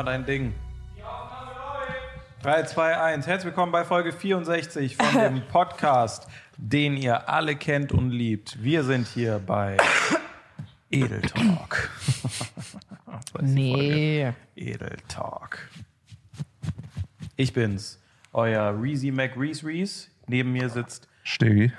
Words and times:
mal 0.00 0.12
dein 0.12 0.24
Ding. 0.24 0.54
3, 2.42 2.62
2, 2.62 2.96
1. 2.96 3.26
Herzlich 3.26 3.44
willkommen 3.44 3.70
bei 3.70 3.84
Folge 3.84 4.12
64 4.12 4.96
von 4.96 5.12
dem 5.20 5.42
Podcast, 5.48 6.26
den 6.56 6.96
ihr 6.96 7.28
alle 7.28 7.54
kennt 7.54 7.92
und 7.92 8.08
liebt. 8.08 8.64
Wir 8.64 8.82
sind 8.82 9.06
hier 9.06 9.42
bei 9.46 9.76
Edel 10.90 11.20
Talk. 11.34 11.90
Das 13.34 13.42
ist 13.42 13.54
die 13.54 13.70
Folge. 13.72 13.84
Nee. 13.94 14.32
Edel 14.56 14.96
Talk. 15.08 15.68
Ich 17.36 17.52
bin's, 17.52 18.00
euer 18.32 18.74
Reezy 18.80 19.10
McReese 19.10 19.66
Reese. 19.66 20.08
Neben 20.26 20.52
mir 20.52 20.70
sitzt 20.70 21.08
Stegi. 21.24 21.72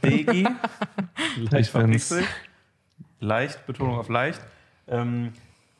Stegi. 0.00 0.42
leicht 1.36 1.38
Ich 1.38 1.50
bin's. 1.50 1.68
verpixelt. 1.68 2.26
Leicht, 3.20 3.64
Betonung 3.68 3.98
auf 3.98 4.08
leicht. 4.08 4.40
Ähm, 4.88 5.32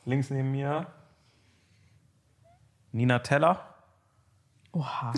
links 0.04 0.30
neben 0.30 0.52
mir 0.52 0.86
Nina 2.92 3.18
Teller 3.20 3.74
Oha. 4.72 5.12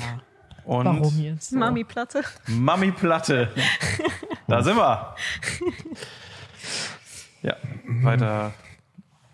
und 0.64 0.84
Warum 0.84 1.18
jetzt? 1.20 1.50
So? 1.50 1.58
Mami-Platte. 1.58 2.24
Mami 2.48 2.92
Platte. 2.92 3.52
Da 4.46 4.62
sind 4.62 4.76
wir. 4.76 5.14
Ja, 7.42 7.56
weiter 8.02 8.52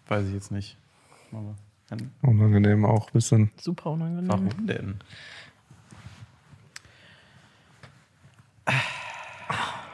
weiß 0.09 0.27
ich 0.27 0.35
jetzt 0.35 0.53
nicht. 0.53 0.77
Unangenehm 2.23 2.85
auch 2.85 3.09
ein 3.09 3.13
bisschen. 3.13 3.51
Super 3.57 3.91
unangenehm. 3.91 4.29
Warum 4.29 4.67
denn? 4.67 5.01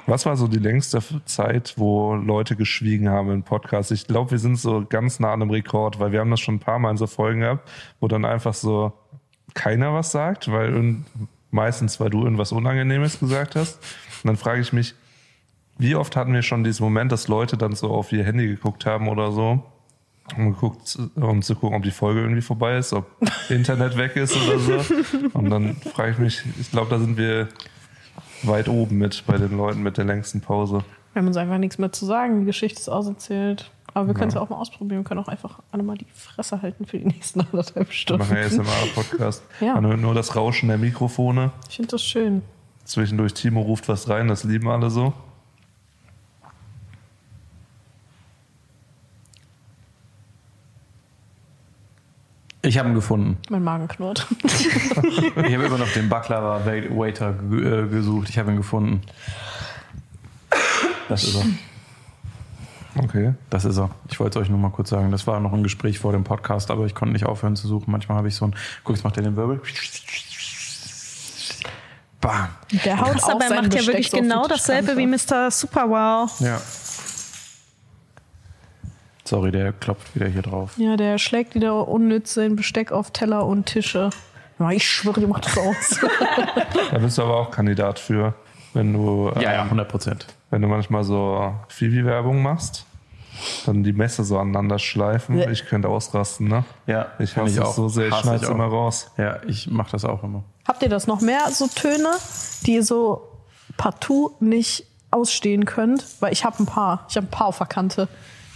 Was 0.06 0.27
war 0.27 0.36
so 0.36 0.48
die 0.48 0.58
längste 0.58 1.00
Zeit, 1.25 1.75
wo 1.77 2.14
Leute 2.14 2.56
geschwiegen 2.56 3.08
haben 3.08 3.31
im 3.31 3.42
Podcast? 3.45 3.92
Ich 3.92 4.06
glaube, 4.06 4.33
wir 4.33 4.39
sind 4.39 4.56
so 4.56 4.84
ganz 4.89 5.20
nah 5.20 5.33
an 5.33 5.42
einem 5.42 5.50
Rekord, 5.50 6.00
weil 6.00 6.12
wir 6.12 6.20
haben 6.20 6.31
das 6.31 6.41
schon 6.41 6.56
ein 6.56 6.61
paar 6.61 6.78
Mal 6.78 6.91
in 6.91 6.97
so 6.97 7.06
Folgen 7.06 7.41
gehabt, 7.41 7.70
wo 8.00 8.09
dann 8.09 8.25
einfach 8.25 8.55
so 8.55 8.92
keiner 9.55 9.94
was 9.94 10.11
sagt, 10.11 10.50
weil 10.50 10.97
meistens, 11.50 12.00
weil 12.00 12.11
du 12.11 12.25
irgendwas 12.25 12.53
Unangenehmes 12.53 13.20
gesagt 13.20 13.55
hast. 13.55 13.78
Und 14.22 14.28
dann 14.28 14.36
frage 14.36 14.61
ich 14.61 14.72
mich, 14.72 14.94
wie 15.78 15.94
oft 15.94 16.16
hatten 16.16 16.33
wir 16.33 16.42
schon 16.42 16.64
diesen 16.64 16.83
Moment, 16.83 17.12
dass 17.12 17.28
Leute 17.28 17.56
dann 17.56 17.75
so 17.75 17.91
auf 17.91 18.12
ihr 18.12 18.25
Handy 18.25 18.47
geguckt 18.47 18.87
haben 18.87 19.09
oder 19.09 19.33
so, 19.33 19.62
um, 20.37 20.53
geguckt, 20.53 20.98
um 21.16 21.42
zu 21.42 21.55
gucken, 21.55 21.77
ob 21.77 21.83
die 21.83 21.91
Folge 21.91 22.20
irgendwie 22.20 22.42
vorbei 22.42 22.77
ist, 22.77 22.92
ob 22.92 23.06
Internet 23.48 23.97
weg 23.97 24.16
ist 24.16 24.37
oder 24.37 24.59
so. 24.59 24.94
Und 25.33 25.50
dann 25.50 25.77
frage 25.77 26.12
ich 26.12 26.19
mich, 26.19 26.42
ich 26.61 26.70
glaube, 26.70 26.91
da 26.91 26.98
sind 26.98 27.16
wir 27.16 27.48
weit 28.47 28.69
oben 28.69 28.98
mit 28.98 29.25
bei 29.27 29.37
den 29.37 29.57
Leuten 29.57 29.83
mit 29.83 29.97
der 29.98 30.05
längsten 30.05 30.41
Pause. 30.41 30.85
Wir 31.12 31.21
haben 31.21 31.27
uns 31.27 31.37
einfach 31.37 31.59
nichts 31.59 31.79
mehr 31.79 31.93
zu 31.93 32.07
sagen. 32.07 32.41
Die 32.41 32.47
Geschichte 32.47 32.81
ist 32.81 32.89
auserzählt. 32.89 33.71
Aber 33.95 34.07
wir 34.07 34.15
können 34.15 34.29
es 34.29 34.34
ja 34.34 34.41
auch 34.41 34.49
mal 34.49 34.57
ausprobieren. 34.57 35.01
Wir 35.03 35.05
können 35.05 35.21
auch 35.21 35.29
einfach 35.29 35.59
alle 35.71 35.83
mal 35.83 35.99
die 35.99 36.07
Fresse 36.15 36.62
halten 36.62 36.87
für 36.87 36.99
die 36.99 37.05
nächsten 37.05 37.41
anderthalb 37.53 37.93
Stunden. 37.93 38.23
machen 38.23 38.39
ASMR-Podcast. 38.39 39.43
Ja. 39.61 39.75
Man 39.75 39.87
hört 39.87 40.01
nur 40.01 40.15
das 40.15 40.34
Rauschen 40.34 40.69
der 40.69 40.79
Mikrofone. 40.79 41.51
Ich 41.69 41.77
finde 41.77 41.91
das 41.91 42.03
schön. 42.03 42.43
Zwischendurch 42.84 43.34
Timo 43.34 43.61
ruft 43.61 43.89
was 43.89 44.09
rein, 44.09 44.29
das 44.29 44.45
lieben 44.45 44.69
alle 44.69 44.91
so. 44.91 45.12
Ich 52.65 52.79
habe 52.79 52.89
ihn 52.89 52.95
gefunden. 52.95 53.39
Mein 53.51 53.65
Magen 53.65 53.89
knurrt. 53.89 54.27
Ich 55.45 55.55
habe 55.55 55.65
immer 55.65 55.79
noch 55.79 55.93
den 55.93 56.09
Baklava 56.09 56.65
Waiter 56.65 57.35
äh, 57.51 57.89
gesucht. 57.89 58.29
Ich 58.29 58.39
habe 58.39 58.53
ihn 58.53 58.57
gefunden. 58.57 59.03
Das 61.09 61.25
ist 61.25 61.35
er. 61.35 63.03
Okay. 63.03 63.35
Das 63.51 63.65
ist 63.65 63.79
er. 63.79 63.91
Ich 64.11 64.21
wollte 64.21 64.39
es 64.39 64.45
euch 64.45 64.51
nur 64.51 64.59
mal 64.59 64.71
kurz 64.71 64.91
sagen. 64.91 65.11
Das 65.11 65.27
war 65.27 65.41
noch 65.41 65.53
ein 65.53 65.62
Gespräch 65.62 65.99
vor 65.99 66.12
dem 66.12 66.25
Podcast, 66.25 66.71
aber 66.71 66.87
ich 66.87 66.95
konnte 66.95 67.12
nicht 67.15 67.27
aufhören 67.27 67.56
zu 67.56 67.67
suchen. 67.67 67.91
Manchmal 67.91 68.19
habe 68.19 68.28
ich 68.28 68.37
so 68.37 68.47
ein. 68.47 68.55
Guck, 68.84 68.97
jetzt 68.97 69.05
macht 69.05 69.17
er 69.17 69.25
den 69.25 69.37
Wirbel. 69.37 69.61
Bam. 72.21 72.49
Der 72.84 73.01
haut 73.01 73.15
er 73.15 73.19
sein 73.19 73.62
macht 73.62 73.75
ja 73.75 73.87
wirklich 73.87 74.11
genau 74.11 74.47
dasselbe 74.47 74.97
wie. 74.97 75.06
Mr. 75.06 75.51
Super 75.51 75.89
Wow. 75.89 76.41
Ja. 76.41 76.61
Sorry, 79.32 79.50
der 79.50 79.72
klopft 79.72 80.15
wieder 80.15 80.26
hier 80.28 80.43
drauf. 80.43 80.72
Ja, 80.76 80.98
der 80.98 81.16
schlägt 81.16 81.54
wieder 81.54 81.88
unnütz 81.88 82.34
sein 82.34 82.54
Besteck 82.54 82.93
auf 82.93 83.12
Teller 83.12 83.47
und 83.47 83.65
Tische. 83.65 84.10
Ich 84.72 84.87
schwöre, 84.87 85.20
die 85.20 85.26
macht 85.26 85.47
das 85.47 85.56
aus. 85.56 86.00
Da 86.91 86.98
bist 86.98 87.16
du 87.16 87.22
aber 87.22 87.37
auch 87.38 87.50
Kandidat 87.50 87.98
für, 87.98 88.34
wenn 88.75 88.92
du, 88.92 89.31
äh, 89.34 89.42
Ja, 89.42 89.53
ja, 89.54 89.62
100 89.62 89.88
Prozent. 89.88 90.26
wenn 90.50 90.60
du 90.60 90.69
manchmal 90.69 91.03
so 91.03 91.54
Fivi-Werbung 91.69 92.42
machst, 92.42 92.84
dann 93.65 93.82
die 93.82 93.94
Messer 93.94 94.22
so 94.25 94.38
aneinander 94.38 94.78
schleifen. 94.78 95.38
Ja. 95.38 95.48
Ich 95.48 95.65
könnte 95.65 95.88
ausrasten, 95.88 96.48
ne? 96.48 96.65
Ja, 96.87 97.06
Ich 97.19 97.34
hasse 97.34 97.62
es 97.62 97.75
so 97.75 97.88
sehr, 97.88 98.09
ich 98.09 98.15
schneid's 98.16 98.44
auch. 98.44 98.50
immer 98.50 98.66
raus. 98.66 99.10
Ja, 99.16 99.38
ich 99.48 99.71
mache 99.71 99.92
das 99.92 100.04
auch 100.04 100.22
immer. 100.25 100.44
Habt 100.69 100.82
ihr 100.82 100.91
das 100.91 101.06
noch 101.06 101.22
mehr, 101.22 101.41
so 101.50 101.69
Töne, 101.69 102.10
die 102.66 102.75
ihr 102.75 102.84
so 102.84 103.22
partout 103.78 104.32
nicht 104.41 104.84
ausstehen 105.10 105.65
könnt? 105.65 106.04
Weil 106.21 106.34
ich 106.34 106.44
habe 106.44 106.62
ein 106.62 106.66
paar. 106.66 107.06
Ich 107.09 107.16
habe 107.16 107.26
ein 107.26 107.31
paar 107.31 107.47
auf 107.47 107.56
der 107.56 107.66
Kante, 107.66 108.09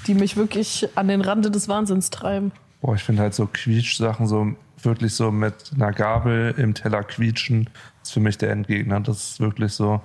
die 0.06 0.14
mich 0.14 0.36
wirklich 0.36 0.88
an 0.94 1.08
den 1.08 1.20
Rande 1.20 1.50
des 1.50 1.68
Wahnsinns 1.68 2.10
treiben. 2.10 2.52
Boah, 2.80 2.94
ich 2.94 3.02
finde 3.02 3.22
halt 3.22 3.34
so 3.34 3.46
Quietsch-Sachen, 3.46 4.26
so 4.26 4.54
wirklich 4.82 5.14
so 5.14 5.30
mit 5.30 5.72
einer 5.74 5.92
Gabel 5.92 6.54
im 6.56 6.74
Teller 6.74 7.02
quietschen, 7.02 7.68
ist 8.02 8.12
für 8.12 8.20
mich 8.20 8.38
der 8.38 8.50
Endgegner. 8.50 9.00
Das 9.00 9.30
ist 9.30 9.40
wirklich 9.40 9.72
so. 9.72 10.00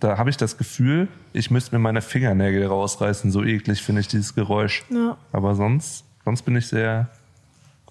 Da 0.00 0.18
habe 0.18 0.30
ich 0.30 0.36
das 0.36 0.58
Gefühl, 0.58 1.08
ich 1.32 1.50
müsste 1.50 1.74
mir 1.74 1.78
meine 1.78 2.02
Fingernägel 2.02 2.66
rausreißen. 2.66 3.30
So 3.30 3.44
eklig 3.44 3.82
finde 3.82 4.00
ich 4.00 4.08
dieses 4.08 4.34
Geräusch. 4.34 4.84
Ja. 4.90 5.16
Aber 5.32 5.54
sonst, 5.54 6.04
sonst 6.24 6.42
bin 6.42 6.56
ich 6.56 6.66
sehr, 6.66 7.08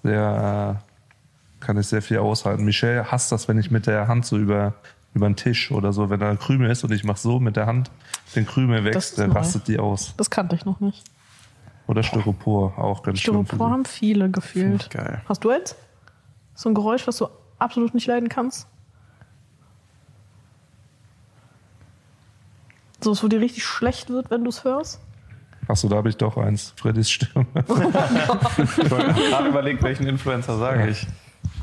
sehr, 0.02 0.82
kann 1.60 1.78
ich 1.78 1.86
sehr 1.86 2.02
viel 2.02 2.18
aushalten. 2.18 2.64
Michelle 2.64 3.10
hasst 3.10 3.32
das, 3.32 3.48
wenn 3.48 3.58
ich 3.58 3.70
mit 3.70 3.86
der 3.86 4.06
Hand 4.06 4.26
so 4.26 4.36
über, 4.36 4.74
über 5.14 5.26
den 5.26 5.36
Tisch 5.36 5.70
oder 5.70 5.92
so, 5.92 6.10
wenn 6.10 6.20
da 6.20 6.30
ein 6.30 6.38
Krümel 6.38 6.70
ist 6.70 6.84
und 6.84 6.92
ich 6.92 7.04
mache 7.04 7.18
so 7.18 7.40
mit 7.40 7.56
der 7.56 7.66
Hand 7.66 7.90
den 8.36 8.46
Krümel 8.46 8.84
weg, 8.84 8.96
dann 9.16 9.32
rastet 9.32 9.66
die 9.68 9.78
aus. 9.78 10.14
Das 10.16 10.30
kannte 10.30 10.54
ich 10.54 10.64
noch 10.64 10.80
nicht. 10.80 11.02
Oder 11.86 12.02
Styropor, 12.02 12.78
auch 12.78 13.02
ganz 13.02 13.20
schlimm. 13.20 13.40
für 13.40 13.46
Styropor 13.46 13.70
haben 13.70 13.84
viele 13.84 14.30
gefühlt. 14.30 14.90
Geil. 14.90 15.20
Hast 15.28 15.44
du 15.44 15.50
jetzt 15.52 15.76
so 16.54 16.68
ein 16.68 16.74
Geräusch, 16.74 17.06
was 17.06 17.18
du 17.18 17.28
absolut 17.58 17.94
nicht 17.94 18.06
leiden 18.06 18.28
kannst? 18.28 18.66
So, 23.02 23.12
es, 23.12 23.22
wo 23.22 23.28
dir 23.28 23.40
richtig 23.40 23.64
schlecht 23.64 24.08
wird, 24.08 24.30
wenn 24.30 24.44
du 24.44 24.48
es 24.48 24.64
hörst? 24.64 25.00
Achso, 25.68 25.88
da 25.88 25.96
habe 25.96 26.08
ich 26.08 26.16
doch 26.16 26.36
eins. 26.36 26.72
Freddys 26.76 27.10
Stimme. 27.10 27.46
Ich 27.56 28.90
habe 28.90 29.12
gerade 29.14 29.48
überlegt, 29.48 29.82
welchen 29.82 30.06
Influencer 30.06 30.58
sage 30.58 30.88
ich. 30.88 31.06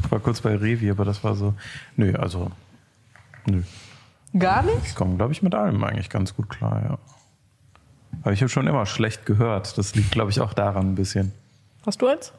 Ich 0.04 0.12
war 0.12 0.20
kurz 0.20 0.42
bei 0.42 0.56
Revi, 0.56 0.90
aber 0.92 1.06
das 1.06 1.24
war 1.24 1.36
so. 1.36 1.54
Nö, 1.96 2.14
also. 2.16 2.52
Nö. 3.46 3.64
Gar 4.38 4.64
nicht? 4.64 4.86
Ich 4.86 4.96
komme, 4.96 5.18
glaube 5.18 5.34
ich, 5.34 5.42
mit 5.42 5.54
allem 5.56 5.84
eigentlich 5.84 6.10
ganz 6.10 6.36
gut 6.36 6.50
klar, 6.50 6.82
ja. 6.84 6.98
Aber 8.24 8.34
ich 8.34 8.42
habe 8.42 8.50
schon 8.50 8.68
immer 8.68 8.86
schlecht 8.86 9.26
gehört. 9.26 9.78
Das 9.78 9.96
liegt, 9.96 10.12
glaube 10.12 10.32
ich, 10.32 10.42
auch 10.42 10.54
daran 10.54 10.92
ein 10.92 10.96
bisschen. 10.96 11.32
Hast 11.86 12.02
du 12.02 12.08
eins? 12.08 12.32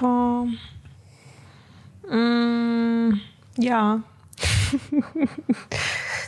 Boah. 0.00 0.46
Mm, 2.10 3.20
ja. 3.56 4.00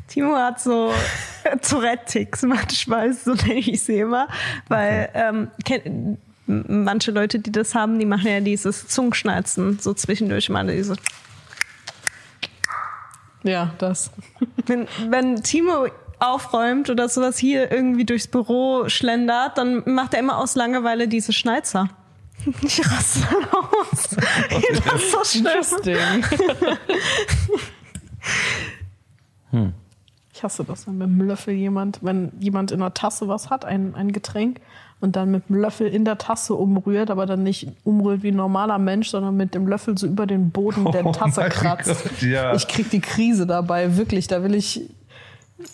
Timo 0.09 0.35
hat 0.37 0.61
so 0.61 0.93
Tourette-Ticks 1.69 2.43
manchmal, 2.43 3.13
so 3.13 3.35
nenne 3.35 3.55
ich 3.61 3.83
sie 3.83 4.01
immer. 4.01 4.29
Weil 4.69 5.11
ähm, 5.15 5.51
kenn, 5.65 6.19
m- 6.49 6.85
manche 6.85 7.11
Leute, 7.11 7.39
die 7.39 7.53
das 7.53 7.75
haben, 7.75 7.99
die 7.99 8.07
machen 8.07 8.29
ja 8.29 8.41
dieses 8.41 8.89
Zungenschnalzen 8.89 9.79
so 9.81 9.93
zwischendurch 9.95 10.49
mal 10.49 10.67
dieses. 10.67 10.99
Ja, 13.45 13.73
das. 13.79 14.11
Wenn, 14.67 14.87
wenn 15.09 15.43
Timo 15.43 15.89
aufräumt 16.23 16.89
oder 16.91 17.09
sowas 17.09 17.39
hier 17.39 17.73
irgendwie 17.73 18.05
durchs 18.05 18.29
Büro 18.29 18.89
schlendert, 18.89 19.59
dann 19.59 19.83
macht 19.87 20.15
er 20.15 20.21
immer 20.21 20.39
aus 20.39 20.55
Langeweile 20.55 21.09
diese 21.09 21.33
Schnalzer. 21.33 21.89
Ich 22.63 22.81
raste 22.81 23.27
aus. 23.53 24.09
das 24.85 25.03
ist 25.03 25.13
so 25.13 25.25
schlimm. 25.25 25.47
Interesting. 25.47 26.25
Ich 30.35 30.43
hasse 30.43 30.65
das, 30.65 30.87
wenn 30.89 30.99
mit 30.99 31.07
dem 31.07 31.21
Löffel 31.21 31.55
jemand, 31.55 31.99
wenn 32.03 32.33
jemand 32.41 32.73
in 32.73 32.81
der 32.81 32.95
Tasse 32.95 33.29
was 33.29 33.51
hat, 33.51 33.65
ein, 33.65 33.95
ein 33.95 34.13
Getränk, 34.13 34.61
und 35.03 35.17
dann 35.17 35.33
mit 35.33 35.49
dem 35.49 35.57
Löffel 35.57 35.89
in 35.89 36.05
der 36.05 36.17
Tasse 36.17 36.55
umrührt, 36.55 37.11
aber 37.11 37.27
dann 37.27 37.43
nicht 37.43 37.67
umrührt 37.83 38.23
wie 38.23 38.29
ein 38.29 38.37
normaler 38.37 38.79
Mensch, 38.79 39.11
sondern 39.11 39.37
mit 39.37 39.53
dem 39.53 39.67
Löffel 39.67 39.99
so 39.99 40.07
über 40.07 40.27
den 40.27 40.51
Boden 40.51 40.85
der 40.93 41.05
Oh 41.07 41.11
Tasse 41.11 41.41
mein 41.41 41.51
kratzt. 41.51 42.05
Gott, 42.05 42.23
ja. 42.23 42.55
Ich 42.55 42.69
krieg 42.69 42.89
die 42.89 43.01
Krise 43.01 43.45
dabei, 43.45 43.97
wirklich. 43.97 44.29
Da 44.29 44.45
will 44.45 44.55
ich, 44.55 44.89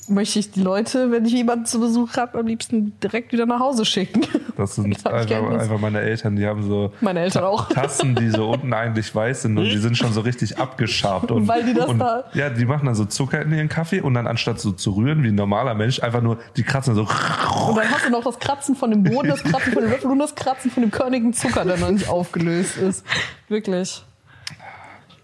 möchte 0.08 0.38
ich 0.38 0.50
die 0.50 0.62
Leute, 0.62 1.10
wenn 1.10 1.24
ich 1.24 1.32
jemanden 1.32 1.66
zu 1.66 1.80
Besuch 1.80 2.16
habe, 2.16 2.38
am 2.38 2.46
liebsten 2.46 2.98
direkt 3.00 3.32
wieder 3.32 3.46
nach 3.46 3.60
Hause 3.60 3.84
schicken. 3.84 4.22
Das 4.56 4.74
sind 4.74 4.96
Ja, 5.04 5.10
einfach, 5.12 5.50
einfach 5.58 5.78
meine 5.78 6.00
Eltern, 6.00 6.36
die 6.36 6.46
haben 6.46 6.62
so 6.62 6.92
Meine 7.00 7.20
Eltern 7.20 7.44
auch. 7.44 7.68
Tassen, 7.70 8.14
die 8.14 8.30
so 8.30 8.50
unten 8.50 8.72
eigentlich 8.72 9.14
weiß 9.14 9.42
sind 9.42 9.56
und 9.58 9.64
die 9.64 9.78
sind 9.78 9.96
schon 9.96 10.12
so 10.12 10.20
richtig 10.22 10.58
abgeschabt. 10.58 11.30
Und, 11.30 11.46
Weil 11.48 11.64
die 11.64 11.74
das 11.74 11.86
und, 11.88 11.98
da- 11.98 12.24
Ja, 12.34 12.50
die 12.50 12.64
machen 12.64 12.86
dann 12.86 12.94
so 12.94 13.04
Zucker 13.04 13.42
in 13.42 13.52
ihren 13.52 13.68
Kaffee 13.68 14.00
und 14.00 14.14
dann 14.14 14.26
anstatt 14.26 14.60
so 14.60 14.72
zu 14.72 14.92
rühren 14.92 15.22
wie 15.22 15.28
ein 15.28 15.34
normaler 15.34 15.74
Mensch, 15.74 16.00
einfach 16.02 16.22
nur, 16.22 16.38
die 16.56 16.62
kratzen 16.62 16.94
so. 16.94 17.02
Und 17.02 17.76
dann 17.76 17.90
hast 17.90 18.06
du 18.06 18.10
noch 18.10 18.24
das 18.24 18.38
Kratzen 18.38 18.74
von 18.76 18.90
dem 18.90 19.02
Boden, 19.04 19.28
das 19.28 19.42
Kratzen 19.44 19.72
von 19.72 19.82
dem 19.82 19.90
Löffel 19.92 20.10
und 20.10 20.18
das 20.18 20.34
Kratzen 20.34 20.70
von 20.70 20.82
dem 20.82 20.90
körnigen 20.90 21.32
Zucker, 21.32 21.64
der 21.64 21.76
noch 21.78 21.90
nicht 21.90 22.08
aufgelöst 22.08 22.76
ist. 22.78 23.04
Wirklich. 23.48 24.04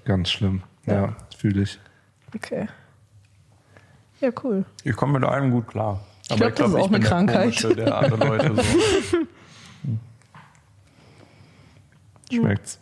Ganz 0.04 0.30
schlimm. 0.30 0.62
Ja, 0.86 1.16
fühle 1.36 1.62
ich. 1.62 1.78
Okay. 2.34 2.68
Ja, 4.24 4.30
cool. 4.42 4.64
Ich 4.84 4.96
komme 4.96 5.18
mit 5.18 5.28
allem 5.28 5.50
gut 5.50 5.68
klar. 5.68 6.00
Aber 6.30 6.50
glaub, 6.50 6.54
das 6.54 6.68
ist 6.70 6.74
auch 6.76 6.88
eine 6.88 7.00
Krankheit. 7.00 7.42
Komische, 7.42 7.76
der 7.76 7.94
andere 7.94 8.26
Leute 8.26 8.56
so. 8.56 8.62
Schmeckt's. 12.34 12.78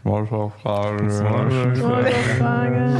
Smalltalk-Frage. 0.00 1.04
Neue 1.04 2.12
Frage. 2.38 2.92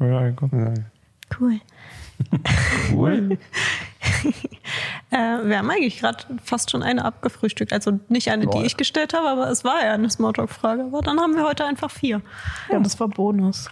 Ja, 0.00 0.30
komm. 0.32 0.50
Ja. 0.52 0.74
Cool. 1.40 1.60
Cool. 2.92 3.38
Äh, 5.10 5.44
wir 5.44 5.58
haben 5.58 5.68
eigentlich 5.70 6.00
gerade 6.00 6.24
fast 6.42 6.70
schon 6.70 6.82
eine 6.82 7.04
abgefrühstückt. 7.04 7.74
Also 7.74 8.00
nicht 8.08 8.30
eine, 8.30 8.46
die 8.46 8.56
Lol. 8.56 8.64
ich 8.64 8.78
gestellt 8.78 9.12
habe, 9.12 9.28
aber 9.28 9.50
es 9.50 9.62
war 9.62 9.84
ja 9.84 9.92
eine 9.92 10.08
Smalltalk-Frage. 10.08 10.84
Aber 10.84 11.02
dann 11.02 11.20
haben 11.20 11.36
wir 11.36 11.44
heute 11.44 11.66
einfach 11.66 11.90
vier. 11.90 12.22
Ja, 12.70 12.78
das 12.78 12.98
war 12.98 13.08
Bonus. 13.08 13.68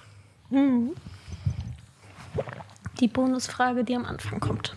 Die 3.01 3.09
Bonusfrage, 3.09 3.85
die 3.85 3.97
am 3.97 4.05
Anfang 4.05 4.41
kommt. 4.41 4.75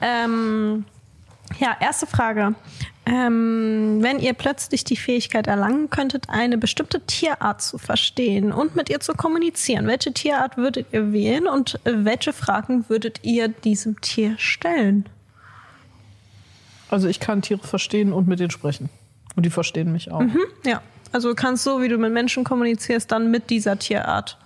Ähm, 0.00 0.84
ja, 1.58 1.76
erste 1.80 2.06
Frage. 2.06 2.54
Ähm, 3.06 3.98
wenn 4.00 4.18
ihr 4.18 4.32
plötzlich 4.32 4.84
die 4.84 4.96
Fähigkeit 4.96 5.46
erlangen 5.46 5.90
könntet, 5.90 6.30
eine 6.30 6.56
bestimmte 6.56 7.00
Tierart 7.00 7.60
zu 7.60 7.76
verstehen 7.76 8.50
und 8.50 8.76
mit 8.76 8.88
ihr 8.88 9.00
zu 9.00 9.12
kommunizieren, 9.12 9.86
welche 9.86 10.12
Tierart 10.12 10.56
würdet 10.56 10.86
ihr 10.92 11.12
wählen 11.12 11.46
und 11.46 11.78
welche 11.84 12.32
Fragen 12.32 12.88
würdet 12.88 13.20
ihr 13.22 13.48
diesem 13.48 14.00
Tier 14.00 14.36
stellen? 14.38 15.06
Also 16.88 17.08
ich 17.08 17.20
kann 17.20 17.42
Tiere 17.42 17.66
verstehen 17.66 18.12
und 18.12 18.26
mit 18.26 18.40
denen 18.40 18.50
sprechen. 18.50 18.88
Und 19.36 19.44
die 19.44 19.50
verstehen 19.50 19.92
mich 19.92 20.10
auch. 20.10 20.22
Ja, 20.64 20.80
also 21.12 21.28
du 21.28 21.34
kannst 21.34 21.64
so, 21.64 21.82
wie 21.82 21.88
du 21.88 21.98
mit 21.98 22.12
Menschen 22.12 22.44
kommunizierst, 22.44 23.10
dann 23.12 23.30
mit 23.30 23.50
dieser 23.50 23.78
Tierart 23.78 24.38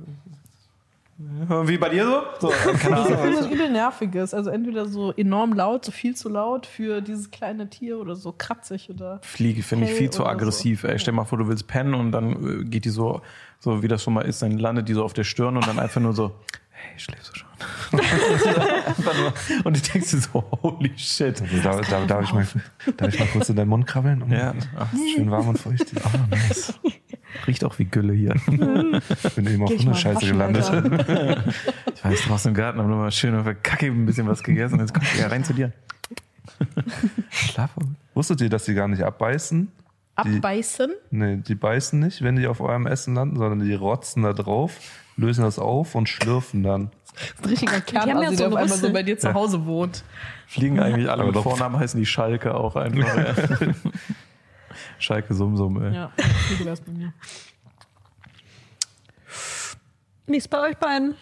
Wie 1.22 1.78
bei 1.78 1.90
dir 1.90 2.06
so? 2.06 2.22
so 2.40 2.54
Das 2.64 2.76
ist 2.82 2.86
Ahnung. 2.88 3.36
was 3.36 3.48
übel 3.48 3.70
nerviges. 3.70 4.34
Also 4.34 4.50
entweder 4.52 4.86
so 4.86 5.12
enorm 5.12 5.52
laut, 5.52 5.84
so 5.84 5.92
viel 5.92 6.16
zu 6.16 6.30
laut 6.30 6.66
für 6.66 7.02
dieses 7.02 7.30
kleine 7.30 7.70
Tier 7.70 8.00
oder 8.00 8.16
so 8.16 8.32
kratzig 8.32 8.90
oder. 8.90 9.20
Fliege 9.22 9.62
finde 9.62 9.88
ich 9.88 9.92
viel 9.92 10.10
zu 10.10 10.22
oder 10.22 10.32
so. 10.32 10.38
aggressiv. 10.38 10.86
Ey, 10.86 10.98
stell 10.98 11.14
mal 11.14 11.26
vor, 11.26 11.38
du 11.38 11.48
willst 11.50 11.68
pennen 11.68 11.94
und 11.94 12.14
dann 12.14 12.62
äh, 12.62 12.64
geht 12.64 12.86
die 12.86 12.90
so, 12.90 13.22
so 13.60 13.84
wie 13.84 13.90
das 13.90 14.02
schon 14.02 14.14
mal 14.14 14.22
ist, 14.22 14.42
dann 14.42 14.58
landet 14.58 14.88
die 14.88 14.94
so 14.94 15.04
auf 15.04 15.12
der 15.12 15.26
Stirn 15.26 15.58
und 15.58 15.68
dann 15.68 15.78
einfach 15.78 16.00
nur 16.00 16.14
so, 16.14 16.32
hey, 16.70 16.98
schläfst 16.98 17.32
du 17.34 17.40
schon? 17.40 17.49
Und 19.64 19.76
du 19.78 19.92
denkst 19.92 20.12
dir 20.12 20.18
so, 20.20 20.44
holy 20.62 20.92
shit. 20.98 21.42
Darf, 21.64 21.88
darf, 21.90 22.08
darf, 22.08 22.24
ich 22.24 22.34
mal, 22.34 22.48
darf 22.98 23.14
ich 23.14 23.20
mal 23.20 23.28
kurz 23.28 23.50
in 23.50 23.56
deinen 23.56 23.70
Mund 23.70 23.88
krabbeln? 23.88 24.24
Ja, 24.30 24.54
ach, 24.78 24.88
Schön 25.16 25.30
warm 25.32 25.50
und 25.50 25.60
feucht. 25.60 25.86
oh, 25.96 26.10
nice. 26.30 26.74
Riecht 27.48 27.64
auch 27.64 27.78
wie 27.80 27.86
Gülle 27.86 28.14
hier. 28.14 28.36
Ich 28.36 29.34
bin 29.36 29.48
eben 29.48 29.64
auf 29.64 29.72
ich 29.72 29.82
Hundescheiße 29.86 30.26
gelandet. 30.26 30.66
Ich 31.96 32.04
weiß, 32.04 32.22
draußen 32.24 32.50
im 32.50 32.56
Garten 32.56 32.80
haben 32.80 32.90
wir 32.90 32.96
mal 32.96 33.12
schön 33.12 33.36
auf 33.36 33.44
der 33.44 33.56
Kacke 33.56 33.86
ein 33.88 34.06
bisschen 34.06 34.28
was 34.28 34.42
gegessen 34.44 34.76
und 34.76 34.80
jetzt 34.82 34.94
kommt 34.94 35.06
ja 35.18 35.28
rein 35.28 35.44
zu 35.44 35.54
dir. 35.54 35.72
Schlaf 37.30 37.76
gut. 37.76 37.88
Wusstet 38.14 38.42
ihr, 38.42 38.50
dass 38.50 38.66
die 38.66 38.74
gar 38.74 38.88
nicht 38.88 39.04
abbeißen? 39.04 39.68
Die- 40.26 40.38
Abbeißen? 40.38 40.92
Nee, 41.12 41.38
die 41.38 41.56
beißen 41.56 41.98
nicht, 42.00 42.22
wenn 42.24 42.36
die 42.36 42.48
auf 42.48 42.60
eurem 42.60 42.88
Essen 42.88 43.16
landen, 43.16 43.38
sondern 43.38 43.60
die 43.66 43.74
rotzen 43.74 44.24
da 44.24 44.34
drauf, 44.34 44.74
lösen 45.16 45.44
das 45.46 45.60
auf 45.60 45.96
und 45.96 46.10
schlürfen 46.10 46.62
dann. 46.64 46.92
Das 47.14 47.26
ist 47.26 47.44
ein 47.44 47.50
richtiger 47.50 47.72
haben 47.74 47.84
ja 47.88 48.14
Kernasi, 48.14 48.36
so 48.36 48.44
der 48.44 48.48
auf 48.50 48.56
einmal 48.56 48.78
so 48.78 48.94
bei 48.94 49.04
dir 49.04 49.18
zu 49.18 49.34
Hause 49.34 49.66
wohnt. 49.66 50.04
Fliegen 50.48 50.80
eigentlich 50.80 51.10
alle 51.10 51.24
Aber 51.24 51.32
mit. 51.32 51.42
Vornamen, 51.42 51.78
heißen 51.80 52.00
die 52.00 52.06
Schalke 52.06 52.56
auch 52.56 52.76
einfach. 52.76 53.16
Ja. 53.16 53.74
Schalke 55.00 55.34
Sumsum, 55.34 55.82
ey. 55.82 55.94
Ja, 55.94 56.12
wie 56.58 56.66
wär's 56.66 56.82
bei 56.82 56.92
mir. 56.92 57.14
Wie 60.28 60.38
ist 60.38 60.50
bei 60.50 60.62
euch 60.62 60.78
beiden? 60.78 61.16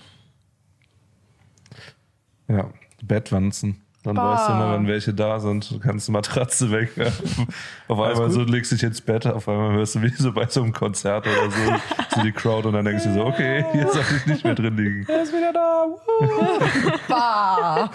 Ja, 2.48 2.72
Bettwanzen. 3.02 3.82
Dann 4.04 4.16
Bah. 4.16 4.34
weißt 4.34 4.48
du 4.50 4.54
immer, 4.54 4.74
wenn 4.74 4.88
welche 4.88 5.14
da 5.14 5.40
sind, 5.40 5.70
du 5.72 5.80
kannst 5.80 6.08
die 6.08 6.12
Matratze 6.12 6.72
wegwerfen. 6.72 7.48
Auf 7.88 8.00
einmal 8.00 8.30
so 8.32 8.42
legst 8.44 8.72
dich 8.72 8.84
ins 8.84 9.02
Bett, 9.02 9.26
auf 9.28 9.48
einmal 9.50 9.74
hörst 9.74 9.96
du 9.96 10.02
wie 10.02 10.10
so 10.10 10.32
bei 10.32 10.46
so 10.48 10.62
einem 10.62 10.72
Konzert 10.72 11.26
oder 11.28 11.52
so, 11.52 12.16
so 12.16 12.22
die 12.22 12.32
Crowd 12.32 12.68
und 12.68 12.74
dann 12.76 12.86
denkst 12.86 13.04
du 13.04 13.14
so, 13.14 13.26
okay, 13.26 13.66
hier 13.74 13.88
sollte 13.92 14.16
ich 14.18 14.26
nicht 14.28 14.44
mehr 14.44 14.56
drin 14.56 14.78
liegen. 14.78 15.06
Er 15.10 15.24
ist 15.24 15.34
wieder 15.34 15.52
da. 15.52 15.88
Bah! 17.08 17.90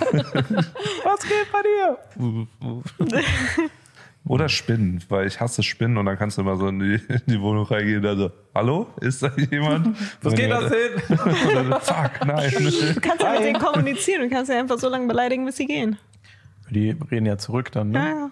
Was 1.04 1.20
geht 1.22 1.50
bei 1.52 1.62
dir? 1.62 1.98
Oder 4.32 4.48
Spinnen, 4.48 5.04
weil 5.10 5.26
ich 5.26 5.40
hasse 5.40 5.62
Spinnen 5.62 5.98
und 5.98 6.06
dann 6.06 6.16
kannst 6.16 6.38
du 6.38 6.40
immer 6.40 6.56
so 6.56 6.66
in 6.66 6.78
die, 6.78 6.94
in 6.94 7.20
die 7.26 7.38
Wohnung 7.42 7.66
reingehen 7.66 7.98
und 7.98 8.02
dann 8.04 8.16
so, 8.16 8.30
hallo, 8.54 8.86
ist 9.02 9.22
da 9.22 9.30
jemand? 9.36 9.94
Was 10.22 10.34
geht 10.34 10.50
das 10.50 10.72
hin? 10.72 11.18
Und 11.18 11.54
dann, 11.54 11.80
Fuck, 11.82 12.24
nein. 12.24 12.50
Du 12.94 13.00
kannst 13.02 13.22
ja 13.22 13.32
mit 13.34 13.44
denen 13.44 13.58
kommunizieren. 13.58 14.22
Du 14.22 14.34
kannst 14.34 14.50
ja 14.50 14.58
einfach 14.58 14.78
so 14.78 14.88
lange 14.88 15.06
beleidigen, 15.06 15.44
bis 15.44 15.58
sie 15.58 15.66
gehen. 15.66 15.98
Die 16.70 16.96
reden 17.10 17.26
ja 17.26 17.36
zurück 17.36 17.72
dann, 17.72 17.92
Ja, 17.92 18.04
ne? 18.04 18.08
ja. 18.08 18.28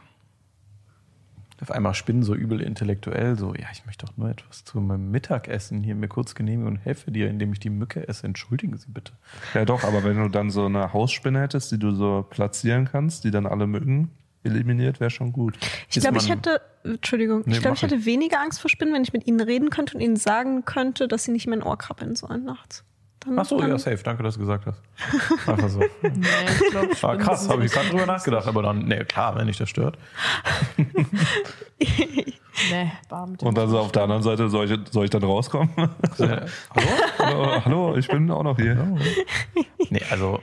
Auf 1.61 1.71
einmal 1.71 1.93
spinnen 1.93 2.23
so 2.23 2.35
übel 2.35 2.63
intellektuell, 2.63 3.37
so, 3.37 3.53
ja, 3.55 3.67
ich 3.71 3.85
möchte 3.85 4.07
doch 4.07 4.17
nur 4.17 4.31
etwas 4.31 4.65
zu 4.65 4.81
meinem 4.81 5.11
Mittagessen 5.11 5.83
hier 5.83 5.95
mir 5.95 6.09
kurz 6.09 6.35
genehmigen 6.35 6.67
und 6.67 6.77
helfe 6.79 7.11
dir, 7.11 7.29
indem 7.29 7.53
ich 7.53 7.61
die 7.61 7.69
Mücke 7.69 8.09
esse. 8.09 8.27
Entschuldigen 8.27 8.79
Sie 8.79 8.91
bitte. 8.91 9.13
Ja 9.53 9.67
doch, 9.67 9.85
aber 9.85 10.03
wenn 10.03 10.17
du 10.17 10.31
dann 10.31 10.49
so 10.49 10.65
eine 10.65 10.95
Hausspinne 10.95 11.43
hättest, 11.43 11.73
die 11.73 11.79
du 11.79 11.91
so 11.91 12.27
platzieren 12.31 12.87
kannst, 12.87 13.25
die 13.25 13.31
dann 13.31 13.45
alle 13.45 13.67
Mücken 13.67 14.11
eliminiert, 14.43 15.01
wäre 15.01 15.11
schon 15.11 15.33
gut. 15.33 15.59
Ich 15.89 16.01
glaube, 16.01 16.19
ich 16.19 16.29
hätte, 16.29 16.61
Entschuldigung, 16.85 17.43
Nee, 17.45 17.55
ich 17.55 17.61
glaube, 17.61 17.77
ich 17.77 17.83
hätte 17.83 18.05
weniger 18.05 18.41
Angst 18.41 18.61
vor 18.61 18.71
Spinnen, 18.71 18.95
wenn 18.95 19.03
ich 19.03 19.13
mit 19.13 19.27
ihnen 19.27 19.41
reden 19.41 19.71
könnte 19.71 19.95
und 19.95 20.01
ihnen 20.01 20.17
sagen 20.17 20.65
könnte, 20.65 21.09
dass 21.09 21.25
sie 21.25 21.33
nicht 21.33 21.47
in 21.47 21.51
mein 21.51 21.63
Ohr 21.63 21.77
krabbeln 21.77 22.17
sollen 22.17 22.45
nachts. 22.45 22.85
Dann, 23.21 23.39
Ach 23.39 23.45
so, 23.45 23.61
dann, 23.61 23.69
ja, 23.69 23.79
safe. 23.79 24.03
Danke, 24.03 24.23
dass 24.23 24.35
du 24.35 24.41
gesagt 24.41 24.65
hast. 24.65 24.81
Einfach 25.47 25.69
so. 25.69 25.81
Nee, 26.01 26.11
ich 26.49 26.71
glaube, 26.71 26.89
Ah, 27.03 27.17
krass, 27.17 27.49
habe 27.51 27.67
ich 27.67 27.73
gerade 27.73 27.91
drüber 27.91 28.07
nachgedacht. 28.07 28.47
Aber 28.47 28.63
dann, 28.63 28.87
nee, 28.87 29.05
klar, 29.05 29.37
wenn 29.37 29.47
dich 29.47 29.59
das 29.59 29.69
stört. 29.69 29.99
Nee, 32.71 32.93
dem 33.11 33.37
Und 33.47 33.59
also 33.59 33.79
auf 33.79 33.93
der 33.93 34.03
anderen 34.03 34.23
Seite 34.23 34.51
soll 34.51 34.71
ich, 34.71 34.79
soll 34.91 35.05
ich 35.05 35.11
dann 35.11 35.23
rauskommen? 35.25 35.71
Hallo? 36.19 36.47
hallo, 37.19 37.65
hallo, 37.65 37.97
ich 37.97 38.07
bin 38.09 38.31
auch 38.31 38.43
noch 38.43 38.57
hier. 38.57 38.99
Nee, 39.89 40.03
also 40.11 40.41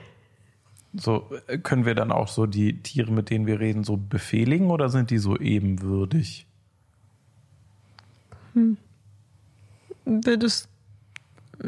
so 0.94 1.30
äh, 1.48 1.58
können 1.58 1.86
wir 1.86 1.96
dann 1.96 2.12
auch 2.12 2.28
so 2.28 2.46
die 2.46 2.82
Tiere, 2.82 3.12
mit 3.12 3.30
denen 3.30 3.46
wir 3.48 3.60
reden, 3.60 3.84
so 3.84 3.98
befehligen 3.98 4.70
oder 4.72 4.90
sind 4.90 5.10
die 5.12 5.18
so 5.18 5.38
ebenwürdig? 5.38 6.46
würdest, 10.06 10.70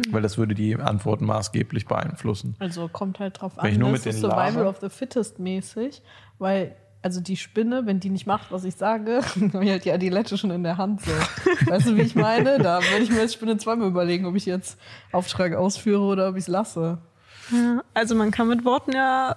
Weil 0.10 0.22
das 0.22 0.38
würde 0.38 0.56
die 0.56 0.76
Antworten 0.76 1.26
maßgeblich 1.26 1.86
beeinflussen. 1.86 2.56
Also 2.60 2.88
kommt 2.88 3.20
halt 3.20 3.42
drauf 3.42 3.58
Wenn 3.58 3.66
an, 3.66 3.72
ich 3.72 3.78
nur 3.78 3.92
das 3.92 4.06
mit 4.06 4.14
ist 4.16 4.22
Survival 4.22 4.54
laber. 4.54 4.70
of 4.70 4.80
the 4.82 4.90
Fittest 4.90 5.40
mäßig, 5.40 6.02
weil 6.38 6.76
also 7.02 7.22
die 7.22 7.38
Spinne, 7.38 7.86
wenn 7.86 8.02
die 8.02 8.10
nicht 8.10 8.28
macht, 8.28 8.52
was 8.52 8.66
ich 8.66 8.76
sage, 8.76 9.22
dann 9.36 9.54
habe 9.54 9.64
ich 9.64 9.72
halt 9.72 9.86
die 9.86 9.92
Adilette 9.92 10.38
schon 10.38 10.52
in 10.52 10.64
der 10.64 10.78
Hand. 10.78 11.02
So. 11.02 11.12
Weißt 11.68 11.88
du, 11.88 11.96
wie 11.96 12.02
ich 12.02 12.16
meine? 12.16 12.58
Da 12.60 12.82
würde 12.92 13.04
ich 13.04 13.10
mir 13.10 13.22
als 13.22 13.34
Spinne 13.34 13.58
zweimal 13.58 13.88
überlegen, 13.88 14.26
ob 14.26 14.36
ich 14.36 14.46
jetzt 14.46 14.78
Auftrag 15.12 15.54
ausführe 15.56 16.02
oder 16.04 16.30
ob 16.30 16.36
ich 16.36 16.42
es 16.42 16.48
lasse. 16.48 16.98
Ja, 17.52 17.82
also 17.94 18.16
man 18.16 18.32
kann 18.32 18.48
mit 18.48 18.66
Worten 18.66 18.94
ja 18.94 19.36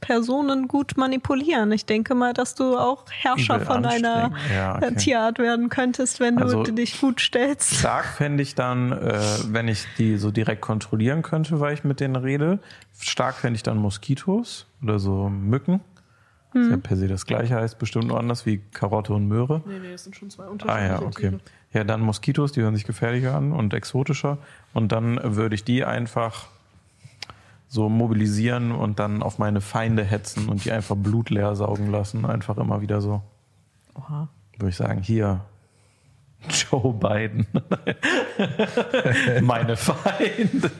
Personen 0.00 0.68
gut 0.68 0.96
manipulieren. 0.96 1.72
Ich 1.72 1.86
denke 1.86 2.14
mal, 2.14 2.32
dass 2.34 2.54
du 2.54 2.76
auch 2.76 3.06
Herrscher 3.10 3.56
Übel 3.56 3.66
von 3.66 3.84
einer. 3.84 4.30
Ja, 4.54 4.76
okay. 4.76 4.94
Tierart 4.94 5.38
werden 5.38 5.68
könntest, 5.68 6.20
wenn 6.20 6.38
Also- 6.40 6.62
du 6.62 6.72
dich 6.72 7.00
gut 7.00 7.20
stellst. 7.20 7.74
Stark 7.74 8.04
fände 8.04 8.42
ich 8.42 8.54
dann, 8.54 8.92
äh, 8.92 9.18
wenn 9.48 9.68
ich 9.68 9.84
die 9.98 10.16
so 10.18 10.30
direkt 10.30 10.60
kontrollieren 10.60 11.22
könnte, 11.22 11.60
weil 11.60 11.74
ich 11.74 11.82
mit 11.82 12.00
denen 12.00 12.14
rede. 12.16 12.58
Stark 12.98 13.36
fände 13.36 13.56
ich 13.56 13.62
dann 13.62 13.78
Moskitos 13.78 14.66
oder 14.82 14.98
so 14.98 15.28
Mücken. 15.28 15.80
Das 16.52 16.64
ist 16.66 16.70
ja 16.70 16.76
per 16.78 16.96
se 16.96 17.08
das 17.08 17.26
gleiche, 17.26 17.56
heißt 17.56 17.78
bestimmt 17.78 18.06
nur 18.06 18.18
anders 18.18 18.46
wie 18.46 18.58
Karotte 18.72 19.12
und 19.12 19.26
Möhre. 19.28 19.62
Nee, 19.66 19.78
nee, 19.78 19.92
das 19.92 20.04
sind 20.04 20.14
schon 20.16 20.30
zwei 20.30 20.44
Ah 20.44 20.48
unterschiedliche 20.48 20.92
ja, 20.92 21.02
okay. 21.02 21.28
Tiere. 21.30 21.40
Ja, 21.72 21.84
dann 21.84 22.00
Moskitos, 22.00 22.52
die 22.52 22.62
hören 22.62 22.74
sich 22.76 22.84
gefährlicher 22.86 23.34
an 23.34 23.52
und 23.52 23.74
exotischer. 23.74 24.38
Und 24.72 24.92
dann 24.92 25.18
würde 25.36 25.54
ich 25.54 25.64
die 25.64 25.84
einfach 25.84 26.46
so 27.68 27.88
mobilisieren 27.88 28.72
und 28.72 28.98
dann 28.98 29.22
auf 29.22 29.38
meine 29.38 29.60
Feinde 29.60 30.04
hetzen 30.04 30.48
und 30.48 30.64
die 30.64 30.72
einfach 30.72 30.96
Blut 30.96 31.30
leer 31.30 31.56
saugen 31.56 31.90
lassen. 31.90 32.24
Einfach 32.24 32.56
immer 32.58 32.80
wieder 32.80 33.00
so. 33.00 33.22
Oha. 33.94 34.28
Würde 34.58 34.70
ich 34.70 34.76
sagen, 34.76 35.02
hier, 35.02 35.42
Joe 36.70 36.92
Biden. 36.92 37.46
meine 39.42 39.76
Feinde. 39.76 40.70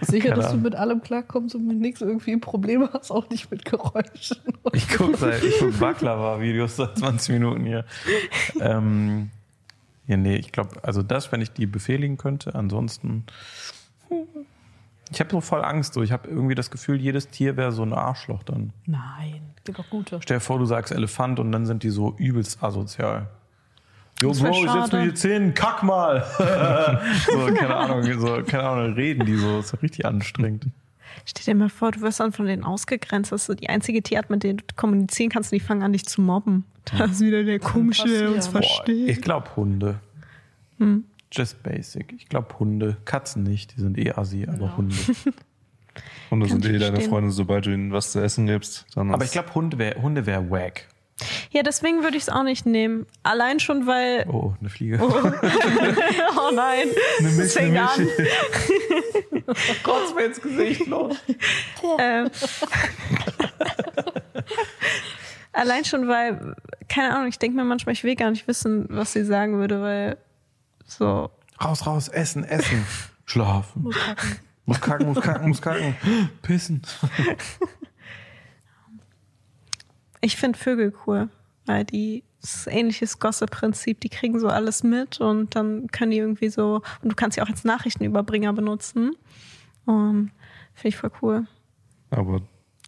Sicher, 0.00 0.34
dass 0.34 0.52
du 0.52 0.58
mit 0.58 0.74
allem 0.74 1.02
klarkommst 1.02 1.54
und 1.54 1.66
mit 1.66 1.78
nichts 1.78 2.00
irgendwie 2.00 2.36
Probleme 2.38 2.90
hast, 2.92 3.10
auch 3.10 3.28
nicht 3.30 3.50
mit 3.50 3.64
Geräuschen. 3.64 4.38
Ich 4.72 4.88
gucke 4.88 5.16
seit, 5.16 5.42
ich 5.42 5.58
guck 5.58 5.78
Baklava-Videos 5.78 6.76
seit 6.76 6.98
20 6.98 7.34
Minuten 7.34 7.64
hier. 7.64 7.84
Ähm, 8.60 9.30
ja, 10.06 10.16
nee, 10.16 10.36
ich 10.36 10.52
glaube, 10.52 10.82
also 10.82 11.02
das, 11.02 11.32
wenn 11.32 11.40
ich 11.40 11.52
die 11.52 11.66
befehligen 11.66 12.16
könnte, 12.16 12.54
ansonsten. 12.54 13.24
Ich 15.12 15.20
habe 15.20 15.30
so 15.30 15.40
voll 15.40 15.64
Angst. 15.64 15.94
So. 15.94 16.02
Ich 16.02 16.12
habe 16.12 16.28
irgendwie 16.28 16.54
das 16.54 16.70
Gefühl, 16.70 17.00
jedes 17.00 17.28
Tier 17.28 17.56
wäre 17.56 17.72
so 17.72 17.82
ein 17.82 17.92
Arschloch 17.92 18.42
dann. 18.42 18.72
Nein, 18.86 19.40
gibt 19.64 19.78
auch 19.78 19.90
gute. 19.90 20.20
Stell 20.22 20.38
dir 20.38 20.40
vor, 20.40 20.58
du 20.58 20.66
sagst 20.66 20.92
Elefant 20.92 21.38
und 21.38 21.52
dann 21.52 21.66
sind 21.66 21.82
die 21.82 21.90
so 21.90 22.14
übelst 22.18 22.62
asozial. 22.62 23.28
Jo, 24.22 24.32
Bro, 24.32 24.64
ich 24.64 24.70
setz 24.70 24.92
mich 24.92 25.04
jetzt 25.04 25.22
hin, 25.22 25.52
kack 25.52 25.82
mal. 25.82 26.24
so, 27.30 27.46
keine 27.54 27.76
Ahnung, 27.76 28.18
so, 28.18 28.42
keine 28.46 28.62
Ahnung, 28.62 28.94
reden 28.94 29.26
die 29.26 29.36
so. 29.36 29.58
Das 29.58 29.74
ist 29.74 29.82
richtig 29.82 30.06
anstrengend. 30.06 30.66
Stell 31.26 31.54
dir 31.54 31.58
mal 31.58 31.68
vor, 31.68 31.92
du 31.92 32.00
wirst 32.00 32.20
dann 32.20 32.32
von 32.32 32.46
denen 32.46 32.64
ausgegrenzt. 32.64 33.32
Das 33.32 33.42
ist 33.42 33.46
so 33.46 33.54
die 33.54 33.68
einzige 33.68 34.02
Tierart, 34.02 34.30
mit 34.30 34.42
der 34.42 34.54
du 34.54 34.64
kommunizieren 34.74 35.30
kannst 35.30 35.52
und 35.52 35.60
die 35.60 35.64
fangen 35.64 35.82
an, 35.82 35.92
dich 35.92 36.06
zu 36.06 36.22
mobben. 36.22 36.64
Da 36.86 37.04
ist 37.04 37.20
wieder 37.20 37.44
der 37.44 37.58
Komische, 37.58 38.08
der 38.08 38.30
uns 38.30 38.48
passieren. 38.48 38.52
Boah, 38.52 38.60
versteht. 38.62 39.08
ich 39.08 39.20
glaube 39.20 39.48
Hunde. 39.56 40.00
Just 41.32 41.62
basic. 41.62 42.12
Ich 42.16 42.28
glaube 42.28 42.58
Hunde. 42.58 42.96
Katzen 43.04 43.42
nicht, 43.42 43.76
die 43.76 43.80
sind 43.80 43.98
eh 43.98 44.12
assi, 44.12 44.46
aber 44.48 44.66
Ja. 44.66 44.76
Hunde. 44.76 44.96
Kann 46.28 46.44
sind 46.44 46.64
ich 46.64 46.72
eh 46.72 46.78
deine. 46.78 47.00
Freunde, 47.00 47.30
sobald 47.30 47.66
du 47.66 47.70
ihnen 47.72 47.90
was 47.92 48.12
zu 48.12 48.20
essen 48.20 48.46
gibst. 48.46 48.84
Dann 48.94 49.12
Aber 49.14 49.24
ich 49.24 49.30
glaube, 49.32 49.54
Hunde 49.54 49.78
wäre 49.78 50.00
Hunde 50.02 50.26
wär 50.26 50.50
wack. 50.50 50.88
Ja, 51.50 51.62
deswegen 51.62 52.02
würde 52.02 52.18
ich 52.18 52.24
es 52.24 52.28
auch 52.28 52.42
nicht 52.42 52.66
nehmen. 52.66 53.06
Allein 53.22 53.58
schon, 53.60 53.86
weil. 53.86 54.26
Oh, 54.28 54.52
eine 54.60 54.68
Fliege. 54.68 54.98
Oh 55.00 56.50
nein, 56.54 56.88
es 57.20 57.54
fängt 57.54 57.78
an. 57.78 57.88
Kotz 59.82 60.14
mir 60.14 60.26
ins 60.26 60.40
Gesicht 60.42 60.86
los. 60.86 61.16
Ähm, 61.98 62.28
Allein 65.52 65.84
schon, 65.86 66.06
weil, 66.06 66.54
keine 66.88 67.14
Ahnung, 67.14 67.28
ich 67.28 67.38
denke 67.38 67.56
mir 67.56 67.64
manchmal, 67.64 67.94
ich 67.94 68.04
will 68.04 68.14
gar 68.14 68.30
nicht 68.30 68.46
wissen, 68.46 68.84
was 68.90 69.14
sie 69.14 69.24
sagen 69.24 69.58
würde, 69.58 69.80
weil 69.80 70.18
so. 70.86 71.30
Raus, 71.62 71.86
raus, 71.86 72.08
essen, 72.08 72.44
essen. 72.44 72.84
Schlafen. 73.26 73.82
Muss 73.82 73.96
kacken. 73.96 74.36
Muss 74.66 74.80
kacken, 74.80 75.06
muss 75.08 75.20
kacken, 75.20 75.48
muss 75.48 75.60
kacken. 75.62 75.96
Pissen. 76.42 76.82
Ich 80.20 80.36
finde 80.36 80.58
Vögel 80.58 80.92
cool, 81.06 81.28
weil 81.66 81.84
die 81.84 82.24
das 82.40 82.54
ist 82.54 82.66
ähnliches 82.68 83.18
Gossip-Prinzip, 83.18 84.00
die 84.00 84.08
kriegen 84.08 84.38
so 84.38 84.48
alles 84.48 84.82
mit 84.84 85.20
und 85.20 85.56
dann 85.56 85.88
können 85.88 86.12
die 86.12 86.18
irgendwie 86.18 86.48
so, 86.48 86.80
und 87.02 87.10
du 87.10 87.16
kannst 87.16 87.34
sie 87.34 87.42
auch 87.42 87.48
als 87.48 87.64
Nachrichtenüberbringer 87.64 88.52
benutzen. 88.52 89.16
Und 89.84 90.30
finde 90.74 90.88
ich 90.88 90.96
voll 90.96 91.10
cool. 91.22 91.46
aber 92.10 92.40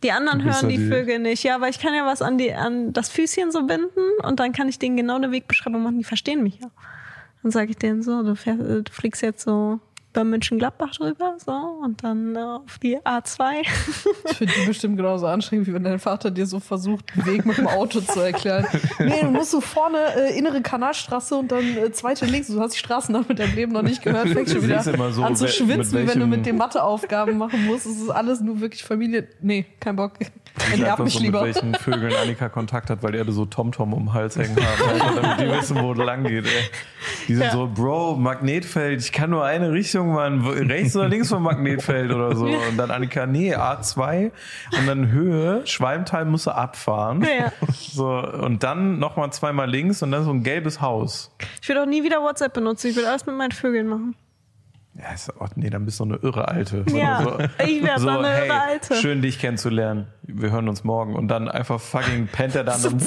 Die 0.02 0.12
anderen 0.12 0.45
hören 0.45 0.62
ja 0.62 0.69
die, 0.69 0.76
die- 0.78 0.88
Vögel 0.88 1.19
nicht. 1.19 1.43
Ja, 1.43 1.57
aber 1.57 1.69
ich 1.69 1.81
kann 1.81 1.93
ja 1.95 2.07
was 2.07 2.23
an, 2.23 2.38
die, 2.38 2.52
an 2.55 2.93
das 2.93 3.09
Füßchen 3.09 3.50
so 3.50 3.67
binden 3.67 4.00
und 4.23 4.38
dann 4.38 4.52
kann 4.52 4.69
ich 4.69 4.78
denen 4.78 4.97
genau 4.97 5.17
eine 5.17 5.33
Wegbeschreibung 5.33 5.83
machen. 5.83 5.99
Die 5.99 6.05
verstehen 6.05 6.43
mich 6.45 6.61
ja. 6.61 6.71
Dann 7.42 7.52
sage 7.52 7.71
ich 7.71 7.76
denen 7.76 8.02
so, 8.02 8.23
du, 8.23 8.35
fährst, 8.35 8.61
äh, 8.61 8.83
du 8.83 8.92
fliegst 8.92 9.23
jetzt 9.23 9.42
so 9.42 9.80
bei 10.12 10.25
München-Gladbach 10.25 10.93
drüber 10.97 11.37
so 11.45 11.53
und 11.53 12.03
dann 12.03 12.35
äh, 12.35 12.38
auf 12.38 12.79
die 12.79 12.99
A2. 12.99 13.61
Ich 14.31 14.37
finde 14.37 14.55
die 14.61 14.67
bestimmt 14.67 14.97
genauso 14.97 15.27
anstrengend, 15.27 15.67
wie 15.67 15.75
wenn 15.75 15.85
dein 15.85 15.99
Vater 15.99 16.31
dir 16.31 16.47
so 16.47 16.61
versucht, 16.61 17.05
den 17.15 17.27
Weg 17.27 17.45
mit 17.47 17.59
dem 17.59 17.67
Auto 17.69 18.00
zu 18.00 18.21
erklären. 18.21 18.67
Nee, 18.99 19.21
du 19.23 19.31
musst 19.31 19.50
so 19.50 19.61
vorne 19.61 19.99
äh, 20.17 20.38
innere 20.38 20.61
Kanalstraße 20.62 21.35
und 21.37 21.53
dann 21.53 21.77
äh, 21.77 21.93
zweite 21.93 22.25
links. 22.27 22.49
Du 22.49 22.59
hast 22.61 22.73
die 22.75 22.79
Straßen 22.79 23.25
mit 23.29 23.38
deinem 23.38 23.55
Leben 23.55 23.73
noch 23.73 23.83
nicht 23.83 24.03
gehört. 24.03 24.29
Fängst 24.29 24.53
schon 24.55 24.62
wieder 24.62 24.83
so, 25.12 25.23
an 25.23 25.37
zu 25.37 25.47
schwitzen, 25.49 26.00
mit 26.05 26.09
wenn 26.15 26.21
du 26.21 26.27
mit 26.27 26.47
den 26.47 26.57
Matheaufgaben 26.57 27.37
machen 27.37 27.67
musst. 27.67 27.87
Es 27.87 27.99
ist 28.00 28.11
alles 28.11 28.41
nur 28.41 28.61
wirklich 28.61 28.83
Familie. 28.85 29.29
Nee, 29.41 29.67
kein 29.81 29.97
Bock. 29.97 30.12
Ich 30.19 30.29
Enterb 30.73 30.99
mich 31.00 31.12
so, 31.12 31.19
mit 31.21 31.27
lieber. 31.27 31.43
welchen 31.45 31.75
Vögeln 31.75 32.12
Annika 32.21 32.49
Kontakt 32.49 32.91
hat, 32.91 33.03
weil 33.03 33.12
die 33.12 33.19
alle 33.21 33.31
so 33.33 33.45
TomTom 33.45 33.93
um 33.95 34.07
den 34.07 34.12
Hals 34.12 34.37
hängen 34.37 34.57
haben, 34.57 35.17
damit 35.23 35.41
die 35.41 35.49
wissen, 35.57 35.81
wo 35.81 35.93
es 35.93 35.99
lang 35.99 36.25
geht. 36.25 36.47
Ey. 36.47 36.50
Die 37.29 37.35
sind 37.35 37.45
Ja. 37.45 37.53
so, 37.53 37.69
Bro, 37.73 38.17
Magnetfeld, 38.17 39.00
ich 39.00 39.12
kann 39.12 39.31
nur 39.31 39.45
eine 39.45 39.71
Richtung, 39.73 39.98
Mann. 40.05 40.45
Wo- 40.45 40.50
Rechts 40.50 40.97
oder 40.97 41.09
links 41.09 41.28
vom 41.28 41.43
Magnetfeld 41.43 42.12
oder 42.12 42.35
so. 42.37 42.47
Und 42.47 42.76
dann 42.76 42.90
Annika, 42.90 43.26
nee, 43.26 43.55
A2 43.55 44.31
und 44.78 44.87
dann 44.87 45.11
Höhe, 45.11 45.67
Schwalmtal 45.67 46.25
musst 46.25 46.47
du 46.47 46.50
abfahren. 46.50 47.23
Ja. 47.38 47.52
So, 47.73 48.09
und 48.09 48.62
dann 48.62 48.99
nochmal 48.99 49.33
zweimal 49.33 49.69
links 49.69 50.02
und 50.02 50.11
dann 50.12 50.25
so 50.25 50.31
ein 50.31 50.43
gelbes 50.43 50.81
Haus. 50.81 51.31
Ich 51.62 51.69
will 51.69 51.78
auch 51.78 51.87
nie 51.87 52.02
wieder 52.02 52.23
WhatsApp 52.23 52.52
benutzen. 52.55 52.88
Ich 52.88 52.97
will 52.97 53.07
alles 53.07 53.26
mit 53.26 53.37
meinen 53.37 53.52
Vögeln 53.52 53.87
machen. 53.88 54.14
Ja, 55.00 55.12
ist, 55.12 55.33
oh, 55.38 55.47
nee, 55.55 55.71
dann 55.71 55.85
bist 55.85 56.00
du 56.00 56.05
eine 56.05 56.17
irre 56.17 56.49
Alte. 56.49 56.85
Ja, 56.93 57.23
so, 57.23 57.38
ich 57.64 57.85
wär 57.85 57.97
dann 57.97 58.09
eine 58.09 58.28
hey, 58.28 58.49
irre 58.49 58.61
Alte. 58.61 58.95
Schön, 58.97 59.23
dich 59.23 59.38
kennenzulernen. 59.38 60.09
Wir 60.23 60.50
hören 60.50 60.69
uns 60.69 60.83
morgen. 60.83 61.14
Und 61.14 61.28
dann 61.28 61.49
einfach 61.49 61.81
fucking 61.81 62.26
pennt 62.26 62.57
er 62.57 62.64
dann 62.64 62.83
im 62.85 62.99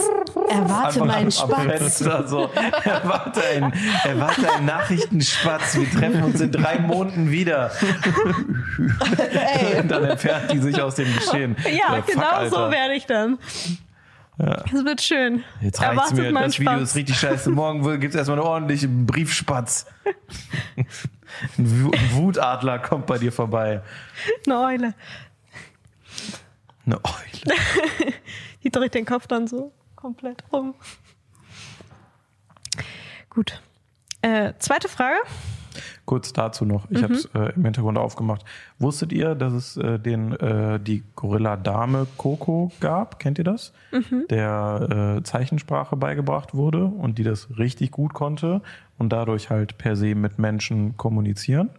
Erwarte 0.47 1.03
meinen 1.03 1.31
Spatz. 1.31 1.99
So. 1.99 2.49
Erwarte 2.85 3.41
einen, 3.43 3.73
erwarte 4.05 4.53
einen 4.53 4.65
Nachrichtenspatz. 4.67 5.77
Wir 5.77 5.91
treffen 5.91 6.23
uns 6.23 6.39
in 6.39 6.51
drei 6.53 6.79
Monaten 6.79 7.29
wieder. 7.29 7.71
Ey, 9.17 9.81
Und 9.81 9.91
dann 9.91 10.05
entfernt 10.05 10.51
die 10.53 10.59
sich 10.59 10.81
aus 10.81 10.95
dem 10.95 11.13
Geschehen. 11.13 11.57
Ja, 11.65 11.95
fuck, 11.95 12.07
genau 12.07 12.29
Alter. 12.29 12.49
so 12.49 12.71
werde 12.71 12.93
ich 12.93 13.05
dann. 13.05 13.37
Es 14.37 14.85
wird 14.85 15.01
schön. 15.01 15.43
Jetzt 15.59 15.81
reicht's 15.81 16.11
Erwartet 16.11 16.33
mir. 16.33 16.41
Das 16.41 16.59
Video 16.59 16.77
ist 16.77 16.95
richtig 16.95 17.19
scheiße. 17.19 17.49
Morgen 17.49 17.83
gibt 17.99 18.13
es 18.13 18.17
erstmal 18.17 18.39
einen 18.39 18.47
ordentlichen 18.47 19.05
Briefspatz. 19.05 19.85
Ein 21.57 21.83
Wu- 21.83 21.91
Wutadler 22.13 22.79
kommt 22.79 23.05
bei 23.07 23.17
dir 23.17 23.31
vorbei. 23.31 23.81
Eine 24.45 24.59
Eule. 24.59 24.93
Eine 26.85 26.99
Eule. 27.03 27.55
Die 28.63 28.69
dreht 28.69 28.93
den 28.93 29.05
Kopf 29.05 29.27
dann 29.27 29.47
so 29.47 29.71
komplett 29.95 30.43
rum. 30.51 30.75
Gut. 33.29 33.61
Äh, 34.21 34.53
zweite 34.59 34.87
Frage. 34.89 35.17
Kurz 36.05 36.33
dazu 36.33 36.65
noch, 36.65 36.89
ich 36.89 37.03
habe 37.03 37.13
es 37.13 37.25
äh, 37.35 37.53
im 37.55 37.63
Hintergrund 37.63 37.97
aufgemacht. 37.97 38.43
Wusstet 38.79 39.13
ihr, 39.13 39.35
dass 39.35 39.53
es 39.53 39.77
äh, 39.77 39.99
den 39.99 40.33
äh, 40.33 40.79
die 40.79 41.03
Gorilla 41.15 41.55
Dame 41.55 42.07
Coco 42.17 42.71
gab? 42.79 43.19
Kennt 43.19 43.37
ihr 43.37 43.43
das? 43.43 43.71
Der 44.29 45.17
äh, 45.19 45.23
Zeichensprache 45.23 45.95
beigebracht 45.95 46.53
wurde 46.53 46.85
und 46.85 47.17
die 47.17 47.23
das 47.23 47.47
richtig 47.57 47.91
gut 47.91 48.13
konnte 48.13 48.61
und 48.97 49.13
dadurch 49.13 49.49
halt 49.49 49.77
per 49.77 49.95
se 49.95 50.15
mit 50.15 50.39
Menschen 50.39 50.97
kommunizieren. 50.97 51.69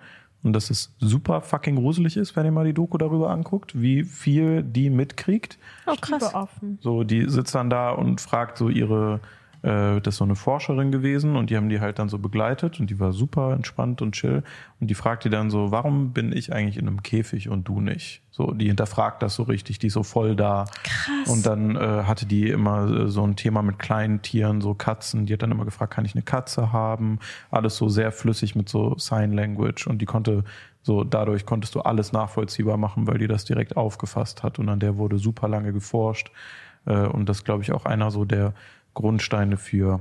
und 0.43 0.53
dass 0.55 0.71
es 0.71 0.93
super 0.99 1.41
fucking 1.41 1.77
gruselig 1.77 2.17
ist, 2.17 2.35
wenn 2.37 2.45
ihr 2.45 2.53
mal 2.53 2.65
die 2.65 2.73
Doku 2.73 2.99
darüber 2.99 3.31
anguckt, 3.31 3.81
wie 3.81 4.03
viel 4.05 4.63
die 4.63 4.91
mitkriegt. 4.91 5.59
Oh, 5.87 5.95
krass. 6.01 6.33
So, 6.81 7.05
die 7.05 7.29
sitzt 7.29 7.55
dann 7.55 7.71
da 7.71 7.91
und 7.91 8.21
fragt 8.21 8.59
so 8.59 8.69
ihre, 8.69 9.21
äh, 9.63 10.01
das 10.01 10.15
ist 10.15 10.19
so 10.19 10.25
eine 10.25 10.35
Forscherin 10.35 10.91
gewesen 10.91 11.37
und 11.37 11.51
die 11.51 11.57
haben 11.57 11.69
die 11.69 11.81
halt 11.81 11.99
dann 11.99 12.09
so 12.09 12.19
begleitet 12.19 12.81
und 12.81 12.91
die 12.91 12.99
war 12.99 13.13
super 13.13 13.53
entspannt 13.53 14.03
und 14.03 14.13
chill 14.13 14.43
und 14.81 14.89
die 14.89 14.95
fragt 14.95 15.25
die 15.25 15.31
dann 15.31 15.51
so, 15.51 15.71
warum 15.71 16.13
bin 16.13 16.33
ich 16.37 16.53
eigentlich 16.53 16.77
in 16.77 16.89
einem 16.89 17.03
Käfig 17.03 17.49
und 17.49 17.69
du 17.69 17.81
nicht? 17.81 18.23
So, 18.31 18.53
die 18.53 18.67
hinterfragt 18.67 19.23
das 19.23 19.35
so 19.35 19.45
richtig, 19.45 19.79
die 19.79 19.89
ist 19.89 19.93
so 19.93 20.03
voll 20.03 20.35
da. 20.35 20.65
Krass. 20.83 21.29
Und 21.29 21.47
dann 21.47 21.77
äh, 21.77 22.05
hatte 22.05 22.27
die 22.27 22.49
immer 22.49 22.91
äh, 22.91 23.09
so 23.09 23.25
ein 23.25 23.37
Thema 23.37 23.63
mit 23.63 23.79
kleinen 23.79 24.23
Tieren, 24.23 24.61
so 24.61 24.75
Katzen. 24.75 25.27
Die 25.27 25.35
hat 25.35 25.43
dann 25.43 25.53
immer 25.53 25.67
gefragt, 25.67 25.93
kann 25.93 26.07
ich 26.07 26.15
eine 26.15 26.23
Katze 26.23 26.73
haben? 26.73 27.19
Alles 27.51 27.77
so 27.77 27.89
sehr 27.89 28.11
flüssig 28.11 28.57
mit 28.57 28.69
so 28.69 28.97
Sign 28.99 29.33
Language 29.33 29.87
und 29.87 29.99
die 29.99 30.07
konnte 30.07 30.45
so 30.85 31.05
dadurch 31.05 31.47
konntest 31.47 31.77
du 31.77 31.81
alles 31.81 32.13
nachvollziehbar 32.13 32.77
machen, 32.77 33.07
weil 33.07 33.19
die 33.19 33.29
das 33.29 33.45
direkt 33.45 33.77
aufgefasst 33.77 34.43
hat 34.43 34.59
und 34.59 34.69
an 34.69 34.81
der 34.81 34.97
wurde 34.97 35.19
super 35.19 35.47
lange 35.47 35.73
geforscht. 35.73 36.33
Äh, 36.87 37.07
und 37.07 37.29
das 37.29 37.45
glaube 37.45 37.63
ich 37.63 37.73
auch 37.73 37.85
einer 37.85 38.11
so 38.11 38.25
der 38.25 38.55
Grundsteine 38.95 39.57
für 39.57 40.01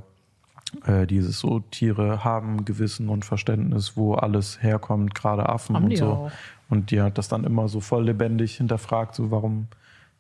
äh, 0.86 1.06
dieses 1.06 1.40
so 1.40 1.60
Tiere 1.60 2.24
haben 2.24 2.66
Gewissen 2.66 3.10
und 3.10 3.26
Verständnis, 3.26 3.98
wo 3.98 4.14
alles 4.14 4.62
herkommt, 4.62 5.16
gerade 5.16 5.50
Affen 5.50 5.76
Haben 5.76 5.84
und 5.86 5.90
die 5.90 5.98
so. 5.98 6.08
auch. 6.08 6.32
Und 6.70 6.92
die 6.92 7.02
hat 7.02 7.18
das 7.18 7.28
dann 7.28 7.44
immer 7.44 7.68
so 7.68 7.82
voll 7.82 8.06
lebendig 8.06 8.56
hinterfragt, 8.56 9.14
so 9.14 9.30
warum, 9.30 9.68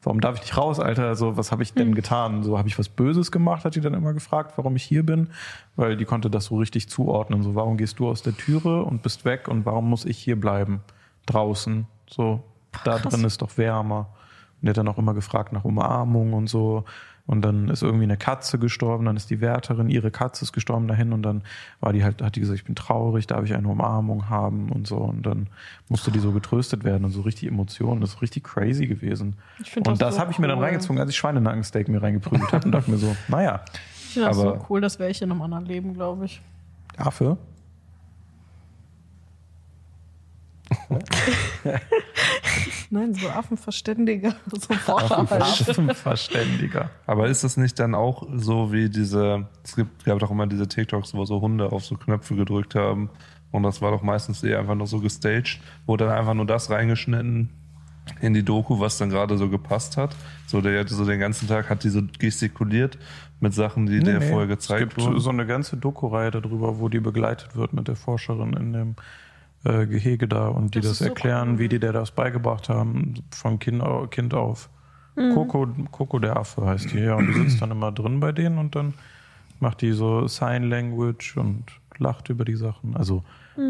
warum 0.04 0.20
darf 0.20 0.36
ich 0.36 0.42
nicht 0.42 0.58
raus, 0.58 0.82
Alter? 0.82 1.16
So, 1.16 1.38
was 1.38 1.54
habe 1.54 1.64
ich 1.64 1.74
denn 1.74 1.96
getan? 1.96 2.44
So, 2.44 2.58
habe 2.58 2.68
ich 2.68 2.78
was 2.78 2.90
Böses 2.90 3.32
gemacht, 3.32 3.64
hat 3.64 3.76
die 3.76 3.82
dann 3.82 3.94
immer 3.94 4.14
gefragt, 4.14 4.54
warum 4.58 4.76
ich 4.76 4.84
hier 4.84 5.06
bin, 5.06 5.30
weil 5.78 5.96
die 5.96 6.04
konnte 6.04 6.30
das 6.30 6.46
so 6.46 6.58
richtig 6.58 6.90
zuordnen. 6.90 7.42
So, 7.42 7.56
warum 7.56 7.78
gehst 7.78 8.00
du 8.00 8.10
aus 8.10 8.22
der 8.22 8.36
Türe 8.36 8.84
und 8.84 9.02
bist 9.02 9.24
weg 9.24 9.48
und 9.48 9.66
warum 9.66 9.90
muss 9.90 10.04
ich 10.04 10.18
hier 10.18 10.38
bleiben? 10.38 10.82
Draußen. 11.26 11.86
So, 12.08 12.44
da 12.84 12.98
krass. 12.98 13.14
drin 13.14 13.24
ist 13.24 13.42
doch 13.42 13.58
wärmer. 13.58 14.10
Und 14.62 14.66
der 14.66 14.72
hat 14.72 14.78
dann 14.78 14.90
auch 14.90 14.98
immer 14.98 15.14
gefragt 15.14 15.54
nach 15.54 15.64
Umarmung 15.64 16.34
und 16.34 16.48
so. 16.48 16.84
Und 17.28 17.44
dann 17.44 17.70
ist 17.70 17.82
irgendwie 17.84 18.04
eine 18.04 18.18
Katze 18.18 18.58
gestorben, 18.60 19.06
dann 19.06 19.16
ist 19.16 19.30
die 19.30 19.40
Wärterin, 19.42 19.90
ihre 19.90 20.12
Katze 20.12 20.44
ist 20.44 20.52
gestorben 20.54 20.88
dahin 20.88 21.14
und 21.14 21.22
dann 21.24 21.44
war 21.80 21.94
die 21.94 22.04
halt, 22.04 22.22
hat 22.22 22.36
die 22.36 22.40
gesagt, 22.42 22.60
ich 22.60 22.66
bin 22.66 22.76
traurig, 22.76 23.28
darf 23.28 23.46
ich 23.46 23.54
eine 23.54 23.68
Umarmung 23.68 24.28
haben 24.30 24.70
und 24.70 24.88
so. 24.88 24.98
Und 24.98 25.26
dann 25.26 25.48
musste 25.88 26.12
die 26.12 26.20
so 26.20 26.32
getröstet 26.32 26.84
werden 26.84 27.06
und 27.06 27.12
so 27.12 27.22
richtig 27.22 27.48
Emotionen. 27.50 28.02
Das 28.02 28.16
ist 28.16 28.22
richtig 28.22 28.44
crazy 28.44 28.88
gewesen. 28.88 29.36
Und 29.78 29.88
das 29.88 30.00
das 30.00 30.16
so 30.16 30.22
habe 30.22 30.32
ich 30.32 30.40
mir 30.40 30.48
dann 30.48 30.58
cool. 30.58 30.66
reingezogen, 30.66 31.00
als 31.00 31.10
ich 31.12 31.16
Schweinenackensteak 31.18 31.88
mir 31.88 32.02
reingeprügelt 32.02 32.52
habe 32.52 32.66
und 32.66 32.72
dachte 32.72 32.92
mir 32.92 32.98
so, 32.98 33.16
naja, 33.28 33.62
Ich 34.08 34.14
finde 34.16 34.28
das 34.30 34.38
Aber- 34.40 34.60
so 34.60 34.66
cool, 34.70 34.82
das 34.82 35.00
wäre 35.00 35.10
ich 35.12 35.22
in 35.22 35.32
einem 35.32 35.42
anderen 35.42 35.66
Leben, 35.66 35.94
glaube 35.94 36.26
ich. 36.26 36.42
Nein, 42.90 43.14
so 43.14 43.30
Affenverständiger, 43.30 44.36
so 44.52 44.74
Forscher 44.74 45.30
halt. 45.30 45.42
Affenverständiger. 45.42 46.90
Aber 47.06 47.28
ist 47.28 47.44
das 47.44 47.58
nicht 47.58 47.80
dann 47.80 47.96
auch 47.96 48.28
so 48.36 48.72
wie 48.74 48.90
diese, 48.90 49.48
es 49.64 49.76
gibt, 49.76 50.04
gab 50.06 50.20
doch 50.20 50.32
immer 50.32 50.48
diese 50.48 50.68
TikToks, 50.68 51.14
wo 51.14 51.26
so 51.26 51.40
Hunde 51.42 51.72
auf 51.72 51.86
so 51.86 51.96
Knöpfe 51.96 52.36
gedrückt 52.36 52.76
haben 52.76 53.10
und 53.52 53.64
das 53.64 53.82
war 53.82 53.92
doch 53.92 54.02
meistens 54.02 54.44
eher 54.44 54.60
einfach 54.60 54.76
nur 54.76 54.88
so 54.88 55.00
gestaged, 55.00 55.60
wurde 55.86 56.06
dann 56.06 56.18
einfach 56.18 56.34
nur 56.34 56.46
das 56.46 56.70
reingeschnitten 56.70 57.50
in 58.20 58.34
die 58.34 58.44
Doku, 58.44 58.80
was 58.80 58.98
dann 58.98 59.10
gerade 59.10 59.38
so 59.38 59.50
gepasst 59.50 59.96
hat. 59.98 60.16
So, 60.48 60.60
der 60.62 60.80
hatte 60.80 60.94
so 60.94 61.06
den 61.06 61.20
ganzen 61.20 61.48
Tag, 61.48 61.70
hat 61.70 61.84
die 61.84 61.90
so 61.90 62.02
gestikuliert 62.20 62.98
mit 63.40 63.54
Sachen, 63.54 63.86
die 63.86 64.00
der 64.00 64.22
vorher 64.22 64.48
gezeigt 64.48 64.92
Es 64.92 64.96
gibt 64.96 65.08
wurden. 65.08 65.20
so 65.20 65.30
eine 65.30 65.46
ganze 65.46 65.78
Doku-Reihe 65.78 66.32
darüber, 66.32 66.80
wo 66.80 66.90
die 66.90 67.00
begleitet 67.00 67.56
wird 67.56 67.74
mit 67.74 67.88
der 67.88 67.96
Forscherin 67.96 68.54
in 68.54 68.74
dem 68.74 68.96
äh, 69.64 69.86
Gehege 69.86 70.28
da 70.28 70.48
und 70.48 70.76
die 70.76 70.80
Das 70.80 70.90
das, 70.90 70.92
ist 70.94 71.00
so 71.00 71.06
erklären, 71.06 71.54
cool. 71.54 71.60
wie 71.60 71.70
die 71.70 71.80
der 71.80 71.94
das 71.94 72.12
beigebracht 72.12 72.70
haben, 72.70 73.24
von 73.32 73.60
kind, 73.60 73.84
kind 74.12 74.34
auf. 74.34 74.70
Coco, 75.16 75.68
Coco 75.92 76.20
der 76.20 76.38
Affe 76.38 76.66
heißt 76.66 76.94
die, 76.94 77.00
ja. 77.00 77.16
Und 77.16 77.28
die 77.28 77.34
sitzt 77.34 77.62
dann 77.62 77.72
immer 77.72 77.92
drin 77.92 78.20
bei 78.22 78.32
denen 78.32 78.58
und 78.58 78.76
dann 78.76 78.94
macht 79.60 79.82
die 79.82 79.92
so 79.92 80.28
Sign 80.28 80.70
Language 80.70 81.36
und 81.38 81.66
lacht 81.98 82.30
über 82.30 82.46
die 82.46 82.56
Sachen. 82.56 82.96
Also 82.96 83.24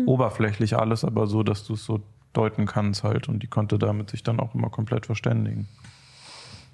oberflächlich 0.05 0.77
alles, 0.77 1.03
aber 1.03 1.25
so, 1.27 1.41
dass 1.43 1.65
du 1.65 1.73
es 1.73 1.84
so 1.84 1.99
deuten 2.34 2.67
kannst 2.67 3.04
halt. 3.04 3.27
Und 3.27 3.41
die 3.41 3.47
konnte 3.47 3.80
damit 3.80 4.12
sich 4.12 4.21
dann 4.23 4.39
auch 4.39 4.54
immer 4.54 4.69
komplett 4.69 5.08
verständigen. 5.08 5.67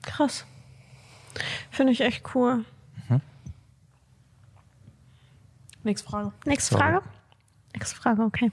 Krass. 0.03 0.45
Finde 1.71 1.93
ich 1.93 2.01
echt 2.01 2.23
cool. 2.35 2.65
Nächste 5.83 6.09
Frage. 6.09 6.33
Nächste 6.45 6.75
Sorry. 6.75 6.83
Frage? 6.83 7.05
Nächste 7.73 7.95
Frage, 7.95 8.21
okay. 8.23 8.51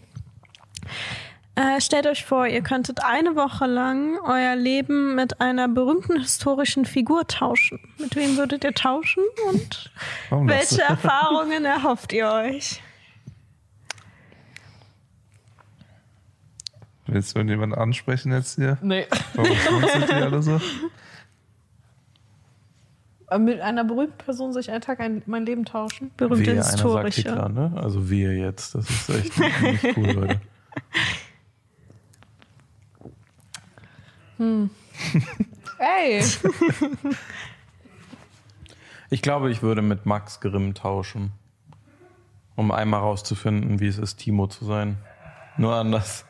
Äh, 1.56 1.80
stellt 1.80 2.06
euch 2.08 2.24
vor, 2.24 2.46
ihr 2.48 2.62
könntet 2.62 3.04
eine 3.04 3.36
Woche 3.36 3.66
lang 3.66 4.18
euer 4.24 4.56
Leben 4.56 5.14
mit 5.14 5.40
einer 5.40 5.68
berühmten 5.68 6.18
historischen 6.18 6.84
Figur 6.84 7.28
tauschen. 7.28 7.78
Mit 7.98 8.16
wem 8.16 8.36
würdet 8.36 8.64
ihr 8.64 8.74
tauschen 8.74 9.22
und 9.48 9.92
Warum 10.30 10.48
du? 10.48 10.52
welche 10.52 10.82
Erfahrungen 10.82 11.64
erhofft 11.64 12.12
ihr 12.12 12.28
euch? 12.28 12.80
Willst 17.06 17.34
du 17.34 17.38
irgendjemanden 17.38 17.78
ansprechen 17.78 18.32
jetzt 18.32 18.56
hier? 18.56 18.78
Nee. 18.82 19.06
Warum 19.34 19.50
die 20.08 20.12
alle 20.14 20.42
so? 20.42 20.60
Mit 23.38 23.60
einer 23.60 23.84
berühmten 23.84 24.18
Person 24.18 24.52
soll 24.52 24.60
ich 24.60 24.70
einen 24.70 24.80
Tag 24.80 25.00
ein, 25.00 25.22
mein 25.26 25.44
Leben 25.46 25.64
tauschen? 25.64 26.10
Berühmte 26.16 26.46
Wehe, 26.46 26.52
einer 26.52 26.62
sagt 26.62 26.74
historische. 26.74 27.20
Hitler, 27.22 27.48
ne? 27.48 27.72
Also 27.76 28.08
wir 28.10 28.34
jetzt. 28.36 28.74
Das 28.74 28.88
ist 28.88 29.08
echt 29.08 29.38
nicht 29.38 29.96
cool, 29.96 30.10
Leute. 30.12 30.40
Ey! 35.78 36.22
Ich 39.10 39.22
glaube, 39.22 39.50
ich 39.50 39.62
würde 39.62 39.82
mit 39.82 40.06
Max 40.06 40.40
Grimm 40.40 40.74
tauschen. 40.74 41.32
Um 42.56 42.72
einmal 42.72 43.00
rauszufinden, 43.00 43.80
wie 43.80 43.86
es 43.86 43.98
ist, 43.98 44.16
Timo 44.16 44.46
zu 44.46 44.64
sein. 44.64 44.98
Nur 45.56 45.74
anders. 45.74 46.24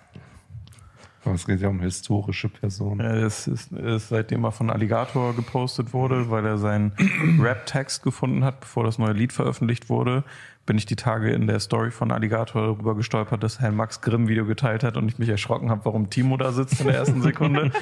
Aber 1.24 1.34
es 1.34 1.46
geht 1.46 1.60
ja 1.60 1.68
um 1.68 1.80
historische 1.80 2.48
Personen. 2.48 3.00
Es 3.00 3.46
ist, 3.46 3.72
ist 3.72 4.08
seitdem 4.08 4.44
er 4.44 4.52
von 4.52 4.70
Alligator 4.70 5.34
gepostet 5.34 5.92
wurde, 5.92 6.30
weil 6.30 6.44
er 6.44 6.58
seinen 6.58 6.92
Rap-Text 7.40 8.02
gefunden 8.02 8.44
hat, 8.44 8.60
bevor 8.60 8.84
das 8.84 8.98
neue 8.98 9.12
Lied 9.12 9.32
veröffentlicht 9.32 9.88
wurde, 9.88 10.24
bin 10.66 10.78
ich 10.78 10.86
die 10.86 10.96
Tage 10.96 11.30
in 11.30 11.46
der 11.46 11.60
Story 11.60 11.90
von 11.90 12.10
Alligator 12.10 12.62
darüber 12.62 12.94
gestolpert, 12.94 13.42
dass 13.42 13.56
er 13.56 13.68
ein 13.68 13.76
Max 13.76 14.00
Grimm-Video 14.00 14.46
geteilt 14.46 14.82
hat 14.82 14.96
und 14.96 15.08
ich 15.08 15.18
mich 15.18 15.28
erschrocken 15.28 15.70
habe, 15.70 15.84
warum 15.84 16.10
Timo 16.10 16.36
da 16.36 16.52
sitzt 16.52 16.80
in 16.80 16.86
der 16.86 16.96
ersten 16.96 17.22
Sekunde. 17.22 17.70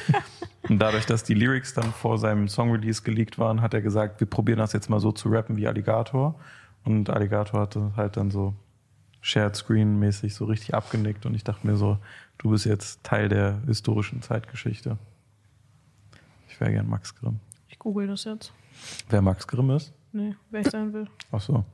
Und 0.68 0.78
dadurch, 0.78 1.07
dass 1.07 1.24
die 1.24 1.35
Lyrics 1.35 1.74
dann 1.74 1.92
vor 1.92 2.18
seinem 2.18 2.46
Song-Release 2.46 3.02
geleakt 3.02 3.37
waren, 3.37 3.62
hat 3.62 3.74
er 3.74 3.83
gesagt, 3.83 4.20
wir 4.20 4.28
probieren 4.28 4.61
das 4.61 4.72
jetzt 4.72 4.88
mal 4.88 5.00
so 5.00 5.11
zu 5.11 5.28
rappen 5.28 5.57
wie 5.57 5.66
Alligator. 5.66 6.37
Und 6.85 7.11
Alligator 7.11 7.61
hatte 7.62 7.90
halt 7.96 8.16
dann 8.16 8.31
so 8.31 8.55
Shared 9.20 9.57
Screen-mäßig 9.57 10.35
so 10.35 10.44
richtig 10.44 10.74
abgenickt 10.74 11.26
und 11.26 11.35
ich 11.35 11.44
dachte 11.44 11.66
mir 11.66 11.76
so, 11.76 11.98
du 12.38 12.50
bist 12.50 12.64
jetzt 12.66 13.02
Teil 13.04 13.28
der 13.28 13.60
historischen 13.66 14.22
Zeitgeschichte. 14.22 14.98
Ich 16.48 16.60
wäre 16.60 16.72
gern 16.72 16.88
Max 16.88 17.14
Grimm. 17.14 17.40
Ich 17.68 17.78
google 17.78 18.06
das 18.06 18.24
jetzt. 18.24 18.52
Wer 19.08 19.22
Max 19.22 19.46
Grimm 19.46 19.70
ist? 19.70 19.92
Nee, 20.12 20.34
wer 20.50 20.60
ich 20.60 20.68
sein 20.70 20.92
will. 20.92 21.08
Ach 21.30 21.40
so. 21.40 21.64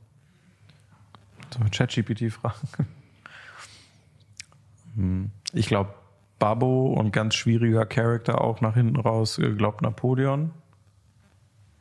Sollen 1.51 1.65
wir 1.65 1.69
ChatGPT 1.71 2.31
fragen? 2.31 2.67
Hm. 4.95 5.31
Ich 5.53 5.67
glaube, 5.67 5.93
Babbo 6.39 6.93
und 6.93 7.11
ganz 7.11 7.35
schwieriger 7.35 7.85
Charakter 7.85 8.41
auch 8.41 8.61
nach 8.61 8.75
hinten 8.75 8.95
raus, 8.97 9.37
äh, 9.39 9.51
glaubt 9.53 9.81
Napoleon. 9.81 10.51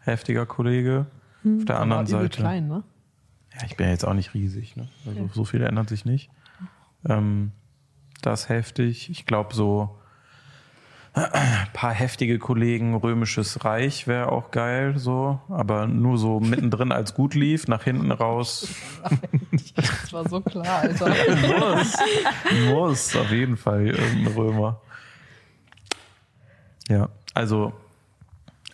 Heftiger 0.00 0.46
Kollege. 0.46 1.06
Auf 1.44 1.64
der 1.66 1.80
anderen 1.80 2.06
Seite. 2.06 2.38
klein, 2.40 2.66
ne? 2.68 2.82
Ja, 3.54 3.66
ich 3.66 3.76
bin 3.76 3.86
ja 3.86 3.92
jetzt 3.92 4.04
auch 4.04 4.14
nicht 4.14 4.34
riesig. 4.34 4.76
Ne? 4.76 4.88
Also 5.06 5.20
Ja. 5.20 5.28
so 5.32 5.44
viel 5.44 5.62
ändert 5.62 5.88
sich 5.88 6.04
nicht. 6.04 6.30
Ähm, 7.08 7.52
das 8.22 8.42
ist 8.42 8.48
heftig. 8.48 9.10
Ich 9.10 9.26
glaube, 9.26 9.54
so 9.54 9.98
ein 11.14 11.68
paar 11.72 11.92
heftige 11.92 12.38
Kollegen, 12.38 12.94
Römisches 12.94 13.64
Reich 13.64 14.06
wäre 14.06 14.30
auch 14.30 14.50
geil, 14.50 14.98
so, 14.98 15.40
aber 15.48 15.86
nur 15.86 16.18
so 16.18 16.38
mittendrin 16.38 16.92
als 16.92 17.14
gut 17.14 17.34
lief, 17.34 17.66
nach 17.66 17.82
hinten 17.84 18.12
raus 18.12 18.68
Das 19.74 20.12
war 20.12 20.28
so 20.28 20.40
klar, 20.40 20.80
Alter. 20.82 21.08
muss, 21.08 21.96
muss 22.72 23.16
auf 23.16 23.30
jeden 23.30 23.56
Fall 23.56 23.86
irgendein 23.88 24.34
Römer. 24.34 24.80
Ja, 26.88 27.08
also 27.34 27.72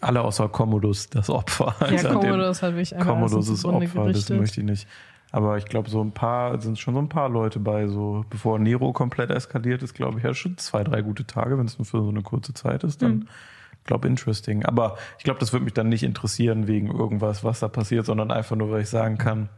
alle 0.01 0.21
außer 0.21 0.49
Commodus, 0.49 1.09
das 1.09 1.31
Opfer. 1.31 1.75
Ja, 1.91 2.13
Commodus 2.13 2.63
hat 2.63 2.75
mich 2.75 2.95
einfach 2.95 3.09
Commodus 3.13 3.49
ist 3.49 3.65
Opfer, 3.65 3.81
das 3.81 3.95
gerichtet. 3.95 4.41
möchte 4.41 4.61
ich 4.61 4.67
nicht. 4.67 4.89
Aber 5.35 5.59
ich 5.59 5.65
glaube, 5.65 5.91
so 5.91 6.01
ein 6.01 6.13
paar, 6.13 6.61
sind 6.61 6.79
schon 6.79 6.95
so 6.95 7.01
ein 7.01 7.09
paar 7.09 7.29
Leute 7.29 7.59
bei, 7.59 7.89
so 7.89 8.25
bevor 8.31 8.61
Nero 8.61 8.93
komplett 8.93 9.33
eskaliert 9.33 9.83
ist, 9.83 9.93
glaube 9.93 10.19
ich, 10.19 10.25
ja 10.25 10.33
schon 10.33 10.57
zwei, 10.59 10.85
drei 10.85 11.03
gute 11.03 11.27
Tage, 11.27 11.59
wenn 11.59 11.67
es 11.67 11.77
nur 11.77 11.87
für 11.87 12.01
so 12.05 12.09
eine 12.09 12.23
kurze 12.23 12.55
Zeit 12.55 12.85
ist, 12.85 13.03
dann 13.03 13.13
Mhm. 13.13 13.29
glaube 13.83 14.07
interesting. 14.07 14.65
Aber 14.65 14.97
ich 15.19 15.25
glaube, 15.25 15.41
das 15.41 15.53
würde 15.53 15.65
mich 15.65 15.75
dann 15.75 15.89
nicht 15.89 16.05
interessieren 16.05 16.69
wegen 16.69 16.87
irgendwas, 16.89 17.43
was 17.43 17.59
da 17.59 17.67
passiert, 17.67 18.07
sondern 18.07 18.31
einfach 18.31 18.55
nur, 18.55 18.71
weil 18.71 18.83
ich 18.83 18.89
sagen 18.89 19.19
kann, 19.19 19.49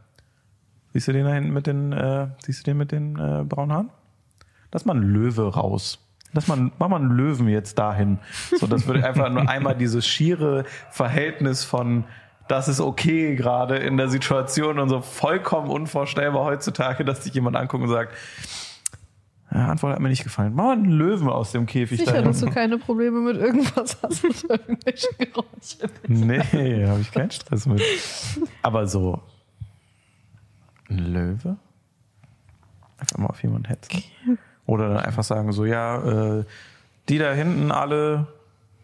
siehst 0.93 1.09
du 1.09 1.11
den 1.13 1.25
da 1.25 1.33
hinten 1.33 1.53
mit 1.53 1.67
den, 1.67 1.93
äh, 1.93 2.29
siehst 2.43 2.61
du 2.65 2.71
den 2.71 2.77
mit 2.77 2.91
den 2.91 3.15
äh, 3.19 3.43
braunen 3.43 3.71
Haaren? 3.71 3.89
lass 4.71 4.83
mal 4.83 4.95
einen 4.95 5.07
Löwe 5.13 5.53
raus. 5.53 5.99
Lass 6.33 6.47
mal, 6.47 6.71
mach 6.79 6.89
mal 6.89 6.95
einen 6.95 7.11
Löwen 7.11 7.47
jetzt 7.49 7.77
dahin. 7.77 8.17
So, 8.59 8.65
das 8.65 8.87
würde 8.87 9.07
einfach 9.07 9.29
nur 9.29 9.47
einmal 9.47 9.75
dieses 9.75 10.07
schiere 10.07 10.65
Verhältnis 10.89 11.63
von, 11.63 12.05
das 12.47 12.67
ist 12.67 12.79
okay 12.79 13.35
gerade 13.35 13.77
in 13.77 13.97
der 13.97 14.09
Situation 14.09 14.79
und 14.79 14.89
so 14.89 15.01
vollkommen 15.01 15.69
unvorstellbar 15.69 16.45
heutzutage, 16.45 17.05
dass 17.05 17.23
sich 17.23 17.33
jemand 17.33 17.55
anguckt 17.55 17.83
und 17.83 17.89
sagt, 17.89 18.13
ja, 19.51 19.67
Antwort 19.67 19.93
hat 19.93 20.01
mir 20.01 20.09
nicht 20.09 20.23
gefallen. 20.23 20.53
Mach 20.53 20.65
mal 20.65 20.73
einen 20.73 20.91
Löwen 20.91 21.29
aus 21.29 21.53
dem 21.53 21.65
Käfig 21.65 21.99
Sicher, 21.99 22.21
dass 22.21 22.41
du 22.41 22.49
keine 22.49 22.77
Probleme 22.77 23.21
mit 23.21 23.37
irgendwas 23.37 23.97
hast, 24.01 24.23
mit 24.23 24.43
irgendwelchen 24.43 25.17
Geräuschen. 25.17 25.89
Nee, 26.07 26.85
habe 26.85 26.99
ich 26.99 27.11
keinen 27.11 27.31
Stress 27.31 27.65
mit. 27.65 27.81
Aber 28.61 28.87
so 28.87 29.21
ein 30.89 30.99
Löwe? 30.99 31.57
Einfach 32.97 33.17
mal 33.17 33.27
auf 33.27 33.41
jemanden 33.41 33.67
hetzen. 33.67 34.03
Oder 34.65 34.89
dann 34.89 34.99
einfach 34.99 35.23
sagen 35.23 35.51
so, 35.53 35.65
ja, 35.65 36.39
äh, 36.39 36.45
die 37.07 37.17
da 37.17 37.31
hinten 37.31 37.71
alle, 37.71 38.27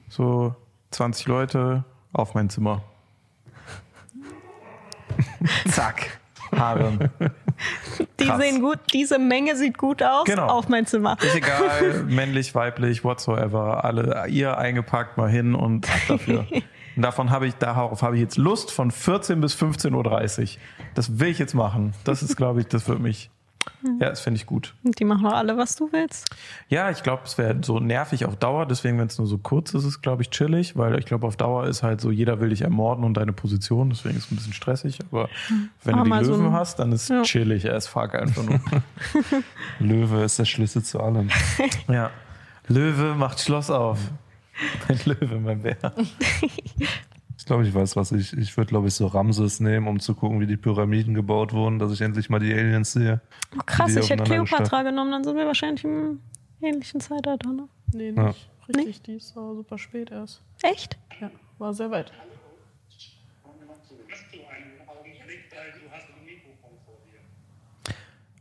so 0.08 0.56
20 0.92 1.28
Leute, 1.28 1.84
auf 2.14 2.36
mein 2.36 2.50
Zimmer. 2.50 2.84
Zack. 5.70 6.20
Harem. 6.56 7.00
Die 8.20 8.26
Krass. 8.26 8.42
sehen 8.42 8.62
gut, 8.62 8.80
diese 8.94 9.20
Menge 9.20 9.56
sieht 9.56 9.78
gut 9.78 10.04
aus. 10.04 10.26
Genau. 10.26 10.48
Auf 10.48 10.70
mein 10.70 10.86
Zimmer. 10.86 11.18
Ist 11.22 11.36
egal, 11.36 12.04
männlich, 12.08 12.54
weiblich, 12.56 13.04
whatsoever. 13.04 13.84
Alle 13.84 14.28
ihr 14.28 14.58
eingepackt 14.58 15.18
mal 15.18 15.30
hin 15.30 15.56
und 15.56 15.90
ab 15.90 16.02
dafür. 16.08 16.46
Und 16.96 17.02
davon 17.02 17.32
habe 17.32 17.48
ich, 17.48 17.56
darauf 17.56 18.04
habe 18.04 18.18
ich 18.18 18.22
jetzt 18.22 18.38
Lust 18.38 18.70
von 18.70 18.92
14 18.92 19.42
bis 19.42 19.56
15.30 19.56 20.42
Uhr. 20.42 20.62
Das 20.94 21.20
will 21.20 21.30
ich 21.30 21.40
jetzt 21.40 21.56
machen. 21.56 21.94
Das 22.04 22.22
ist, 22.22 22.38
glaube 22.38 22.62
ich, 22.62 22.68
das 22.68 22.88
wird 22.88 23.00
mich. 23.00 23.32
Ja, 24.00 24.10
das 24.10 24.22
finde 24.22 24.38
ich 24.40 24.46
gut. 24.46 24.74
Und 24.84 24.98
Die 25.00 25.06
machen 25.06 25.24
doch 25.24 25.34
alle, 25.34 25.58
was 25.58 25.76
du 25.76 25.90
willst. 25.92 26.30
Ja, 26.70 26.90
ich 26.90 27.04
glaube, 27.04 27.24
es 27.26 27.38
wäre 27.38 27.58
so 27.64 27.80
nervig 27.80 28.26
auf 28.26 28.36
Dauer. 28.38 28.66
Deswegen, 28.66 28.98
wenn 28.98 29.08
es 29.08 29.18
nur 29.18 29.28
so 29.28 29.38
kurz 29.38 29.70
ist, 29.74 29.82
ist 29.82 29.86
es, 29.86 30.02
glaube 30.02 30.22
ich, 30.22 30.30
chillig. 30.30 30.78
Weil 30.78 30.98
ich 31.00 31.06
glaube, 31.06 31.28
auf 31.28 31.36
Dauer 31.36 31.68
ist 31.68 31.84
halt 31.84 32.00
so, 32.02 32.12
jeder 32.12 32.40
will 32.40 32.50
dich 32.50 32.62
ermorden 32.62 33.04
und 33.04 33.16
deine 33.16 33.34
Position. 33.34 33.90
Deswegen 33.90 34.16
ist 34.18 34.26
es 34.26 34.32
ein 34.32 34.36
bisschen 34.38 34.54
stressig. 34.54 35.00
Aber 35.12 35.30
wenn 35.84 35.94
Aber 35.96 36.00
du 36.00 36.04
die 36.06 36.10
mal 36.10 36.26
so 36.26 36.32
Löwen 36.34 36.46
ein- 36.48 36.54
hast, 36.54 36.80
dann 36.80 36.92
ist 36.92 37.10
Ja. 37.10 37.22
chillig 37.24 37.70
as 37.70 37.88
fuck 37.88 38.16
einfach 38.16 38.44
nur. 38.44 38.60
Löwe 39.80 40.24
ist 40.24 40.40
der 40.40 40.46
Schlüssel 40.46 40.84
zu 40.84 41.00
allem. 41.00 41.30
Ja. 41.88 42.10
Löwe 42.68 43.16
macht 43.16 43.40
Schloss 43.42 43.70
auf. 43.70 44.00
Mein 44.88 45.00
Löwe, 45.06 45.40
mein 45.40 45.62
Bär. 45.62 45.78
Ich 47.44 47.48
glaube, 47.48 47.68
ich 47.68 47.76
weiß 47.76 47.98
was. 47.98 48.14
Ich, 48.14 48.32
ich 48.38 48.56
würde, 48.56 48.70
glaube 48.70 48.88
ich, 48.88 48.94
so 48.94 49.06
Ramses 49.06 49.60
nehmen, 49.60 49.90
um 49.90 50.00
zu 50.00 50.16
gucken, 50.16 50.40
wie 50.40 50.48
die 50.48 50.56
Pyramiden 50.56 51.14
gebaut 51.14 51.52
wurden, 51.52 51.78
dass 51.78 51.92
ich 51.92 52.00
endlich 52.00 52.30
mal 52.30 52.40
die 52.40 52.54
Aliens 52.54 52.94
sehe. 52.94 53.20
Oh, 53.54 53.60
krass, 53.66 53.98
ich 53.98 54.10
hätte 54.10 54.24
Cleopatra 54.24 54.84
genommen, 54.84 55.12
dann 55.12 55.26
sind 55.26 55.36
wir 55.36 55.46
wahrscheinlich 55.46 55.84
im 55.84 56.22
ähnlichen 56.62 57.02
Zeitalter, 57.02 57.52
ne? 57.52 57.68
Nee, 57.92 58.12
Ja. 58.12 58.28
nicht 58.28 58.50
richtig. 58.70 59.02
Die 59.02 59.16
ist 59.16 59.36
aber 59.36 59.56
super 59.56 59.78
spät 59.78 60.10
erst. 60.10 60.42
Echt? 60.62 60.98
Ja, 61.20 61.32
war 61.58 61.74
sehr 61.74 61.92
weit. 61.92 62.14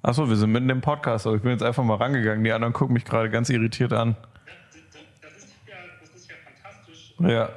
Achso, 0.01 0.29
wir 0.29 0.37
sind 0.37 0.53
mitten 0.53 0.71
im 0.71 0.81
Podcast, 0.81 1.27
aber 1.27 1.35
ich 1.35 1.43
bin 1.43 1.51
jetzt 1.51 1.65
einfach 1.65 1.83
mal 1.83 1.97
rangegangen. 1.97 2.45
Die 2.45 2.53
anderen 2.53 2.73
gucken 2.73 2.95
mich 2.95 3.05
gerade 3.05 3.31
ganz 3.31 3.51
irritiert 3.51 3.93
an. 3.93 4.15
Das 4.47 4.77
ist 4.77 4.95
ja, 5.67 5.75
das 6.01 6.11
ist 6.15 6.31
ja 6.31 6.37
fantastisch. 6.45 7.15
Ja. 7.19 7.49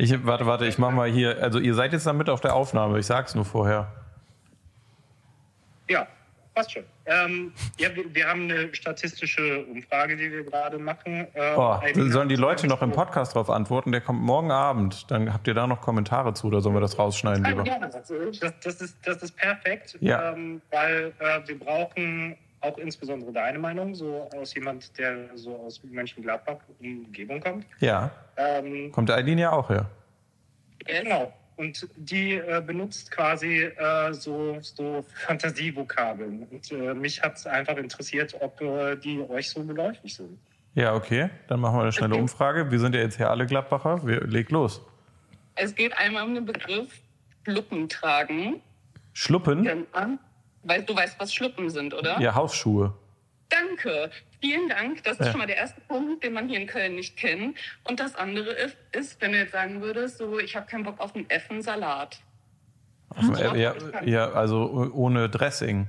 Ich, 0.00 0.24
warte, 0.24 0.46
warte, 0.46 0.66
ich 0.66 0.78
mach 0.78 0.90
mal 0.92 1.08
hier. 1.10 1.42
Also, 1.42 1.58
ihr 1.58 1.74
seid 1.74 1.92
jetzt 1.92 2.06
dann 2.06 2.16
mit 2.16 2.30
auf 2.30 2.40
der 2.40 2.54
Aufnahme. 2.54 2.98
Ich 2.98 3.06
sag's 3.06 3.34
nur 3.34 3.44
vorher. 3.44 3.92
Ja, 5.88 6.06
passt 6.54 6.72
schon. 6.72 6.84
Ähm, 7.06 7.52
ja, 7.78 7.88
wir, 7.96 8.14
wir 8.14 8.28
haben 8.28 8.42
eine 8.42 8.74
statistische 8.74 9.64
Umfrage, 9.64 10.16
die 10.16 10.30
wir 10.30 10.44
gerade 10.44 10.78
machen. 10.78 11.26
Äh, 11.34 11.54
Oh, 11.56 11.80
sollen 12.10 12.28
die 12.28 12.36
Leute 12.36 12.66
noch 12.68 12.82
im 12.82 12.92
Podcast 12.92 13.34
drauf 13.34 13.50
antworten? 13.50 13.90
Der 13.90 14.00
kommt 14.00 14.20
morgen 14.20 14.50
Abend. 14.52 15.10
Dann 15.10 15.32
habt 15.32 15.48
ihr 15.48 15.54
da 15.54 15.66
noch 15.66 15.80
Kommentare 15.80 16.32
zu 16.34 16.46
oder 16.48 16.60
sollen 16.60 16.76
wir 16.76 16.80
das 16.80 16.98
rausschneiden 16.98 17.44
lieber? 17.44 17.64
Das, 17.64 18.52
das, 18.62 18.80
ist, 18.80 18.96
das 19.04 19.22
ist 19.22 19.36
perfekt, 19.36 19.96
Ja. 20.00 20.32
ähm, 20.32 20.60
weil 20.70 21.12
äh, 21.18 21.40
wir 21.48 21.58
brauchen 21.58 22.36
auch 22.60 22.78
insbesondere 22.78 23.32
deine 23.32 23.58
Meinung, 23.58 23.94
so 23.94 24.28
aus 24.36 24.54
jemand, 24.54 24.96
der 24.98 25.36
so 25.36 25.56
aus 25.56 25.82
Mönchengladbach 25.84 26.56
Umgebung 26.80 27.40
kommt. 27.40 27.66
Ja. 27.80 28.10
Ähm, 28.36 28.90
Kommt 28.92 29.08
der 29.08 29.16
Eileen 29.16 29.38
ja 29.38 29.52
auch 29.52 29.68
her. 29.68 29.88
Genau. 30.86 31.32
Und 31.56 31.88
die 31.96 32.34
äh, 32.34 32.62
benutzt 32.64 33.10
quasi 33.10 33.64
äh, 33.64 34.12
so, 34.12 34.58
so 34.60 35.04
Fantasievokabeln. 35.26 36.46
Und 36.50 36.70
äh, 36.70 36.94
mich 36.94 37.20
hat 37.20 37.36
es 37.36 37.46
einfach 37.46 37.76
interessiert, 37.76 38.34
ob 38.40 38.60
äh, 38.60 38.96
die 38.96 39.20
euch 39.28 39.50
so 39.50 39.64
geläufig 39.64 40.14
sind. 40.14 40.38
Ja, 40.74 40.94
okay. 40.94 41.30
Dann 41.48 41.58
machen 41.58 41.76
wir 41.76 41.82
eine 41.82 41.92
schnelle 41.92 42.14
Umfrage. 42.14 42.70
Wir 42.70 42.78
sind 42.78 42.94
ja 42.94 43.00
jetzt 43.00 43.16
hier 43.16 43.28
alle 43.28 43.46
Gladbacher. 43.46 44.06
Wir, 44.06 44.20
leg 44.20 44.50
los. 44.50 44.80
Es 45.56 45.74
geht 45.74 45.96
einmal 45.98 46.24
um 46.24 46.34
den 46.34 46.44
Begriff 46.44 47.00
Schluppen 47.42 47.88
tragen. 47.88 48.60
Schluppen? 49.12 49.64
Man? 49.92 50.20
Weil 50.62 50.82
du 50.82 50.94
weißt, 50.94 51.18
was 51.20 51.32
Schluppen 51.32 51.70
sind, 51.70 51.94
oder? 51.94 52.20
Ja, 52.20 52.34
Hausschuhe. 52.34 52.94
Danke. 53.48 54.10
Vielen 54.40 54.68
Dank. 54.68 55.02
Das 55.04 55.14
ist 55.18 55.26
Ja. 55.26 55.30
schon 55.32 55.38
mal 55.40 55.46
der 55.46 55.56
erste 55.56 55.80
Punkt, 55.82 56.22
den 56.22 56.32
man 56.32 56.48
hier 56.48 56.60
in 56.60 56.66
Köln 56.66 56.94
nicht 56.96 57.16
kennt. 57.16 57.56
Und 57.84 57.98
das 58.00 58.14
andere 58.14 58.50
ist, 58.50 58.76
ist 58.92 59.20
wenn 59.20 59.32
du 59.32 59.38
jetzt 59.38 59.52
sagen 59.52 59.80
würdest, 59.80 60.18
so, 60.18 60.38
ich 60.38 60.54
habe 60.54 60.66
keinen 60.66 60.84
Bock 60.84 61.00
auf 61.00 61.14
einen 61.14 61.28
Effensalat. 61.30 62.20
Äh, 63.16 63.60
ja, 63.60 63.74
ja, 64.04 64.30
also 64.32 64.90
ohne 64.92 65.30
Dressing. 65.30 65.88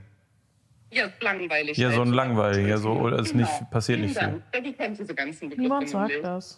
Ja, 0.91 1.09
langweilig. 1.19 1.77
Ja, 1.77 1.91
so 1.91 2.01
ein 2.01 2.07
halt. 2.07 2.15
langweilig. 2.15 2.67
Ja, 2.67 2.77
so, 2.77 2.91
oder 2.93 3.19
es 3.19 3.33
nicht, 3.33 3.51
passiert 3.69 3.97
Vielen 3.97 4.09
nicht 4.09 4.17
viel. 4.17 4.27
Dank. 4.29 4.43
Danny 4.51 4.73
kennt 4.73 4.97
diese 4.97 5.13
ganzen 5.13 5.49
Begriffe 5.49 5.61
Niemand 5.61 5.89
sagt 5.89 6.13
das. 6.23 6.57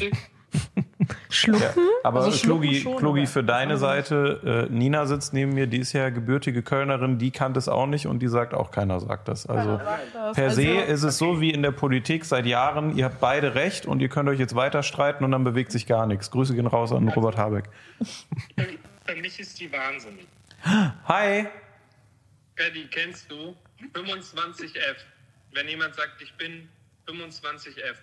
Schlucken? 1.28 1.62
Ja, 1.62 1.74
aber 2.02 2.20
Also 2.22 2.38
Klugi, 2.44 2.80
schon, 2.80 2.96
Klugi 2.96 3.26
für 3.26 3.42
deine 3.44 3.76
Seite, 3.76 4.66
äh, 4.68 4.72
Nina 4.72 5.06
sitzt 5.06 5.32
neben 5.32 5.52
mir, 5.54 5.66
die 5.66 5.78
ist 5.78 5.92
ja 5.92 6.10
gebürtige 6.10 6.62
Kölnerin, 6.62 7.18
die 7.18 7.30
kannte 7.30 7.58
es 7.58 7.68
auch 7.68 7.86
nicht 7.86 8.06
und 8.06 8.20
die 8.20 8.28
sagt 8.28 8.54
auch, 8.54 8.70
keiner 8.70 9.00
sagt 9.00 9.28
das. 9.28 9.46
Also 9.46 9.78
Das- 10.12 10.36
per 10.36 10.50
se 10.50 10.68
also- 10.78 10.92
ist 10.92 11.02
es 11.02 11.18
so 11.18 11.40
wie 11.40 11.50
in 11.50 11.62
der 11.62 11.72
Politik 11.72 12.24
seit 12.24 12.46
Jahren, 12.46 12.96
ihr 12.96 13.04
habt 13.06 13.20
beide 13.20 13.54
recht 13.54 13.86
und 13.86 14.00
ihr 14.00 14.08
könnt 14.08 14.28
euch 14.28 14.38
jetzt 14.38 14.54
weiter 14.54 14.82
streiten 14.82 15.24
und 15.24 15.32
dann 15.32 15.44
bewegt 15.44 15.72
sich 15.72 15.86
gar 15.86 16.06
nichts. 16.06 16.30
Grüße 16.30 16.54
gehen 16.54 16.66
raus 16.66 16.92
an 16.92 17.08
Robert 17.08 17.36
Habeck. 17.36 17.64
Für, 19.06 19.14
mich 19.16 19.38
ist 19.40 19.60
die 19.60 19.70
wahnsinnig. 19.72 20.26
Hi! 21.08 21.46
Paddy, 22.56 22.86
kennst 22.90 23.30
du 23.30 23.54
25F? 23.92 24.96
Wenn 25.52 25.68
jemand 25.68 25.94
sagt, 25.94 26.20
ich 26.22 26.32
bin 26.36 26.68
25F. 27.06 27.96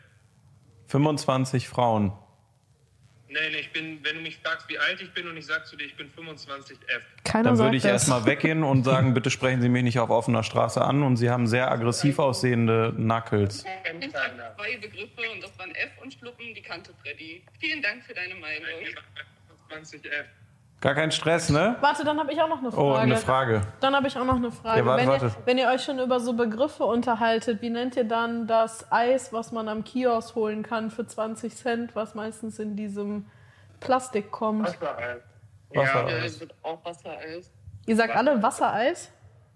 25 0.88 1.68
Frauen. 1.70 2.12
Nee, 3.32 3.50
nee, 3.50 3.60
ich 3.60 3.72
bin, 3.72 4.04
wenn 4.04 4.18
du 4.18 4.22
mich 4.22 4.38
fragst, 4.44 4.68
wie 4.68 4.78
alt 4.78 5.02
ich 5.02 5.14
bin 5.14 5.26
und 5.26 5.38
ich 5.38 5.46
sag 5.46 5.66
zu 5.66 5.78
dir, 5.78 5.86
ich 5.86 5.96
bin 5.96 6.12
25F. 6.12 7.02
Keiner 7.24 7.44
Dann 7.52 7.60
würde 7.60 7.78
ich 7.78 7.86
erstmal 7.86 8.26
weggehen 8.26 8.62
und 8.64 8.84
sagen, 8.84 9.14
bitte 9.14 9.30
sprechen 9.30 9.62
Sie 9.62 9.70
mich 9.70 9.84
nicht 9.84 10.00
auf 10.00 10.10
offener 10.10 10.44
Straße 10.44 10.82
an 10.82 11.02
und 11.02 11.16
Sie 11.16 11.30
haben 11.30 11.48
sehr 11.48 11.72
aggressiv 11.72 12.20
aussehende 12.20 12.92
Knuckles. 12.94 13.64
Ich 13.64 14.14
habe 14.14 14.54
zwei 14.58 14.78
Begriffe 14.78 15.32
und 15.34 15.42
das 15.42 15.58
waren 15.58 15.72
F 15.72 15.92
und 16.04 16.14
Schluppen, 16.14 16.54
die 16.54 16.62
kannte 16.62 16.92
Freddy. 17.02 17.42
Vielen 17.60 17.82
Dank 17.82 18.04
für 18.04 18.14
deine 18.14 18.36
Meinung. 18.36 18.68
25F. 19.70 20.26
Gar 20.82 20.96
kein 20.96 21.12
Stress, 21.12 21.52
ne? 21.52 21.76
Warte, 21.80 22.04
dann 22.04 22.20
habe 22.20 22.34
ich 22.34 22.42
auch 22.42 22.50
noch 22.50 22.58
eine 22.58 22.72
Frage. 22.72 22.84
Oh, 22.84 22.94
eine 22.94 23.16
Frage. 23.16 23.62
Dann 23.82 23.96
habe 23.96 24.08
ich 24.08 24.18
auch 24.18 24.26
noch 24.26 24.36
eine 24.36 24.52
Frage. 24.52 24.80
Ja, 24.80 24.86
warte, 24.88 25.02
wenn, 25.04 25.10
warte. 25.10 25.26
Ihr, 25.28 25.36
wenn 25.46 25.58
ihr 25.60 25.68
euch 25.68 25.84
schon 25.84 26.00
über 26.00 26.20
so 26.20 26.34
Begriffe 26.34 26.86
unterhaltet, 26.86 27.62
wie 27.62 27.70
nennt 27.70 27.96
ihr 27.96 28.04
dann 28.04 28.48
das 28.48 28.92
Eis, 28.92 29.32
was 29.32 29.52
man 29.52 29.70
am 29.70 29.84
Kiosk 29.84 30.34
holen 30.34 30.64
kann 30.64 30.90
für 30.90 31.06
20 31.06 31.56
Cent, 31.56 31.96
was 31.96 32.16
meistens 32.16 32.58
in 32.58 32.76
diesem 32.76 33.28
Plastik 33.80 34.32
kommt? 34.32 34.66
Wassereis. 34.66 35.22
Wasser. 35.74 36.10
Ja, 36.10 36.26
es 36.26 36.40
wird 36.40 36.56
auch 36.64 36.84
Wassereis. 36.84 37.52
Ihr 37.86 37.96
sagt 37.96 38.16
alle 38.16 38.42
Wassereis? 38.42 39.12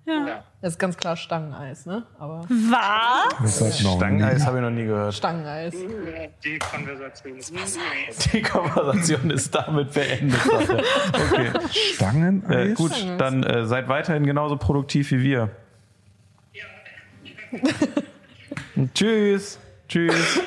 Ja. 0.06 0.44
Das 0.62 0.74
ist 0.74 0.80
ganz 0.80 0.98
klar 0.98 1.16
Stangeneis, 1.16 1.86
ne? 1.86 2.04
Aber 2.20 2.46
Was? 2.50 3.60
Das. 3.60 3.80
Stangeneis 3.80 4.46
habe 4.46 4.58
ich 4.58 4.64
noch 4.64 4.70
nie 4.70 4.86
gehört. 4.86 5.14
Stangeneis. 5.16 5.74
Ja, 5.74 6.28
Die 6.44 6.60
Konversation 6.60 7.38
ist 7.38 8.34
Die 8.34 8.42
Konversation 8.42 9.32
ist 9.32 9.56
damit 9.56 9.94
beendet. 9.94 10.40
Okay. 10.46 11.52
Stangeneis? 11.72 12.72
Äh, 12.72 12.74
gut, 12.74 12.92
dann 13.18 13.44
äh, 13.44 13.66
seid 13.66 13.88
weiterhin 13.88 14.26
genauso 14.26 14.58
produktiv 14.58 15.12
wie 15.12 15.22
wir. 15.22 15.50
Tschüss. 18.94 19.60
Tschüss. 19.88 20.42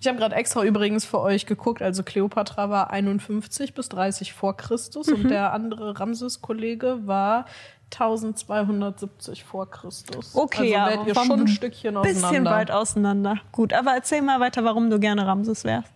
Ich 0.00 0.06
habe 0.06 0.18
gerade 0.18 0.36
extra 0.36 0.62
übrigens 0.64 1.04
für 1.04 1.20
euch 1.20 1.44
geguckt, 1.44 1.82
also 1.82 2.02
Kleopatra 2.02 2.70
war 2.70 2.90
51 2.90 3.74
bis 3.74 3.88
30 3.88 4.32
vor 4.32 4.56
Christus 4.56 5.08
und 5.08 5.28
der 5.28 5.52
andere 5.52 5.98
Ramses-Kollege 5.98 7.00
war 7.06 7.46
1270 7.92 9.44
vor 9.44 9.70
Christus. 9.70 10.34
Okay, 10.34 10.70
ja, 10.70 10.84
also 10.84 10.98
werdet 10.98 11.16
ihr 11.16 11.24
schon 11.24 11.40
ein 11.40 11.48
Stückchen 11.48 11.96
auseinander. 11.96 12.28
Bisschen 12.28 12.44
weit 12.44 12.70
auseinander. 12.70 13.36
Gut, 13.52 13.72
aber 13.72 13.94
erzähl 13.94 14.22
mal 14.22 14.40
weiter, 14.40 14.64
warum 14.64 14.90
du 14.90 14.98
gerne 15.00 15.26
Ramses 15.26 15.64
wärst. 15.64 15.92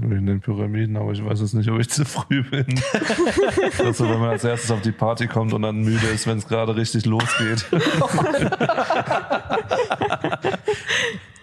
Wegen 0.00 0.26
den 0.26 0.40
Pyramiden, 0.40 0.96
aber 0.96 1.12
ich 1.12 1.24
weiß 1.24 1.40
jetzt 1.40 1.52
nicht, 1.52 1.70
ob 1.70 1.78
ich 1.78 1.90
zu 1.90 2.04
früh 2.04 2.42
bin. 2.42 2.66
also 3.84 4.08
wenn 4.08 4.18
man 4.18 4.30
als 4.30 4.42
erstes 4.42 4.70
auf 4.70 4.80
die 4.80 4.92
Party 4.92 5.26
kommt 5.26 5.52
und 5.52 5.62
dann 5.62 5.82
müde 5.82 6.06
ist, 6.06 6.26
wenn 6.26 6.38
es 6.38 6.48
gerade 6.48 6.74
richtig 6.74 7.04
losgeht. 7.04 7.66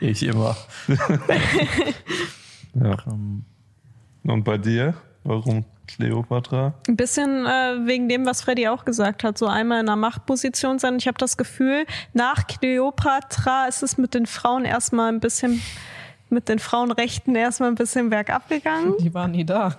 Ich 0.01 0.23
immer. 0.23 0.57
Ja. 2.73 2.97
Und 4.23 4.43
bei 4.43 4.57
dir? 4.57 4.95
Warum 5.23 5.65
Cleopatra? 5.97 6.73
Ein 6.87 6.95
bisschen 6.95 7.45
äh, 7.45 7.85
wegen 7.85 8.09
dem, 8.09 8.25
was 8.25 8.41
Freddy 8.41 8.67
auch 8.67 8.85
gesagt 8.85 9.23
hat, 9.23 9.37
so 9.37 9.47
einmal 9.47 9.81
in 9.81 9.89
einer 9.89 9.95
Machtposition 9.95 10.79
sein. 10.79 10.97
Ich 10.97 11.07
habe 11.07 11.17
das 11.17 11.37
Gefühl, 11.37 11.85
nach 12.13 12.47
Cleopatra 12.47 13.65
ist 13.67 13.83
es 13.83 13.97
mit 13.97 14.13
den 14.13 14.25
Frauen 14.25 14.65
erstmal 14.65 15.11
ein 15.11 15.19
bisschen, 15.19 15.61
mit 16.29 16.49
den 16.49 16.59
Frauenrechten 16.59 17.35
erstmal 17.35 17.69
ein 17.69 17.75
bisschen 17.75 18.09
bergab 18.09 18.49
gegangen. 18.49 18.95
Die 18.99 19.13
waren 19.13 19.31
nie 19.31 19.45
da. 19.45 19.75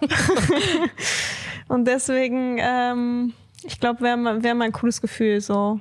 Und 1.68 1.87
deswegen, 1.87 2.59
ähm, 2.59 3.33
ich 3.64 3.81
glaube, 3.81 4.01
wäre 4.03 4.16
mal, 4.16 4.42
wär 4.42 4.55
mal 4.55 4.66
ein 4.66 4.72
cooles 4.72 5.01
Gefühl, 5.01 5.40
so 5.40 5.81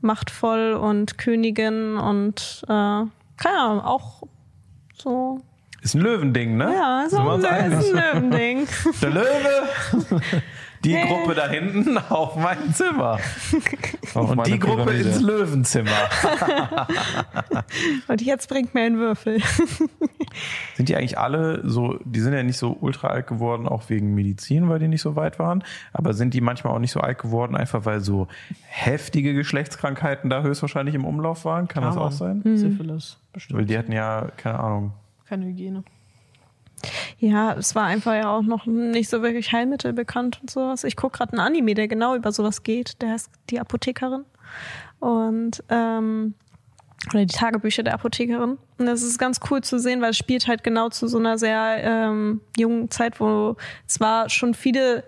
machtvoll 0.00 0.72
und 0.72 1.16
Königin 1.16 1.96
und 1.96 2.62
äh, 2.64 2.68
keine 2.68 3.58
Ahnung, 3.58 3.80
auch 3.80 4.22
so. 4.94 5.40
Ist 5.82 5.94
ein 5.94 6.00
Löwending, 6.00 6.56
ne? 6.56 6.72
Ja, 6.72 7.06
so 7.10 7.18
ein, 7.18 7.44
einig? 7.44 7.78
ist 7.80 7.94
ein 7.94 7.96
Löwending. 7.96 8.68
Der 9.02 9.10
Löwe. 9.10 10.12
Die 10.84 10.96
Gruppe 11.00 11.34
da 11.36 11.48
hinten 11.48 11.96
auf 12.10 12.34
mein 12.34 12.74
Zimmer. 12.74 13.18
Auf 14.14 14.30
Und 14.30 14.44
die 14.48 14.58
Gruppe 14.58 14.82
Pyramide. 14.86 15.10
ins 15.10 15.20
Löwenzimmer. 15.20 15.90
Und 18.08 18.20
jetzt 18.20 18.48
bringt 18.48 18.74
mir 18.74 18.80
einen 18.82 18.98
Würfel. 18.98 19.40
Sind 20.74 20.88
die 20.88 20.96
eigentlich 20.96 21.18
alle 21.18 21.60
so, 21.68 22.00
die 22.04 22.18
sind 22.18 22.32
ja 22.32 22.42
nicht 22.42 22.58
so 22.58 22.76
ultra 22.80 23.06
alt 23.08 23.28
geworden, 23.28 23.68
auch 23.68 23.90
wegen 23.90 24.16
Medizin, 24.16 24.68
weil 24.68 24.80
die 24.80 24.88
nicht 24.88 25.02
so 25.02 25.14
weit 25.14 25.38
waren. 25.38 25.62
Aber 25.92 26.14
sind 26.14 26.34
die 26.34 26.40
manchmal 26.40 26.74
auch 26.74 26.80
nicht 26.80 26.90
so 26.92 26.98
alt 26.98 27.18
geworden, 27.20 27.54
einfach 27.54 27.84
weil 27.84 28.00
so 28.00 28.26
heftige 28.66 29.34
Geschlechtskrankheiten 29.34 30.30
da 30.30 30.42
höchstwahrscheinlich 30.42 30.96
im 30.96 31.04
Umlauf 31.04 31.44
waren? 31.44 31.68
Kann 31.68 31.84
das 31.84 31.94
Kann 31.94 32.02
auch 32.02 32.10
sein? 32.10 32.40
Mhm. 32.44 32.56
Syphilis, 32.56 33.18
bestimmt. 33.32 33.60
Weil 33.60 33.66
die 33.66 33.78
hatten 33.78 33.92
ja, 33.92 34.26
keine 34.36 34.58
Ahnung. 34.58 34.94
Keine 35.32 35.46
Hygiene. 35.46 35.82
Ja, 37.18 37.54
es 37.54 37.74
war 37.74 37.84
einfach 37.84 38.12
ja 38.12 38.36
auch 38.36 38.42
noch 38.42 38.66
nicht 38.66 39.08
so 39.08 39.22
wirklich 39.22 39.50
Heilmittel 39.50 39.94
bekannt 39.94 40.38
und 40.42 40.50
sowas. 40.50 40.84
Ich 40.84 40.94
gucke 40.94 41.16
gerade 41.16 41.32
einen 41.32 41.40
Anime, 41.40 41.72
der 41.72 41.88
genau 41.88 42.14
über 42.14 42.32
sowas 42.32 42.64
geht. 42.64 43.00
Der 43.00 43.12
heißt 43.12 43.30
Die 43.48 43.58
Apothekerin. 43.58 44.26
Und 45.00 45.64
ähm, 45.70 46.34
oder 47.08 47.24
die 47.24 47.34
Tagebücher 47.34 47.82
der 47.82 47.94
Apothekerin. 47.94 48.58
Und 48.76 48.86
das 48.86 49.02
ist 49.02 49.18
ganz 49.18 49.40
cool 49.50 49.62
zu 49.62 49.78
sehen, 49.78 50.02
weil 50.02 50.10
es 50.10 50.18
spielt 50.18 50.48
halt 50.48 50.62
genau 50.64 50.90
zu 50.90 51.08
so 51.08 51.16
einer 51.16 51.38
sehr 51.38 51.78
ähm, 51.82 52.42
jungen 52.58 52.90
Zeit, 52.90 53.18
wo 53.18 53.56
zwar 53.86 54.28
schon 54.28 54.52
viele 54.52 55.02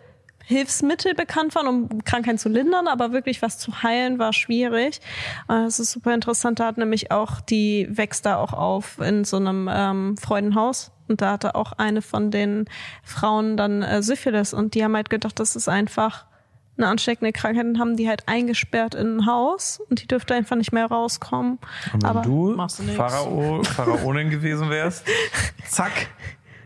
Hilfsmittel 0.46 1.14
bekannt 1.14 1.54
waren, 1.54 1.66
um 1.66 2.04
Krankheiten 2.04 2.38
zu 2.38 2.48
lindern, 2.48 2.86
aber 2.86 3.12
wirklich 3.12 3.42
was 3.42 3.58
zu 3.58 3.82
heilen 3.82 4.18
war 4.18 4.32
schwierig. 4.32 5.00
Und 5.46 5.64
das 5.64 5.80
ist 5.80 5.92
super 5.92 6.12
interessant. 6.14 6.60
Da 6.60 6.66
hat 6.66 6.78
nämlich 6.78 7.10
auch, 7.10 7.40
die 7.40 7.88
wächst 7.90 8.26
da 8.26 8.36
auch 8.36 8.52
auf 8.52 8.98
in 8.98 9.24
so 9.24 9.36
einem 9.36 9.68
ähm, 9.72 10.16
Freudenhaus. 10.16 10.92
Und 11.08 11.20
da 11.20 11.32
hatte 11.32 11.54
auch 11.54 11.72
eine 11.72 12.02
von 12.02 12.30
den 12.30 12.66
Frauen 13.02 13.56
dann 13.56 13.82
äh, 13.82 14.02
Syphilis. 14.02 14.54
Und 14.54 14.74
die 14.74 14.84
haben 14.84 14.94
halt 14.94 15.10
gedacht, 15.10 15.38
das 15.40 15.56
ist 15.56 15.68
einfach 15.68 16.26
eine 16.76 16.88
ansteckende 16.88 17.32
Krankheit 17.32 17.66
und 17.66 17.78
haben 17.78 17.96
die 17.96 18.08
halt 18.08 18.24
eingesperrt 18.26 18.94
in 18.94 19.18
ein 19.18 19.26
Haus 19.26 19.80
und 19.88 20.02
die 20.02 20.08
dürfte 20.08 20.34
einfach 20.34 20.56
nicht 20.56 20.72
mehr 20.72 20.86
rauskommen. 20.86 21.58
Und 21.92 22.02
wenn 22.02 22.10
Aber 22.10 22.22
du 22.22 22.54
machst 22.56 22.80
du. 22.80 22.82
Pharao, 22.84 23.62
Pharaonin 23.62 24.30
gewesen 24.30 24.70
wärst, 24.70 25.06
zack, 25.68 26.08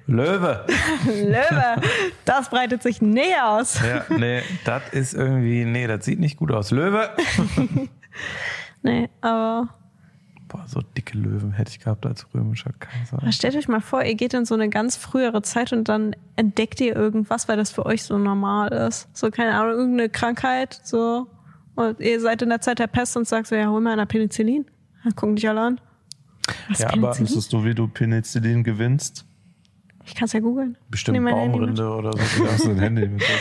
Löwe. 0.09 0.65
Löwe, 1.07 1.83
das 2.25 2.49
breitet 2.49 2.83
sich 2.83 3.03
näher 3.03 3.51
aus. 3.51 3.79
Ja, 3.81 4.05
nee, 4.17 4.41
das 4.65 4.83
ist 4.93 5.15
irgendwie, 5.15 5.65
nee, 5.67 5.87
das 5.87 6.05
sieht 6.05 6.19
nicht 6.19 6.37
gut 6.39 6.51
aus. 6.51 6.71
Löwe. 6.71 7.11
Nee, 8.83 9.09
aber 9.21 9.69
Boah, 10.49 10.65
so 10.67 10.81
dicke 10.81 11.19
Löwen 11.19 11.53
hätte 11.53 11.71
ich 11.71 11.81
gehabt 11.81 12.07
als 12.07 12.27
römischer 12.33 12.71
Kaiser. 12.79 13.21
stellt 13.33 13.57
euch 13.57 13.69
mal 13.69 13.81
vor, 13.81 14.03
ihr 14.03 14.15
geht 14.15 14.33
in 14.35 14.47
so 14.47 14.55
eine 14.55 14.69
ganz 14.71 14.97
frühere 14.97 15.43
Zeit 15.43 15.73
und 15.73 15.89
dann 15.89 16.17
entdeckt 16.37 16.81
ihr 16.81 16.97
irgendwas, 16.97 17.49
weil 17.49 17.57
das 17.57 17.71
für 17.71 17.85
euch 17.85 18.05
so 18.05 18.17
normal 18.19 18.73
ist. 18.73 19.09
So, 19.13 19.31
keine 19.31 19.55
Ahnung, 19.55 19.73
irgendeine 19.73 20.09
Krankheit, 20.09 20.81
so. 20.85 21.27
Und 21.75 22.01
ihr 22.01 22.21
seid 22.21 22.41
in 22.41 22.49
der 22.49 22.61
Zeit 22.61 22.79
der 22.79 22.87
Pest 22.87 23.17
und 23.17 23.29
sagt 23.29 23.49
so, 23.49 23.57
ja, 23.57 23.67
hol 23.69 23.81
mal 23.81 23.93
einer 23.93 24.07
Penicillin. 24.07 24.65
Dann 25.05 25.15
gucken 25.15 25.37
dich 25.37 25.49
alle 25.49 25.61
an. 25.61 25.81
Was 26.69 26.79
Ja, 26.79 26.87
aber 26.87 26.95
Penicillin? 26.95 27.27
Wüsstest 27.27 27.53
du, 27.53 27.65
wie 27.65 27.75
du 27.75 27.89
Penicillin 27.89 28.65
gewinnst? 28.65 29.27
Ich 30.09 30.15
kann 30.15 30.25
es 30.25 30.33
ja 30.33 30.41
googeln. 30.41 30.79
Bestimmt. 30.91 31.23
Baumrinde 31.23 31.87
oder 31.91 32.13
so. 32.13 32.43
Du 32.43 32.51
hast 32.51 32.67
ein 32.67 32.79
Handy 32.79 33.09
mit. 33.09 33.23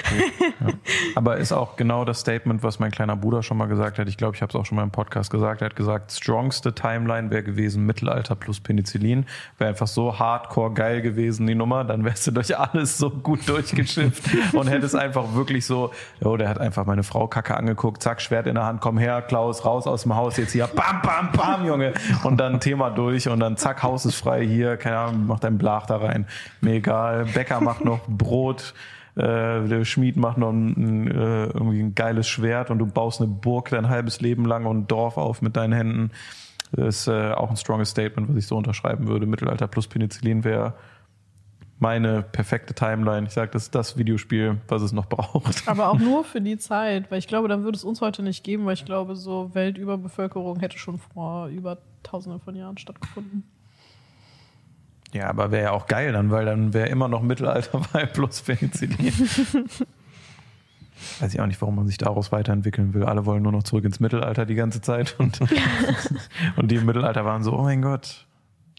Okay. 0.60 0.74
Aber 1.16 1.38
ist 1.38 1.52
auch 1.52 1.76
genau 1.76 2.04
das 2.04 2.20
Statement, 2.20 2.64
was 2.64 2.80
mein 2.80 2.90
kleiner 2.90 3.16
Bruder 3.16 3.44
schon 3.44 3.58
mal 3.58 3.68
gesagt 3.68 4.00
hat. 4.00 4.08
Ich 4.08 4.18
glaube, 4.18 4.36
ich 4.36 4.42
habe 4.42 4.50
es 4.50 4.56
auch 4.56 4.66
schon 4.66 4.76
mal 4.76 4.84
im 4.84 4.90
Podcast 4.90 5.30
gesagt. 5.30 5.62
Er 5.62 5.66
hat 5.66 5.76
gesagt, 5.76 6.12
strongste 6.12 6.74
Timeline 6.74 7.30
wäre 7.30 7.44
gewesen 7.44 7.86
Mittelalter 7.86 8.36
plus 8.36 8.60
Penicillin. 8.60 9.26
Wäre 9.60 9.70
einfach 9.70 9.86
so 9.86 10.18
hardcore 10.18 10.74
geil 10.74 11.02
gewesen, 11.04 11.46
die 11.46 11.54
Nummer. 11.54 11.84
Dann 11.84 12.04
wärst 12.06 12.26
du 12.26 12.32
durch 12.32 12.58
alles 12.58 12.98
so 12.98 13.12
gut 13.12 13.48
durchgeschifft 13.48 14.24
und 14.54 14.68
hättest 14.68 14.96
einfach 14.96 15.36
wirklich 15.36 15.66
so, 15.66 15.92
jo, 16.22 16.38
der 16.38 16.50
hat 16.50 16.60
einfach 16.60 16.86
meine 16.86 17.04
Frau 17.04 17.28
Kacke 17.28 17.56
angeguckt, 17.56 18.02
zack, 18.02 18.20
Schwert 18.22 18.48
in 18.48 18.56
der 18.56 18.66
Hand, 18.66 18.82
komm 18.82 18.98
her, 18.98 19.22
Klaus, 19.22 19.64
raus 19.64 19.86
aus 19.86 20.04
dem 20.04 20.16
Haus, 20.16 20.38
jetzt 20.38 20.54
hier, 20.54 20.68
bam, 20.68 21.02
bam, 21.04 21.32
bam, 21.34 21.66
Junge. 21.68 21.94
Und 22.24 22.38
dann 22.38 22.60
Thema 22.60 22.90
durch 22.90 23.30
und 23.30 23.40
dann 23.40 23.58
zack, 23.58 23.84
Haus 23.84 24.06
ist 24.06 24.16
frei 24.16 24.46
hier, 24.46 24.78
keine 24.78 24.98
Ahnung, 24.98 25.28
mach 25.28 25.40
dein 25.40 25.60
Blach 25.60 25.86
da 25.86 25.98
rein. 25.98 26.26
Mir 26.62 26.74
egal. 26.74 27.28
Bäcker 27.38 27.62
macht 27.62 27.86
noch 27.86 28.02
Brot. 28.08 28.74
Äh, 29.16 29.68
der 29.68 29.86
Schmied 29.86 30.18
macht 30.18 30.40
noch 30.40 30.50
ein, 30.50 31.08
äh, 31.08 31.46
irgendwie 31.46 31.80
ein 31.82 31.94
geiles 31.94 32.28
Schwert 32.28 32.72
und 32.72 32.80
du 32.80 32.88
baust 32.88 33.22
eine 33.22 33.30
Burg 33.30 33.70
dein 33.70 33.90
halbes 33.90 34.22
Leben 34.22 34.46
lang 34.46 34.66
und 34.66 34.78
ein 34.78 34.88
Dorf 34.88 35.18
auf 35.18 35.44
mit 35.44 35.56
deinen 35.56 35.74
Händen. 35.74 36.12
Das 36.72 37.00
ist 37.00 37.08
äh, 37.08 37.32
auch 37.34 37.52
ein 37.52 37.58
stronges 37.58 37.92
Statement, 37.92 38.28
was 38.30 38.38
ich 38.38 38.48
so 38.48 38.58
unterschreiben 38.58 39.08
würde. 39.08 39.28
Mittelalter 39.28 39.68
plus 39.68 39.88
Penicillin 39.88 40.44
wäre 40.44 40.74
meine 41.78 42.24
perfekte 42.24 42.74
Timeline. 42.74 43.28
Ich 43.28 43.34
sage, 43.34 43.52
das 43.52 43.64
ist 43.64 43.76
das 43.76 43.98
Videospiel, 43.98 44.58
was 44.68 44.82
es 44.82 44.92
noch 44.92 45.06
braucht. 45.06 45.68
Aber 45.68 45.90
auch 45.90 46.00
nur 46.00 46.24
für 46.24 46.42
die 46.42 46.58
Zeit, 46.58 47.12
weil 47.12 47.20
ich 47.20 47.28
glaube, 47.28 47.48
dann 47.48 47.64
würde 47.64 47.78
es 47.78 47.84
uns 47.84 48.02
heute 48.02 48.24
nicht 48.24 48.44
geben, 48.44 48.66
weil 48.66 48.74
ich 48.74 48.86
glaube, 48.86 49.16
so 49.16 49.54
Weltüberbevölkerung 49.54 50.60
hätte 50.60 50.80
schon 50.80 50.98
vor 50.98 51.48
über 51.48 51.78
tausenden 52.02 52.42
von 52.42 52.56
Jahren 52.56 52.80
stattgefunden. 52.80 53.44
Ja, 55.14 55.30
aber 55.30 55.52
wäre 55.52 55.64
ja 55.66 55.72
auch 55.72 55.88
geil 55.88 56.12
dann, 56.12 56.32
weil 56.32 56.46
dann 56.46 56.74
wäre 56.74 56.90
immer 56.90 57.08
noch 57.08 57.22
Mittelalter 57.22 57.82
bei 57.94 58.06
plus 58.14 58.42
Penicillin. 58.42 58.98
Weiß 61.20 61.34
ich 61.34 61.40
auch 61.40 61.46
nicht, 61.46 61.62
warum 61.62 61.76
man 61.76 61.88
sich 61.88 61.98
daraus 61.98 62.32
weiterentwickeln 62.32 62.94
will. 62.94 63.04
Alle 63.04 63.26
wollen 63.26 63.44
nur 63.44 63.52
noch 63.52 63.64
zurück 63.64 63.86
ins 63.86 64.00
Mittelalter 64.00 64.46
die 64.46 64.56
ganze 64.56 64.82
Zeit 64.82 65.16
und, 65.20 65.40
und 66.56 66.72
die 66.72 66.76
im 66.76 66.86
Mittelalter 66.86 67.24
waren 67.24 67.44
so, 67.44 67.54
oh 67.54 67.64
mein 67.64 67.82
Gott, 67.82 68.26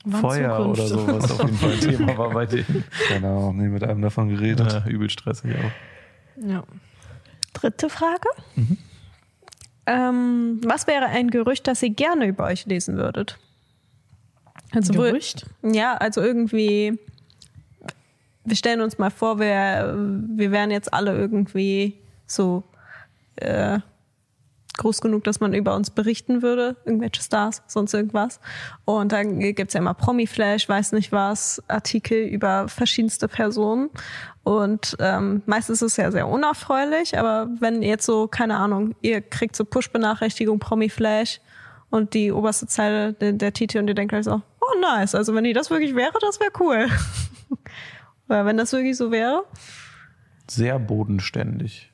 Wann 0.05 0.21
Feuer 0.21 0.57
Zukunft? 0.57 0.81
oder 0.81 0.89
so, 0.89 1.07
was 1.07 1.31
auf 1.33 1.43
jeden 1.45 1.57
Fall 1.57 1.73
ein 1.73 1.81
Thema 1.81 2.19
war 2.19 2.31
bei 2.31 2.47
denen. 2.47 2.85
Keine 3.09 3.29
Ahnung, 3.29 3.57
nie 3.57 3.69
mit 3.69 3.85
einem 3.85 4.03
davon 4.03 4.29
geredet. 4.29 4.73
Ja, 4.73 4.87
übel 4.87 5.11
stressig 5.11 5.55
auch. 5.57 6.45
Ja. 6.49 6.63
Dritte 7.53 7.89
Frage. 7.89 8.29
Mhm. 8.55 8.79
Ähm, 9.87 10.61
was 10.65 10.87
wäre 10.87 11.07
ein 11.07 11.31
Gerücht, 11.31 11.67
das 11.67 11.83
ihr 11.83 11.91
gerne 11.91 12.27
über 12.27 12.45
euch 12.45 12.67
lesen 12.67 12.97
würdet? 12.97 13.39
Also 14.73 14.93
Gerücht? 14.93 15.47
Ja, 15.63 15.95
also 15.95 16.21
irgendwie, 16.21 16.99
wir 18.45 18.57
stellen 18.57 18.81
uns 18.81 18.99
mal 18.99 19.11
vor, 19.11 19.39
wir, 19.39 19.97
wir 20.37 20.51
wären 20.51 20.71
jetzt 20.71 20.93
alle 20.93 21.17
irgendwie 21.17 21.99
so 22.27 22.63
äh, 23.37 23.79
groß 24.79 25.01
genug, 25.01 25.25
dass 25.25 25.41
man 25.41 25.53
über 25.53 25.75
uns 25.75 25.91
berichten 25.91 26.41
würde, 26.41 26.77
irgendwelche 26.87 27.21
Stars, 27.21 27.63
sonst 27.67 27.93
irgendwas. 27.93 28.41
Und 28.85 29.13
dann 29.13 29.41
gibt's 29.41 29.75
ja 29.75 29.81
immer 29.81 29.95
Promi-Flash, 29.95 30.69
weiß 30.69 30.93
nicht 30.93 31.13
was, 31.13 31.63
Artikel 31.69 32.23
über 32.23 32.69
verschiedenste 32.69 33.29
Personen. 33.29 33.91
Und 34.45 34.97
ähm, 35.01 35.43
meistens 35.45 35.83
ist 35.83 35.93
es 35.93 35.97
ja 35.99 36.11
sehr 36.11 36.27
unerfreulich, 36.27 37.19
aber 37.19 37.49
wenn 37.61 37.83
jetzt 37.83 38.07
so, 38.07 38.29
keine 38.29 38.57
Ahnung, 38.57 38.95
ihr 39.03 39.21
kriegt 39.21 39.55
so 39.55 39.65
Push-Benachrichtigung, 39.65 40.59
Promi-Flash 40.59 41.41
und 41.91 42.15
die 42.15 42.33
oberste 42.33 42.67
Zeile 42.67 43.13
der, 43.13 43.33
der 43.33 43.53
Titel 43.53 43.79
und 43.79 43.89
ihr 43.89 43.95
denkt 43.95 44.13
halt 44.13 44.25
so, 44.25 44.41
oh 44.71 44.81
nice, 44.81 45.15
also 45.15 45.35
wenn 45.35 45.45
die 45.45 45.53
das 45.53 45.71
wirklich 45.71 45.95
wäre, 45.95 46.13
das 46.21 46.39
wäre 46.41 46.51
cool. 46.61 46.89
Weil 48.27 48.45
wenn 48.45 48.57
das 48.57 48.73
wirklich 48.73 48.97
so 48.97 49.11
wäre, 49.11 49.45
Sehr 50.49 50.79
bodenständig. 50.79 51.91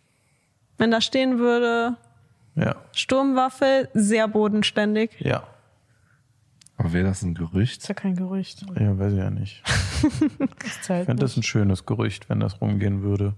wenn 0.79 0.91
da 0.91 1.01
stehen 1.01 1.39
würde, 1.39 1.97
Ja, 2.57 2.77
Sturmwaffe, 2.93 3.89
sehr 3.95 4.29
bodenständig. 4.29 5.11
ja. 5.21 5.45
Aber 6.77 6.93
wäre 6.93 7.05
das 7.07 7.23
ein 7.23 7.35
Gerücht? 7.35 7.83
Ist 7.83 7.89
ja 7.89 7.95
kein 7.95 8.17
Gerücht. 8.17 8.63
Ja, 8.81 8.99
weiß 8.99 9.13
ich 9.13 9.19
ja 9.21 9.31
nicht. 9.31 9.63
Das 10.59 10.83
zählt 10.83 11.03
Ich 11.03 11.07
fände 11.07 11.21
das 11.23 11.37
ein 11.37 11.45
schönes 11.45 11.87
Gerücht, 11.87 12.29
wenn 12.29 12.41
das 12.41 12.61
rumgehen 12.61 13.03
würde. 13.03 13.35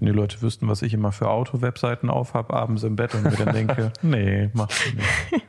Wenn 0.00 0.06
die 0.06 0.12
Leute 0.12 0.42
wüssten, 0.42 0.66
was 0.66 0.82
ich 0.82 0.92
immer 0.92 1.12
für 1.12 1.28
Auto-Webseiten 1.30 2.10
aufhab, 2.10 2.52
abends 2.52 2.82
im 2.82 2.96
Bett 2.96 3.14
und 3.14 3.22
mir 3.22 3.30
dann 3.36 3.54
denke, 3.54 3.92
nee, 4.02 4.50
machst 4.52 4.84
du 4.84 4.96
nicht. 4.96 5.46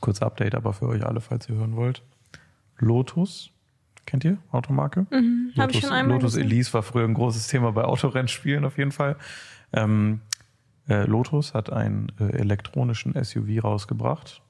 Kurz 0.00 0.22
Update 0.22 0.54
aber 0.54 0.72
für 0.72 0.86
euch 0.88 1.04
alle, 1.04 1.20
falls 1.20 1.48
ihr 1.48 1.56
hören 1.56 1.76
wollt. 1.76 2.02
Lotus 2.78 3.50
Kennt 4.08 4.24
ihr 4.24 4.38
Automarke? 4.52 5.06
Mhm, 5.10 5.52
hab 5.58 5.70
ich 5.70 5.80
schon 5.80 5.92
einmal 5.92 6.16
Lotus 6.16 6.32
gesehen. 6.32 6.50
Elise 6.50 6.72
war 6.72 6.82
früher 6.82 7.04
ein 7.04 7.12
großes 7.12 7.48
Thema 7.48 7.72
bei 7.72 7.84
Autorennspielen 7.84 8.64
auf 8.64 8.78
jeden 8.78 8.90
Fall. 8.90 9.16
Ähm, 9.70 10.22
äh, 10.88 11.04
Lotus 11.04 11.52
hat 11.52 11.70
einen 11.70 12.10
äh, 12.18 12.30
elektronischen 12.30 13.22
SUV 13.22 13.62
rausgebracht. 13.62 14.40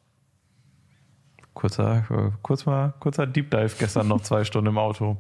Kurzer, 1.55 2.05
äh, 2.09 2.31
kurz 2.43 2.67
mal, 2.67 2.95
kurzer 3.01 3.27
Deep 3.27 3.51
Dive 3.51 3.75
gestern 3.81 4.07
noch 4.07 4.21
zwei 4.21 4.45
Stunden 4.45 4.69
im 4.69 4.79
Auto. 4.79 5.17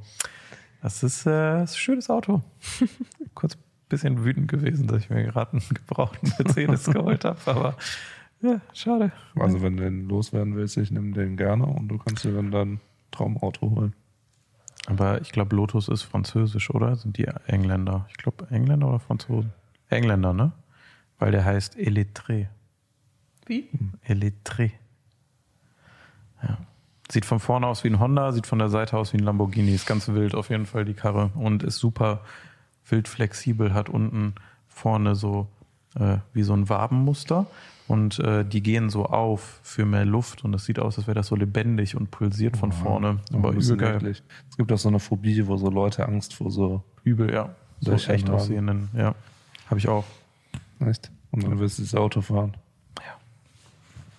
Das 0.83 1.03
ist, 1.03 1.27
äh, 1.27 1.65
ist 1.65 1.73
ein 1.73 1.77
schönes 1.77 2.09
Auto. 2.09 2.41
Kurz 3.35 3.57
ein 3.57 3.89
bisschen 3.89 4.25
wütend 4.25 4.47
gewesen, 4.47 4.87
dass 4.87 5.03
ich 5.03 5.11
mir 5.11 5.25
gerade 5.25 5.55
einen 5.55 5.69
gebrauchten 5.69 6.33
Mercedes 6.39 6.85
geholt 6.85 7.25
habe, 7.25 7.41
aber 7.47 7.77
ja, 8.41 8.61
schade. 8.73 9.13
Also 9.37 9.63
wenn 9.63 9.77
du 9.77 9.85
den 9.85 10.09
loswerden 10.09 10.55
willst, 10.55 10.77
ich 10.77 10.91
nehme 10.91 11.13
den 11.13 11.37
gerne 11.37 11.67
und 11.67 11.89
du 11.89 11.99
kannst 11.99 12.25
dir 12.25 12.33
dann 12.33 12.51
dein 12.51 12.81
Traumauto 13.11 13.71
holen. 13.71 13.95
Aber 14.87 15.21
ich 15.21 15.33
glaube, 15.33 15.55
Lotus 15.55 15.89
ist 15.89 16.03
französisch, 16.03 16.71
oder? 16.71 16.97
Sind 16.97 17.19
die 17.19 17.29
Engländer? 17.47 18.07
Ich 18.11 18.17
glaube, 18.17 18.47
Engländer 18.51 18.89
oder 18.89 19.01
Franzosen? 19.01 19.53
Engländer, 19.91 20.33
ne? 20.33 20.53
Weil 21.19 21.33
der 21.33 21.45
heißt 21.45 21.77
Elettré. 21.77 22.47
Wie? 23.47 23.69
Elettré. 24.07 24.71
Ja. 26.43 26.59
Sieht 27.11 27.25
von 27.25 27.41
vorne 27.41 27.67
aus 27.67 27.85
wie 27.85 27.89
ein 27.89 27.99
Honda, 27.99 28.33
sieht 28.33 28.47
von 28.47 28.59
der 28.59 28.69
Seite 28.69 28.97
aus 28.97 29.13
wie 29.13 29.19
ein 29.19 29.25
Lamborghini. 29.25 29.75
Ist 29.75 29.87
ganz 29.87 30.09
wild 30.09 30.35
auf 30.35 30.51
jeden 30.51 30.67
Fall 30.67 30.85
die 30.85 30.95
Karre 30.95 31.33
und 31.35 31.63
ist 31.63 31.79
super 31.79 32.21
wild 32.89 33.09
flexibel, 33.09 33.75
hat 33.75 33.89
unten 33.89 34.35
vorne 34.69 35.15
so 35.15 35.49
äh, 35.99 36.19
wie 36.33 36.43
so 36.43 36.55
ein 36.55 36.69
Wabenmuster 36.69 37.47
und 37.89 38.19
äh, 38.21 38.45
die 38.45 38.63
gehen 38.63 38.91
so 38.91 39.07
auf 39.07 39.61
für 39.63 39.87
mehr 39.87 40.05
Luft 40.05 40.45
und 40.45 40.53
das 40.53 40.65
sieht 40.65 40.79
aus, 40.79 40.99
als 40.99 41.07
wäre 41.07 41.15
das 41.15 41.29
so 41.29 41.37
lebendig 41.37 41.97
und 41.97 42.11
pulsiert 42.11 42.57
von 42.57 42.73
vorne. 42.73 43.21
Aber 43.33 43.53
übel 43.53 43.77
geil. 43.77 44.07
Es 44.51 44.57
gibt 44.57 44.71
auch 44.73 44.79
so 44.79 44.89
eine 44.89 44.99
Phobie, 45.01 45.47
wo 45.47 45.57
so 45.57 45.71
Leute 45.71 46.07
Angst 46.07 46.35
vor 46.35 46.51
so. 46.51 46.83
Übel, 47.05 47.33
ja. 47.33 47.55
So 47.81 47.93
echt 47.93 48.29
aussehenden, 48.29 48.89
ja. 48.95 49.15
Habe 49.69 49.79
ich 49.79 49.89
auch. 49.89 50.05
Echt? 50.81 51.11
Und 51.31 51.45
dann 51.45 51.59
willst 51.59 51.79
du 51.79 51.83
das 51.83 51.95
Auto 51.95 52.21
fahren. 52.21 52.57
Ja. 52.99 53.17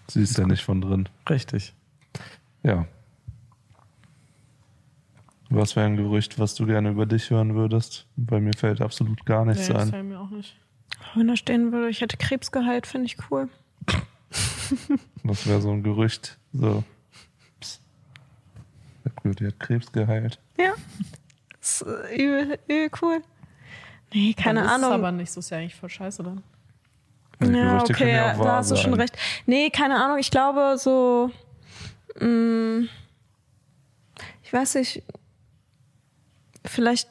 Siehst 0.08 0.38
ja 0.38 0.48
nicht 0.48 0.64
von 0.64 0.82
drin. 0.82 1.08
Richtig. 1.30 1.74
Ja. 2.64 2.86
Was 5.50 5.76
wäre 5.76 5.88
ein 5.88 5.98
Gerücht, 5.98 6.38
was 6.38 6.54
du 6.56 6.66
gerne 6.68 6.92
über 6.92 7.06
dich 7.06 7.30
hören 7.32 7.56
würdest? 7.56 8.06
Bei 8.16 8.40
mir 8.40 8.54
fällt 8.56 8.82
absolut 8.82 9.26
gar 9.26 9.46
nichts 9.46 9.68
Nee, 9.68 9.74
das 9.74 9.84
ein. 9.84 9.90
fällt 9.90 10.06
mir 10.06 10.20
auch 10.20 10.30
nicht. 10.30 10.56
Wenn 11.16 11.28
da 11.28 11.36
stehen 11.36 11.72
würde, 11.72 11.90
ich 11.90 12.02
hätte 12.02 12.18
Krebs 12.18 12.52
geheilt, 12.52 12.86
finde 12.88 13.08
ich 13.08 13.18
cool. 13.32 13.50
Das 15.24 15.48
wäre 15.48 15.62
so 15.62 15.72
ein 15.72 15.82
Gerücht. 15.84 16.38
So. 16.54 16.84
Psst. 17.60 17.82
Der 19.04 19.10
Blöd, 19.22 19.40
die 19.40 19.48
hat 19.48 19.60
Krebs 19.60 19.92
geheilt. 19.92 20.40
Ja. 20.58 20.74
Das 21.60 21.82
ist 21.82 21.88
äh, 21.88 22.16
übel, 22.16 22.60
übel 22.68 22.90
cool. 23.02 23.22
Nee, 24.14 24.34
keine 24.34 24.62
Dann 24.62 24.66
ist 24.70 24.72
Es 24.78 24.84
Ahnung. 24.84 24.94
aber 24.94 25.12
nicht 25.12 25.32
so, 25.32 25.40
ist 25.40 25.50
ja 25.50 25.58
eigentlich 25.58 25.76
voll 25.76 25.90
scheiße 25.90 26.24
dann. 26.24 26.44
Die 27.42 27.46
Ja, 27.48 27.78
Gerüchte 27.78 27.94
okay, 27.94 28.14
ja 28.16 28.34
auch 28.36 28.44
da 28.44 28.56
hast 28.58 28.72
du 28.72 28.76
schon 28.76 28.94
recht. 28.94 29.18
Nee, 29.46 29.70
keine 29.70 29.96
Ahnung, 30.04 30.18
ich 30.20 30.30
glaube 30.32 30.76
so, 30.78 31.32
mh, 32.20 32.88
ich 34.44 34.52
weiß 34.54 34.76
nicht, 34.76 35.04
vielleicht, 36.66 37.08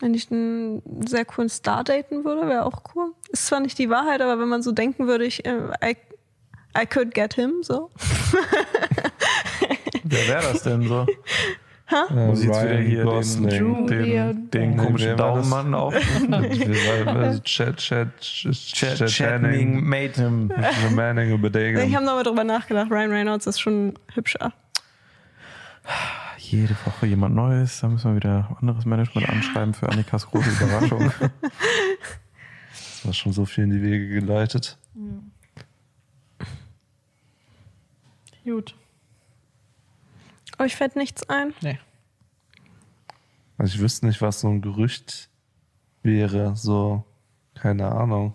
wenn 0.00 0.14
ich 0.14 0.30
einen 0.30 0.82
sehr 1.06 1.24
coolen 1.24 1.48
Star 1.48 1.84
daten 1.84 2.24
würde, 2.24 2.46
wäre 2.48 2.64
auch 2.64 2.82
cool. 2.94 3.12
Ist 3.30 3.46
zwar 3.46 3.60
nicht 3.60 3.78
die 3.78 3.90
Wahrheit, 3.90 4.20
aber 4.22 4.38
wenn 4.40 4.48
man 4.48 4.62
so 4.62 4.72
denken 4.72 5.06
würde, 5.06 5.24
ich, 5.24 5.44
äh, 5.44 5.58
I, 5.84 5.96
I 6.80 6.86
could 6.86 7.14
get 7.14 7.34
him, 7.34 7.62
so. 7.62 7.90
Wer 10.04 10.28
wäre 10.28 10.52
das 10.52 10.62
denn 10.62 10.86
so? 10.86 11.06
Äh, 11.90 12.26
Muss 12.26 12.40
ich 12.40 12.48
jetzt 12.48 12.62
wieder 12.64 12.76
hier 12.76 13.02
Gosling. 13.02 13.48
den, 13.48 13.86
den, 13.86 14.50
den 14.50 14.70
Nee, 14.76 14.84
komischen? 14.84 15.16
Daumenmann 15.16 15.72
auf. 15.74 15.94
Chat, 17.44 17.78
Chat, 17.78 18.20
Chat, 18.20 18.52
Chat, 18.52 19.08
Channing 19.08 19.82
Matem. 19.88 20.52
The 20.86 20.94
Manning 20.94 21.32
über 21.32 21.48
Ich 21.58 21.94
habe 21.96 22.04
nochmal 22.04 22.24
drüber 22.24 22.44
nachgedacht, 22.44 22.90
Ryan 22.90 23.10
Reynolds 23.10 23.46
ist 23.46 23.58
schon 23.58 23.98
hübscher. 24.12 24.52
Jede 26.50 26.74
Woche 26.86 27.04
jemand 27.06 27.34
Neues. 27.34 27.80
Da 27.80 27.88
müssen 27.88 28.12
wir 28.12 28.16
wieder 28.16 28.56
anderes 28.58 28.86
Management 28.86 29.28
anschreiben 29.28 29.74
für 29.74 29.88
Annikas 29.90 30.26
große 30.26 30.48
Überraschung. 30.48 31.12
Das 31.20 33.04
war 33.04 33.12
schon 33.12 33.32
so 33.34 33.44
viel 33.44 33.64
in 33.64 33.70
die 33.70 33.82
Wege 33.82 34.08
geleitet. 34.08 34.78
Gut. 38.44 38.74
Euch 40.58 40.74
fällt 40.74 40.96
nichts 40.96 41.28
ein? 41.28 41.52
Nee. 41.60 41.78
Also 43.58 43.74
ich 43.74 43.80
wüsste 43.80 44.06
nicht, 44.06 44.22
was 44.22 44.40
so 44.40 44.48
ein 44.48 44.62
Gerücht 44.62 45.28
wäre. 46.02 46.56
So, 46.56 47.04
keine 47.54 47.92
Ahnung. 47.92 48.34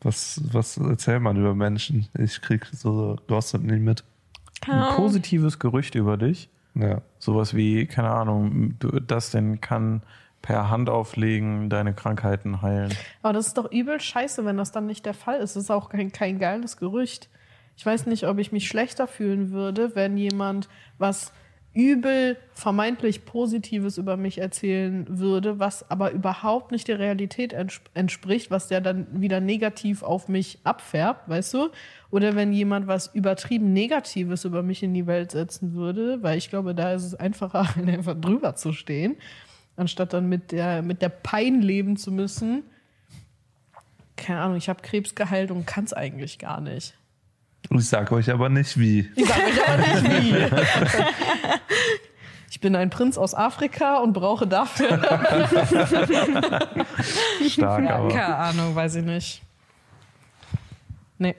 Was, 0.00 0.40
was 0.52 0.76
erzählt 0.76 1.22
man 1.22 1.36
über 1.36 1.56
Menschen? 1.56 2.08
Ich 2.16 2.40
krieg 2.40 2.66
so 2.72 3.18
Gossip 3.26 3.62
nie 3.62 3.80
mit. 3.80 4.04
Ein 4.68 4.94
positives 4.96 5.58
Gerücht 5.58 5.94
über 5.94 6.16
dich. 6.16 6.48
Ja. 6.74 7.00
Sowas 7.18 7.54
wie, 7.54 7.86
keine 7.86 8.10
Ahnung, 8.10 8.74
du- 8.78 9.00
das 9.00 9.30
denn 9.30 9.60
kann 9.60 10.02
per 10.42 10.70
Hand 10.70 10.88
auflegen 10.88 11.68
deine 11.68 11.92
Krankheiten 11.92 12.62
heilen. 12.62 12.94
Aber 13.22 13.32
das 13.32 13.48
ist 13.48 13.58
doch 13.58 13.70
übel 13.70 14.00
scheiße, 14.00 14.44
wenn 14.44 14.56
das 14.56 14.72
dann 14.72 14.86
nicht 14.86 15.04
der 15.04 15.14
Fall 15.14 15.40
ist. 15.40 15.56
Das 15.56 15.64
ist 15.64 15.70
auch 15.70 15.88
kein, 15.90 16.12
kein 16.12 16.38
geiles 16.38 16.76
Gerücht. 16.76 17.28
Ich 17.76 17.84
weiß 17.84 18.06
nicht, 18.06 18.26
ob 18.26 18.38
ich 18.38 18.52
mich 18.52 18.68
schlechter 18.68 19.06
fühlen 19.06 19.50
würde, 19.50 19.94
wenn 19.96 20.16
jemand 20.16 20.68
was 20.98 21.32
übel 21.72 22.36
vermeintlich 22.52 23.24
Positives 23.24 23.96
über 23.96 24.16
mich 24.16 24.38
erzählen 24.38 25.06
würde, 25.08 25.60
was 25.60 25.88
aber 25.88 26.10
überhaupt 26.10 26.72
nicht 26.72 26.88
der 26.88 26.98
Realität 26.98 27.52
entsp 27.52 27.88
entspricht, 27.94 28.50
was 28.50 28.66
der 28.66 28.80
dann 28.80 29.06
wieder 29.20 29.40
negativ 29.40 30.02
auf 30.02 30.28
mich 30.28 30.58
abfärbt, 30.64 31.28
weißt 31.28 31.54
du? 31.54 31.68
Oder 32.10 32.34
wenn 32.34 32.52
jemand 32.52 32.88
was 32.88 33.14
übertrieben 33.14 33.72
Negatives 33.72 34.44
über 34.44 34.64
mich 34.64 34.82
in 34.82 34.94
die 34.94 35.06
Welt 35.06 35.30
setzen 35.30 35.74
würde, 35.74 36.20
weil 36.22 36.38
ich 36.38 36.50
glaube, 36.50 36.74
da 36.74 36.92
ist 36.92 37.04
es 37.04 37.14
einfacher, 37.14 37.68
einfach 37.86 38.20
drüber 38.20 38.56
zu 38.56 38.72
stehen, 38.72 39.16
anstatt 39.76 40.12
dann 40.12 40.28
mit 40.28 40.50
der, 40.50 40.82
mit 40.82 41.02
der 41.02 41.08
Pein 41.08 41.62
leben 41.62 41.96
zu 41.96 42.10
müssen. 42.10 42.64
Keine 44.16 44.40
Ahnung, 44.40 44.56
ich 44.56 44.68
habe 44.68 44.82
Krebs 44.82 45.14
geheilt 45.14 45.52
und 45.52 45.66
kann 45.68 45.84
es 45.84 45.92
eigentlich 45.92 46.40
gar 46.40 46.60
nicht. 46.60 46.94
Ich 47.70 47.88
sag 47.88 48.10
euch 48.12 48.30
aber 48.30 48.48
nicht 48.48 48.78
wie. 48.78 49.08
Ich 49.14 49.26
sage 49.26 49.42
euch 49.42 49.68
aber 49.68 49.76
nicht 49.78 50.04
wie. 50.04 50.34
Ich 52.52 52.60
bin 52.60 52.74
ein 52.76 52.90
Prinz 52.90 53.16
aus 53.16 53.32
Afrika 53.34 54.00
und 54.00 54.12
brauche 54.12 54.46
dafür. 54.46 54.98
Stark, 57.48 57.88
aber. 57.88 58.08
Keine 58.08 58.36
Ahnung, 58.36 58.74
weiß 58.74 58.96
ich 58.96 59.04
nicht. 59.04 59.40
Nee. 61.16 61.36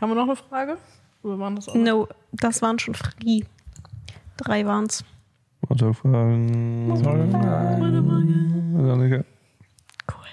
Haben 0.00 0.10
wir 0.10 0.14
noch 0.14 0.24
eine 0.24 0.36
Frage? 0.36 0.76
Oder 1.24 1.38
waren 1.40 1.56
das 1.56 1.68
auch? 1.68 1.74
No, 1.74 2.06
das 2.32 2.62
waren 2.62 2.78
schon 2.78 2.94
free. 2.94 3.40
Drei 4.36 4.64
waren's. 4.66 5.04
Weiterfragen. 5.62 6.92
Annika. 8.76 9.24
Cool. 10.08 10.26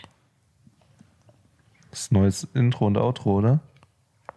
Das 1.90 2.02
ist 2.02 2.12
neues 2.12 2.44
Intro 2.54 2.86
und 2.88 2.98
Outro, 2.98 3.38
oder? 3.38 3.60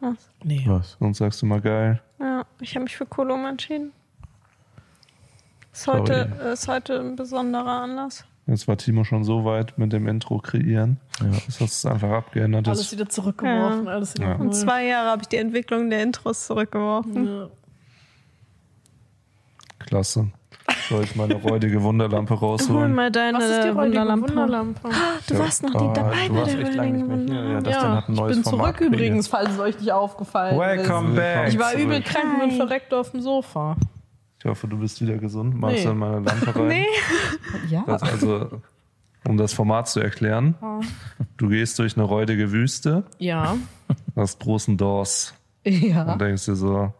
Was? 0.04 0.28
Nee. 0.42 0.64
Was? 0.66 0.96
Sonst 1.00 1.18
sagst 1.18 1.40
du 1.42 1.46
mal 1.46 1.60
geil. 1.60 2.00
Ja, 2.20 2.44
ich 2.60 2.74
habe 2.74 2.84
mich 2.84 2.96
für 2.96 3.06
Kolum 3.06 3.44
entschieden. 3.46 3.92
Ist 5.72 5.84
Sorry. 5.84 6.00
heute, 6.00 6.12
ist 6.52 6.68
heute 6.68 7.00
ein 7.00 7.16
besonderer 7.16 7.82
Anlass. 7.82 8.24
Jetzt 8.46 8.68
war 8.68 8.76
Timo 8.76 9.04
schon 9.04 9.24
so 9.24 9.44
weit 9.46 9.78
mit 9.78 9.92
dem 9.94 10.06
Intro 10.06 10.38
kreieren, 10.38 11.00
Ja. 11.20 11.30
dass 11.46 11.58
das 11.58 11.86
einfach 11.86 12.10
abgeändert 12.10 12.68
Alles 12.68 12.82
ist. 12.82 12.92
wieder 12.92 13.08
zurückgeworfen. 13.08 13.86
Ja. 13.86 13.92
Alles 13.92 14.14
wieder 14.14 14.26
Ja. 14.28 14.34
Und 14.36 14.52
zwei 14.54 14.84
Jahre 14.86 15.08
habe 15.10 15.22
ich 15.22 15.28
die 15.28 15.38
Entwicklung 15.38 15.88
der 15.88 16.02
Intros 16.02 16.46
zurückgeworfen. 16.46 17.26
Ja. 17.26 17.48
Klasse. 19.78 20.30
Soll 20.88 21.04
ich 21.04 21.16
meine 21.16 21.34
räudige 21.34 21.82
Wunderlampe 21.82 22.38
Hol 22.40 22.48
rausholen? 22.50 22.94
mal 22.94 23.10
deine 23.10 23.38
Was 23.38 23.44
ist 23.44 23.64
die 23.64 23.68
räudige 23.68 23.98
Wunderlampe. 24.00 24.28
Wunderlampe? 24.28 24.80
Du 25.28 25.38
warst 25.38 25.62
noch 25.62 25.72
nie 25.80 25.88
Ah, 25.88 25.92
dabei 25.92 26.28
bei 26.28 26.44
der 26.44 26.56
nicht 26.92 27.08
Wunderlampe. 27.08 27.70
Ja, 27.70 27.98
ich 28.00 28.06
bin 28.06 28.44
Format 28.44 28.76
zurück 28.76 28.80
übrigens, 28.92 29.28
falls 29.28 29.50
es 29.50 29.58
euch 29.60 29.78
nicht 29.78 29.92
aufgefallen 29.92 30.58
Welcome 30.58 31.10
ist. 31.10 31.16
back. 31.16 31.48
Ich 31.48 31.58
war 31.58 31.70
Zurück. 31.70 31.84
übel 31.84 32.02
krank 32.02 32.42
und 32.42 32.52
verreckt 32.52 32.92
auf 32.92 33.10
dem 33.12 33.20
Sofa. 33.20 33.76
Ich 34.38 34.44
hoffe, 34.44 34.68
du 34.68 34.76
bist 34.78 35.00
wieder 35.00 35.16
gesund. 35.16 35.58
Machst 35.58 35.76
Nee. 35.78 35.84
du 35.84 35.90
in 35.90 35.98
meine 35.98 36.20
Lampe 36.20 36.54
rein? 36.54 36.68
Nee. 36.68 36.86
Ja. 37.70 37.84
Das 37.86 38.02
also, 38.02 38.60
um 39.26 39.36
das 39.38 39.52
Format 39.54 39.88
zu 39.88 40.00
erklären, 40.00 40.54
du 41.38 41.48
gehst 41.48 41.78
durch 41.78 41.96
eine 41.96 42.04
räudige 42.04 42.52
Wüste, 42.52 43.04
Ja. 43.18 43.56
hast 44.16 44.40
großen 44.40 44.76
Doors 44.76 45.32
Ja. 45.64 46.12
und 46.12 46.20
denkst 46.20 46.44
dir 46.44 46.56
so, 46.56 46.92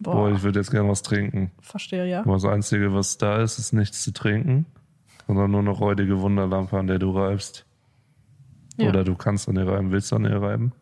boah, 0.00 0.14
Boah, 0.14 0.30
ich 0.30 0.42
würde 0.42 0.58
jetzt 0.60 0.70
gerne 0.70 0.88
was 0.88 1.02
trinken. 1.02 1.50
verstehe, 1.60 2.06
ja. 2.06 2.20
Aber 2.20 2.34
das 2.34 2.44
Einzige, 2.44 2.92
was 2.94 3.18
da 3.18 3.42
ist, 3.42 3.58
ist 3.58 3.72
nichts 3.72 4.02
zu 4.04 4.12
trinken, 4.12 4.66
sondern 5.26 5.50
nur 5.50 5.60
eine 5.60 5.70
räudige 5.70 6.20
Wunderlampe, 6.20 6.78
an 6.78 6.86
der 6.86 6.98
du 6.98 7.10
reibst. 7.16 7.64
Ja. 8.76 8.88
Oder 8.90 9.04
du 9.04 9.14
kannst 9.16 9.48
an 9.48 9.56
ihr 9.56 9.66
reiben. 9.66 9.90
Willst 9.90 10.12
du 10.12 10.16
an 10.16 10.24
ihr 10.24 10.40
reiben? 10.40 10.72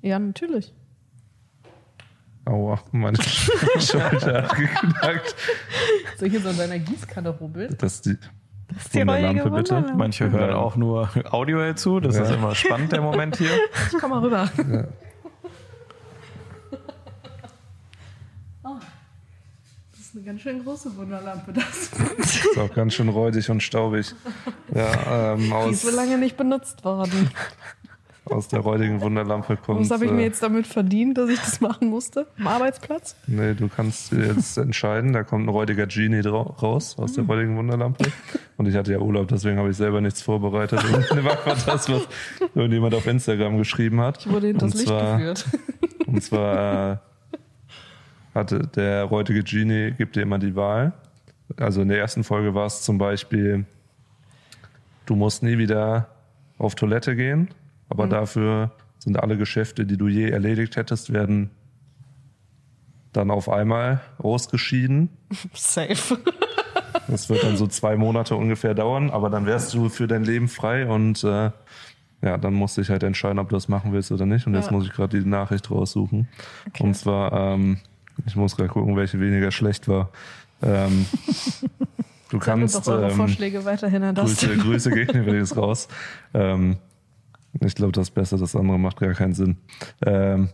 Ja, 0.00 0.18
natürlich. 0.18 0.72
Aua, 2.44 2.80
meine 2.90 3.18
Schulter 3.78 4.42
hat 4.44 4.56
geknackt. 4.56 5.34
Soll 6.18 6.28
ich 6.28 6.34
jetzt 6.34 6.46
an 6.46 6.56
deiner 6.56 6.78
Gießkanne 6.78 7.28
rubbeln? 7.30 7.74
Das 7.78 7.94
ist 7.94 8.06
die, 8.06 8.16
die 8.94 9.00
räudige 9.02 9.06
Wunderlampe, 9.06 9.50
bitte. 9.50 9.70
Wunderlampe. 9.76 9.94
Manche 9.96 10.30
hören 10.30 10.50
Ja. 10.50 10.56
auch 10.56 10.74
nur 10.76 11.08
Audio 11.30 11.72
zu. 11.74 12.00
Das 12.00 12.16
ist 12.16 12.30
immer 12.32 12.54
spannend, 12.56 12.90
der 12.92 13.00
Moment 13.02 13.36
hier. 13.36 13.50
Ich 13.92 13.98
komm 14.00 14.10
mal 14.10 14.20
rüber. 14.20 14.50
Oh. 14.58 14.84
Ist 20.12 20.18
eine 20.18 20.26
ganz 20.26 20.42
schön 20.42 20.62
große 20.62 20.94
Wunderlampe, 20.96 21.54
das. 21.54 21.90
ist 22.18 22.58
auch 22.58 22.74
ganz 22.74 22.92
schön 22.92 23.08
räudig 23.08 23.48
und 23.48 23.62
staubig. 23.62 24.14
Ja, 24.74 25.32
ähm, 25.32 25.38
Die 25.38 25.46
ist 25.46 25.52
aus, 25.52 25.82
so 25.82 25.96
lange 25.96 26.18
nicht 26.18 26.36
benutzt 26.36 26.84
worden. 26.84 27.30
aus 28.26 28.46
der 28.48 28.60
räudigen 28.60 29.00
Wunderlampe 29.00 29.56
kommt. 29.56 29.80
Was 29.80 29.90
habe 29.90 30.04
ich 30.04 30.10
mir 30.10 30.20
äh, 30.20 30.26
jetzt 30.26 30.42
damit 30.42 30.66
verdient, 30.66 31.16
dass 31.16 31.30
ich 31.30 31.40
das 31.40 31.62
machen 31.62 31.88
musste? 31.88 32.26
Am 32.38 32.46
Arbeitsplatz? 32.46 33.16
Nee, 33.26 33.54
du 33.54 33.68
kannst 33.68 34.12
jetzt 34.12 34.58
entscheiden, 34.58 35.14
da 35.14 35.22
kommt 35.22 35.46
ein 35.46 35.48
räudiger 35.48 35.86
Genie 35.86 36.20
raus 36.20 36.98
aus 36.98 37.14
der 37.14 37.24
räudigen 37.24 37.56
Wunderlampe. 37.56 38.04
Und 38.58 38.66
ich 38.66 38.76
hatte 38.76 38.92
ja 38.92 38.98
Urlaub, 38.98 39.28
deswegen 39.28 39.56
habe 39.56 39.70
ich 39.70 39.78
selber 39.78 40.02
nichts 40.02 40.20
vorbereitet. 40.20 40.84
Und 40.84 40.92
war 41.24 41.32
einfach 41.32 41.64
das, 41.64 41.88
was 41.88 42.06
irgendjemand 42.54 42.94
auf 42.94 43.06
Instagram 43.06 43.56
geschrieben 43.56 44.02
hat. 44.02 44.18
Ich 44.26 44.30
wurde 44.30 44.48
hinters 44.48 44.72
Und 44.72 44.78
Licht 44.78 44.88
geführt. 44.90 45.46
Und 46.06 46.22
zwar 46.22 46.92
äh, 46.92 46.96
hatte 48.34 48.60
der 48.60 49.04
räudige 49.04 49.42
Genie 49.42 49.92
gibt 49.92 50.16
dir 50.16 50.22
immer 50.22 50.38
die 50.38 50.56
Wahl. 50.56 50.92
Also 51.56 51.82
in 51.82 51.88
der 51.88 51.98
ersten 51.98 52.24
Folge 52.24 52.54
war 52.54 52.66
es 52.66 52.82
zum 52.82 52.98
Beispiel, 52.98 53.66
du 55.06 55.16
musst 55.16 55.42
nie 55.42 55.58
wieder 55.58 56.08
auf 56.58 56.74
Toilette 56.74 57.14
gehen, 57.16 57.48
aber 57.88 58.06
dafür 58.06 58.70
sind 58.98 59.18
alle 59.18 59.36
Geschäfte, 59.36 59.84
die 59.84 59.96
du 59.96 60.08
je 60.08 60.30
erledigt 60.30 60.76
hättest, 60.76 61.12
werden 61.12 61.50
dann 63.12 63.30
auf 63.30 63.48
einmal 63.50 64.00
ausgeschieden. 64.18 65.10
Safe. 65.54 66.18
Das 67.08 67.28
wird 67.28 67.42
dann 67.42 67.56
so 67.56 67.66
zwei 67.66 67.96
Monate 67.96 68.36
ungefähr 68.36 68.74
dauern, 68.74 69.10
aber 69.10 69.28
dann 69.28 69.44
wärst 69.44 69.74
du 69.74 69.88
für 69.88 70.06
dein 70.06 70.24
Leben 70.24 70.46
frei 70.48 70.86
und 70.86 71.24
äh, 71.24 71.50
ja, 72.22 72.38
dann 72.38 72.54
musste 72.54 72.80
ich 72.80 72.90
halt 72.90 73.02
entscheiden, 73.02 73.38
ob 73.38 73.48
du 73.48 73.56
das 73.56 73.68
machen 73.68 73.92
willst 73.92 74.12
oder 74.12 74.24
nicht. 74.24 74.46
Und 74.46 74.54
jetzt 74.54 74.66
Ja. 74.66 74.72
muss 74.72 74.86
ich 74.86 74.92
gerade 74.92 75.20
die 75.20 75.28
Nachricht 75.28 75.70
raussuchen. 75.70 76.28
Und 76.78 76.94
zwar, 76.96 77.32
ähm, 77.32 77.78
ich 78.26 78.36
muss 78.36 78.56
gerade 78.56 78.68
gucken, 78.68 78.96
welche 78.96 79.20
weniger 79.20 79.50
schlecht 79.50 79.88
war. 79.88 80.10
Ähm, 80.62 81.06
du 82.30 82.38
kannst 82.38 82.74
doch 82.74 82.86
eure 82.86 83.10
ähm, 83.10 83.16
Vorschläge 83.16 83.64
weiterhin 83.64 84.02
an 84.02 84.14
das. 84.14 84.38
Grüße, 84.38 84.56
Grüße 84.58 84.90
gehen 84.90 85.08
übrigens 85.22 85.56
raus. 85.56 85.88
Ähm, 86.34 86.76
ich 87.60 87.74
glaube, 87.74 87.92
das 87.92 88.08
ist 88.08 88.14
besser, 88.14 88.38
das 88.38 88.56
andere 88.56 88.78
macht 88.78 89.00
gar 89.00 89.12
keinen 89.12 89.34
Sinn. 89.34 89.56
Ähm, 90.06 90.48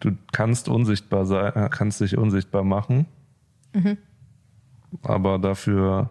du 0.00 0.12
kannst 0.32 0.68
unsichtbar 0.68 1.26
sein, 1.26 1.54
äh, 1.54 1.68
kannst 1.70 2.00
dich 2.00 2.16
unsichtbar 2.16 2.62
machen, 2.62 3.06
aber 5.02 5.38
dafür 5.38 6.10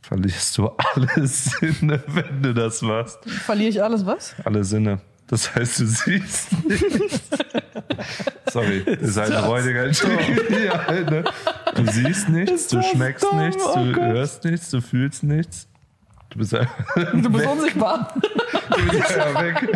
verlierst 0.00 0.58
du 0.58 0.68
alle 0.68 1.26
Sinne, 1.26 2.02
wenn 2.08 2.42
du 2.42 2.52
das 2.52 2.82
machst. 2.82 3.24
Verliere 3.24 3.70
ich 3.70 3.82
alles 3.82 4.04
was? 4.04 4.34
Alle 4.44 4.64
Sinne. 4.64 5.00
Das 5.32 5.54
heißt, 5.54 5.80
du 5.80 5.86
siehst 5.86 6.48
nichts. 6.68 7.20
Sorry, 8.52 8.84
das 8.84 9.00
ist 9.00 9.16
halt 9.16 9.32
ein 9.32 9.44
räudiger 9.44 9.86
ja, 9.86 10.92
ne? 11.10 11.24
Du 11.74 11.90
siehst 11.90 12.28
nichts, 12.28 12.68
du 12.68 12.82
schmeckst 12.82 13.24
dumm, 13.24 13.38
nichts, 13.38 13.64
oh 13.64 13.82
du 13.82 13.92
Gott. 13.92 14.02
hörst 14.04 14.44
nichts, 14.44 14.68
du 14.68 14.82
fühlst 14.82 15.22
nichts. 15.22 15.68
Du 16.28 16.38
bist 16.38 16.54
einfach 16.54 16.84
Du 17.14 17.30
bist 17.30 17.46
unsichtbar. 17.50 18.14
du 18.76 18.90
bist 18.90 19.10
ja 19.16 19.42
weg. 19.42 19.70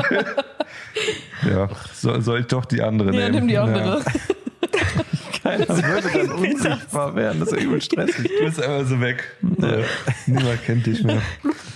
Ja, 1.48 1.68
soll, 1.94 2.20
soll 2.20 2.40
ich 2.40 2.46
doch 2.48 2.66
die 2.66 2.82
andere 2.82 3.14
Ja, 3.14 3.20
nehmen? 3.30 3.34
nimm 3.36 3.48
die 3.48 3.56
andere. 3.56 4.02
Keiner 5.42 5.68
würde 5.68 6.08
dann 6.12 6.32
unsichtbar 6.32 7.16
werden. 7.16 7.40
Das 7.40 7.52
ist 7.52 7.58
ja 7.60 7.64
übel 7.66 7.80
stressig. 7.80 8.30
Du 8.38 8.44
bist 8.44 8.62
einfach 8.62 8.86
so 8.86 9.00
weg. 9.00 9.24
Ja. 9.58 9.78
Niemand 10.26 10.62
kennt 10.66 10.84
dich 10.86 11.02
mehr. 11.02 11.22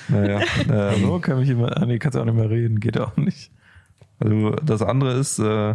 Naja, 0.09 0.41
ähm, 0.70 1.01
So 1.03 1.18
kann 1.20 1.39
mich 1.41 1.49
immer. 1.49 1.74
Ah, 1.81 1.87
nee, 1.87 1.99
kannst 1.99 2.16
du 2.16 2.20
auch 2.20 2.26
nicht 2.26 2.35
mehr 2.37 2.51
reden. 2.51 2.78
Geht 2.78 2.99
auch 2.99 3.16
nicht. 3.16 3.51
Also 4.21 4.51
das 4.62 4.83
andere 4.83 5.12
ist, 5.14 5.39
äh, 5.39 5.75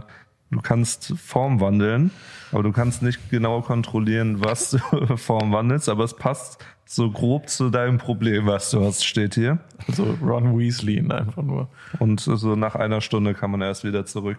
du 0.52 0.62
kannst 0.62 1.14
Form 1.18 1.60
wandeln, 1.60 2.12
aber 2.52 2.64
du 2.64 2.72
kannst 2.72 3.02
nicht 3.02 3.30
genau 3.30 3.62
kontrollieren, 3.62 4.44
was 4.44 4.72
du 4.72 4.78
Form 5.18 5.52
wandelst, 5.52 5.90
aber 5.90 6.04
es 6.04 6.16
passt 6.16 6.64
so 6.86 7.10
grob 7.10 7.50
zu 7.50 7.70
deinem 7.70 7.98
Problem, 7.98 8.46
was 8.46 8.70
du 8.70 8.86
hast, 8.86 9.04
steht 9.04 9.36
hier. 9.36 9.58
Also 9.88 10.16
Ron 10.22 10.58
Weasley 10.58 11.00
einfach 11.00 11.42
nur. 11.42 11.68
Und 12.00 12.20
so 12.20 12.56
nach 12.56 12.76
einer 12.76 13.02
Stunde 13.02 13.34
kann 13.34 13.52
man 13.52 13.62
erst 13.62 13.84
wieder 13.84 14.06
zurück. 14.06 14.38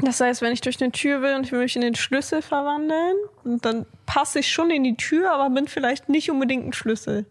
Das 0.00 0.20
heißt, 0.20 0.42
wenn 0.42 0.52
ich 0.52 0.60
durch 0.60 0.82
eine 0.82 0.90
Tür 0.90 1.22
will 1.22 1.36
und 1.36 1.46
ich 1.46 1.52
will 1.52 1.60
mich 1.60 1.76
in 1.76 1.82
den 1.82 1.94
Schlüssel 1.94 2.42
verwandeln, 2.42 3.14
und 3.44 3.64
dann 3.64 3.86
passe 4.06 4.40
ich 4.40 4.50
schon 4.50 4.70
in 4.70 4.82
die 4.82 4.96
Tür, 4.96 5.32
aber 5.32 5.50
bin 5.54 5.68
vielleicht 5.68 6.08
nicht 6.08 6.30
unbedingt 6.30 6.66
ein 6.66 6.72
Schlüssel. 6.72 7.26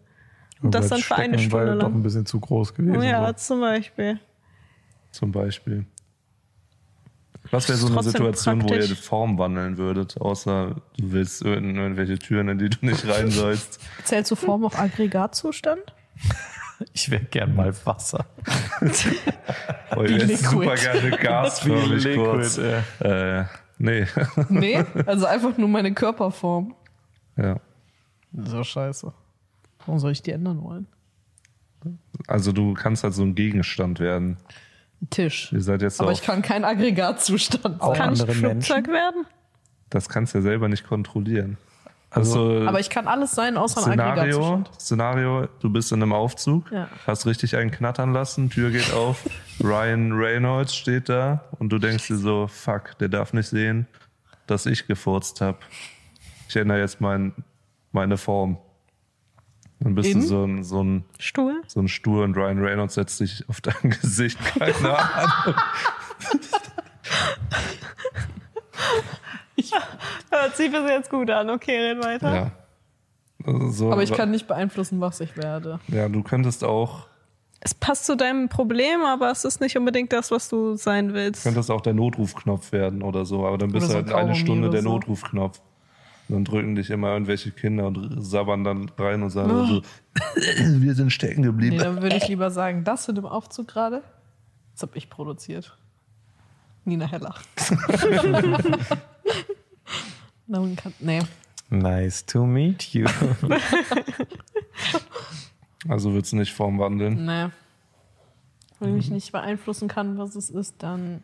Und 0.62 0.74
das 0.74 0.88
dann 0.88 1.00
für 1.00 1.16
eine 1.16 1.38
Stunde 1.38 1.66
ja 1.66 1.74
doch 1.74 1.86
ein 1.86 1.92
lang. 1.94 2.02
bisschen 2.02 2.24
zu 2.24 2.40
groß 2.40 2.74
gewesen. 2.74 3.02
Ja, 3.02 3.26
so. 3.26 3.32
zum 3.34 3.60
Beispiel. 3.60 4.18
Zum 5.14 5.30
Beispiel. 5.30 5.86
Was 7.52 7.68
wäre 7.68 7.78
so 7.78 7.86
eine 7.86 8.02
Situation, 8.02 8.62
wo 8.62 8.66
praktisch. 8.66 8.90
ihr 8.90 8.96
Form 8.96 9.38
wandeln 9.38 9.76
würdet, 9.76 10.20
außer 10.20 10.74
du 10.96 11.12
willst 11.12 11.42
irgendwelche 11.42 12.18
Türen, 12.18 12.48
in 12.48 12.58
die 12.58 12.68
du 12.68 12.84
nicht 12.84 13.06
rein 13.06 13.30
sollst? 13.30 13.78
Zählt 14.02 14.26
zu 14.26 14.34
Form 14.34 14.64
auch 14.64 14.74
Aggregatzustand? 14.74 15.80
Ich 16.92 17.08
wäre 17.08 17.22
gern 17.22 17.54
mal 17.54 17.72
Wasser. 17.86 18.26
Oh, 19.96 20.02
Liquid. 20.02 20.36
super 20.36 20.74
gerne 20.74 21.10
gasförmig 21.16 22.02
Liquid, 22.02 22.16
kurz. 22.16 22.56
ja. 22.56 23.40
Äh, 23.40 23.46
nee. 23.78 24.06
Nee, 24.48 24.84
also 25.06 25.26
einfach 25.26 25.56
nur 25.56 25.68
meine 25.68 25.94
Körperform. 25.94 26.74
ja. 27.36 27.60
So 28.32 28.64
scheiße. 28.64 29.12
Warum 29.78 30.00
soll 30.00 30.10
ich 30.10 30.22
die 30.22 30.32
ändern 30.32 30.60
wollen? 30.64 30.88
Also 32.26 32.50
du 32.50 32.74
kannst 32.74 33.04
halt 33.04 33.14
so 33.14 33.22
ein 33.22 33.36
Gegenstand 33.36 34.00
werden. 34.00 34.38
Tisch. 35.10 35.52
Ihr 35.52 35.62
seid 35.62 35.82
jetzt 35.82 36.00
Aber 36.00 36.12
ich 36.12 36.22
kann 36.22 36.42
kein 36.42 36.64
Aggregatzustand 36.64 37.80
sein. 37.82 37.92
Kann 37.94 38.12
ich 38.14 38.20
ein 38.22 38.28
andere 38.28 38.32
Flugzeug 38.34 38.88
werden? 38.88 39.26
das 39.90 40.08
kannst 40.08 40.34
du 40.34 40.38
ja 40.38 40.42
selber 40.42 40.68
nicht 40.68 40.86
kontrollieren. 40.88 41.56
Also, 42.10 42.48
Also, 42.58 42.68
Aber 42.68 42.80
ich 42.80 42.90
kann 42.90 43.06
alles 43.08 43.32
sein, 43.32 43.56
außer 43.56 43.78
ein 43.78 43.92
Szenario, 43.92 44.12
Aggregatzustand. 44.12 44.70
Szenario, 44.80 45.48
du 45.60 45.70
bist 45.70 45.92
in 45.92 46.02
einem 46.02 46.12
Aufzug, 46.12 46.70
Ja. 46.72 46.88
hast 47.06 47.26
richtig 47.26 47.56
einen 47.56 47.70
knattern 47.70 48.12
lassen, 48.12 48.50
Tür 48.50 48.70
geht 48.70 48.92
auf, 48.92 49.24
Ryan 49.62 50.12
Reynolds 50.12 50.74
steht 50.74 51.08
da 51.08 51.44
und 51.58 51.70
du 51.70 51.78
denkst 51.78 52.08
dir 52.08 52.16
so, 52.16 52.46
fuck, 52.48 52.98
der 52.98 53.08
darf 53.08 53.32
nicht 53.32 53.48
sehen, 53.48 53.86
dass 54.46 54.66
ich 54.66 54.86
gefurzt 54.86 55.40
habe. 55.40 55.58
Ich 56.48 56.56
ändere 56.56 56.78
jetzt 56.80 57.00
mein, 57.00 57.32
meine 57.92 58.16
Form. 58.16 58.58
Dann 59.84 59.94
bist 59.94 60.10
In? 60.10 60.20
du 60.20 60.26
so 60.26 60.44
ein, 60.44 60.64
so, 60.64 60.82
ein, 60.82 61.04
Stuhl? 61.18 61.62
so 61.66 61.78
ein 61.78 61.88
Stuhl 61.88 62.24
und 62.24 62.36
Ryan 62.36 62.58
Reynolds 62.58 62.94
setzt 62.94 63.18
sich 63.18 63.48
auf 63.48 63.60
dein 63.60 63.90
Gesicht. 64.00 64.38
Keine 64.58 64.98
Ahnung. 64.98 65.54
Hört 70.30 70.56
sich 70.56 70.70
bis 70.70 70.82
jetzt 70.88 71.10
gut 71.10 71.30
an. 71.30 71.48
Okay, 71.50 71.78
red 71.78 72.04
weiter. 72.04 72.34
Ja. 72.34 72.50
Also 73.46 73.68
so, 73.70 73.92
Aber 73.92 74.02
ich 74.02 74.12
kann 74.12 74.30
nicht 74.30 74.46
beeinflussen, 74.46 75.00
was 75.00 75.20
ich 75.20 75.36
werde. 75.36 75.78
Ja, 75.88 76.08
du 76.08 76.22
könntest 76.22 76.64
auch, 76.64 77.06
Es 77.60 77.74
passt 77.74 78.06
zu 78.06 78.16
deinem 78.16 78.48
Problem, 78.48 79.02
aber 79.04 79.30
es 79.30 79.44
ist 79.44 79.60
nicht 79.60 79.76
unbedingt 79.76 80.12
das, 80.12 80.30
was 80.30 80.48
du 80.48 80.76
sein 80.76 81.12
willst. 81.14 81.44
könntest 81.44 81.70
auch 81.70 81.82
der 81.82 81.92
Notrufknopf 81.94 82.72
werden 82.72 83.02
oder 83.02 83.24
so, 83.26 83.46
aber 83.46 83.58
dann 83.58 83.70
bist 83.70 83.88
du 83.88 83.90
so 83.92 83.96
halt 83.96 84.12
eine 84.12 84.34
Stunde 84.34 84.70
der 84.70 84.82
so. 84.82 84.88
Notrufknopf. 84.90 85.60
Und 86.28 86.34
dann 86.36 86.44
drücken 86.44 86.74
dich 86.74 86.90
immer 86.90 87.12
irgendwelche 87.12 87.50
Kinder 87.50 87.86
und 87.86 88.22
sabbern 88.24 88.64
dann 88.64 88.88
rein 88.98 89.22
und 89.22 89.30
sagen 89.30 89.50
Oh. 89.50 89.66
so, 89.66 89.82
wir 90.82 90.94
sind 90.94 91.10
stecken 91.10 91.42
Nee, 91.42 91.46
geblieben. 91.48 91.78
dann 91.78 92.00
würde 92.02 92.16
ich 92.16 92.28
lieber 92.28 92.50
sagen, 92.50 92.82
das 92.84 93.08
in 93.08 93.14
dem 93.14 93.26
Aufzug 93.26 93.68
gerade, 93.68 94.02
das 94.72 94.82
habe 94.82 94.96
ich 94.96 95.10
produziert. 95.10 95.76
Nina 96.86 97.06
Heller. 97.06 97.34
Nee. 101.00 101.22
nice 101.70 102.24
to 102.26 102.44
meet 102.46 102.82
you. 102.94 103.06
Also 105.86 106.12
würdest 106.14 106.32
du 106.32 106.36
nicht 106.36 106.52
Form 106.54 106.78
wandeln. 106.78 107.26
Nee. 107.26 107.48
Wenn 108.80 108.96
ich 108.96 109.10
nicht 109.10 109.32
beeinflussen 109.32 109.86
kann, 109.86 110.16
was 110.16 110.34
es 110.34 110.48
ist, 110.48 110.76
dann 110.78 111.22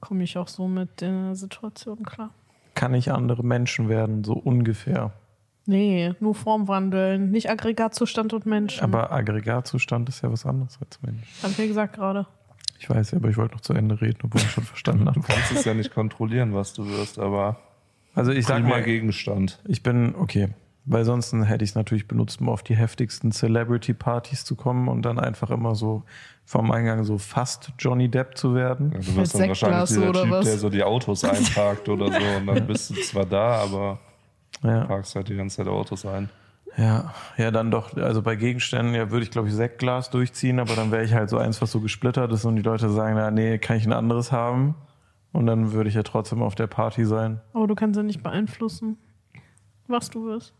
komme 0.00 0.24
ich 0.24 0.36
auch 0.36 0.48
so 0.48 0.68
mit 0.68 1.00
der 1.00 1.34
Situation 1.34 2.02
klar. 2.04 2.34
Kann 2.82 2.94
ich 2.94 3.12
andere 3.12 3.44
Menschen 3.44 3.88
werden, 3.88 4.24
so 4.24 4.32
ungefähr. 4.32 5.12
Nee, 5.66 6.14
nur 6.18 6.34
Formwandeln, 6.34 7.30
nicht 7.30 7.48
Aggregatzustand 7.48 8.32
und 8.32 8.44
Menschen. 8.44 8.82
Aber 8.82 9.12
Aggregatzustand 9.12 10.08
ist 10.08 10.20
ja 10.22 10.32
was 10.32 10.44
anderes 10.44 10.80
als 10.84 11.00
Mensch. 11.00 11.22
Hab 11.44 11.52
ich 11.52 11.58
ja 11.58 11.66
gesagt 11.68 11.94
gerade. 11.94 12.26
Ich 12.80 12.90
weiß, 12.90 13.14
aber 13.14 13.28
ich 13.28 13.36
wollte 13.36 13.54
noch 13.54 13.60
zu 13.60 13.72
Ende 13.72 14.00
reden, 14.00 14.18
obwohl 14.24 14.40
ich 14.40 14.50
schon 14.50 14.64
verstanden 14.64 15.06
habe. 15.06 15.20
Du 15.20 15.24
kannst 15.24 15.52
es 15.52 15.64
ja 15.64 15.74
nicht 15.74 15.94
kontrollieren, 15.94 16.54
was 16.54 16.74
du 16.74 16.84
wirst, 16.88 17.20
aber 17.20 17.60
Also 18.16 18.32
ich 18.32 18.46
sag 18.46 18.64
mal, 18.64 18.82
Gegenstand. 18.82 19.60
ich 19.68 19.84
bin, 19.84 20.16
okay, 20.16 20.48
Weil 20.84 21.04
sonst 21.04 21.32
hätte 21.32 21.62
ich 21.62 21.70
es 21.70 21.76
natürlich 21.76 22.08
benutzt, 22.08 22.40
um 22.40 22.48
auf 22.48 22.62
die 22.64 22.74
heftigsten 22.74 23.30
Celebrity-Partys 23.30 24.44
zu 24.44 24.56
kommen 24.56 24.88
und 24.88 25.02
dann 25.02 25.20
einfach 25.20 25.50
immer 25.50 25.76
so 25.76 26.02
vom 26.44 26.72
Eingang 26.72 27.04
so 27.04 27.18
fast 27.18 27.72
Johnny 27.78 28.08
Depp 28.08 28.36
zu 28.36 28.54
werden. 28.54 28.90
Ja, 28.92 28.98
du 28.98 29.16
wirst 29.16 29.34
dann 29.34 29.48
wahrscheinlich 29.48 29.88
dieser 29.88 30.08
oder 30.10 30.22
Typ, 30.22 30.30
was? 30.32 30.44
der 30.44 30.58
so 30.58 30.70
die 30.70 30.82
Autos 30.82 31.24
einparkt 31.24 31.88
oder 31.88 32.10
so. 32.10 32.26
Und 32.36 32.46
dann 32.48 32.66
bist 32.66 32.90
du 32.90 32.94
zwar 32.94 33.26
da, 33.26 33.62
aber 33.62 34.00
Ja. 34.64 34.84
parkst 34.86 35.14
halt 35.14 35.28
die 35.28 35.36
ganze 35.36 35.58
Zeit 35.58 35.68
Autos 35.68 36.04
ein. 36.04 36.28
Ja, 36.76 37.12
ja, 37.36 37.50
dann 37.50 37.70
doch, 37.70 37.96
also 37.96 38.22
bei 38.22 38.34
Gegenständen, 38.34 38.94
ja, 38.94 39.10
würde 39.10 39.24
ich 39.24 39.30
glaube 39.30 39.48
ich 39.48 39.54
Sektglas 39.54 40.10
durchziehen, 40.10 40.58
aber 40.58 40.74
dann 40.74 40.90
wäre 40.90 41.04
ich 41.04 41.12
halt 41.12 41.28
so 41.28 41.36
eins, 41.36 41.60
was 41.60 41.70
so 41.70 41.80
gesplittert 41.80 42.32
ist 42.32 42.44
und 42.46 42.56
die 42.56 42.62
Leute 42.62 42.88
sagen, 42.88 43.14
na, 43.16 43.30
nee, 43.30 43.58
kann 43.58 43.76
ich 43.76 43.84
ein 43.86 43.92
anderes 43.92 44.32
haben? 44.32 44.74
Und 45.32 45.46
dann 45.46 45.72
würde 45.72 45.90
ich 45.90 45.94
ja 45.94 46.02
trotzdem 46.02 46.42
auf 46.42 46.54
der 46.54 46.66
Party 46.66 47.04
sein. 47.04 47.40
Aber 47.52 47.66
du 47.66 47.74
kannst 47.74 47.96
ja 47.96 48.02
nicht 48.02 48.22
beeinflussen, 48.22 48.96
was 49.86 50.10
du 50.10 50.24
wirst. 50.26 50.54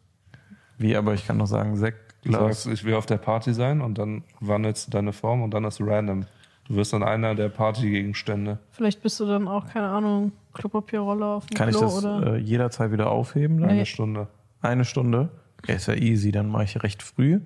Wie, 0.82 0.96
aber 0.96 1.14
ich 1.14 1.26
kann 1.26 1.38
doch 1.38 1.46
sagen, 1.46 1.70
Du 1.72 1.76
Sektglas. 1.78 2.62
sagst, 2.62 2.66
ich 2.66 2.84
will 2.84 2.94
auf 2.94 3.06
der 3.06 3.16
Party 3.18 3.54
sein 3.54 3.80
und 3.80 3.98
dann 3.98 4.22
wandelst 4.40 4.86
du 4.88 4.90
deine 4.90 5.12
Form 5.12 5.42
und 5.42 5.52
dann 5.54 5.64
ist 5.64 5.80
random. 5.80 6.26
Du 6.68 6.76
wirst 6.76 6.92
dann 6.92 7.02
einer 7.02 7.34
der 7.34 7.48
Partygegenstände. 7.48 8.58
Vielleicht 8.70 9.02
bist 9.02 9.18
du 9.20 9.26
dann 9.26 9.48
auch, 9.48 9.66
keine 9.68 9.88
Ahnung, 9.88 10.32
Klopapierrolle 10.54 11.24
auf 11.26 11.46
dem 11.46 11.56
Kann 11.56 11.68
ich 11.68 11.76
Klo 11.76 11.84
das 11.86 12.04
oder. 12.04 12.34
äh, 12.34 12.38
jederzeit 12.38 12.92
wieder 12.92 13.10
aufheben? 13.10 13.58
Dann? 13.60 13.70
Eine. 13.70 13.86
Stunde. 13.86 14.28
Eine 14.60 14.84
Stunde? 14.84 15.30
Ja, 15.66 15.74
ist 15.74 15.86
ja 15.88 15.94
easy, 15.94 16.30
dann 16.30 16.48
mache 16.48 16.64
ich 16.64 16.82
recht 16.82 17.02
früh. 17.02 17.40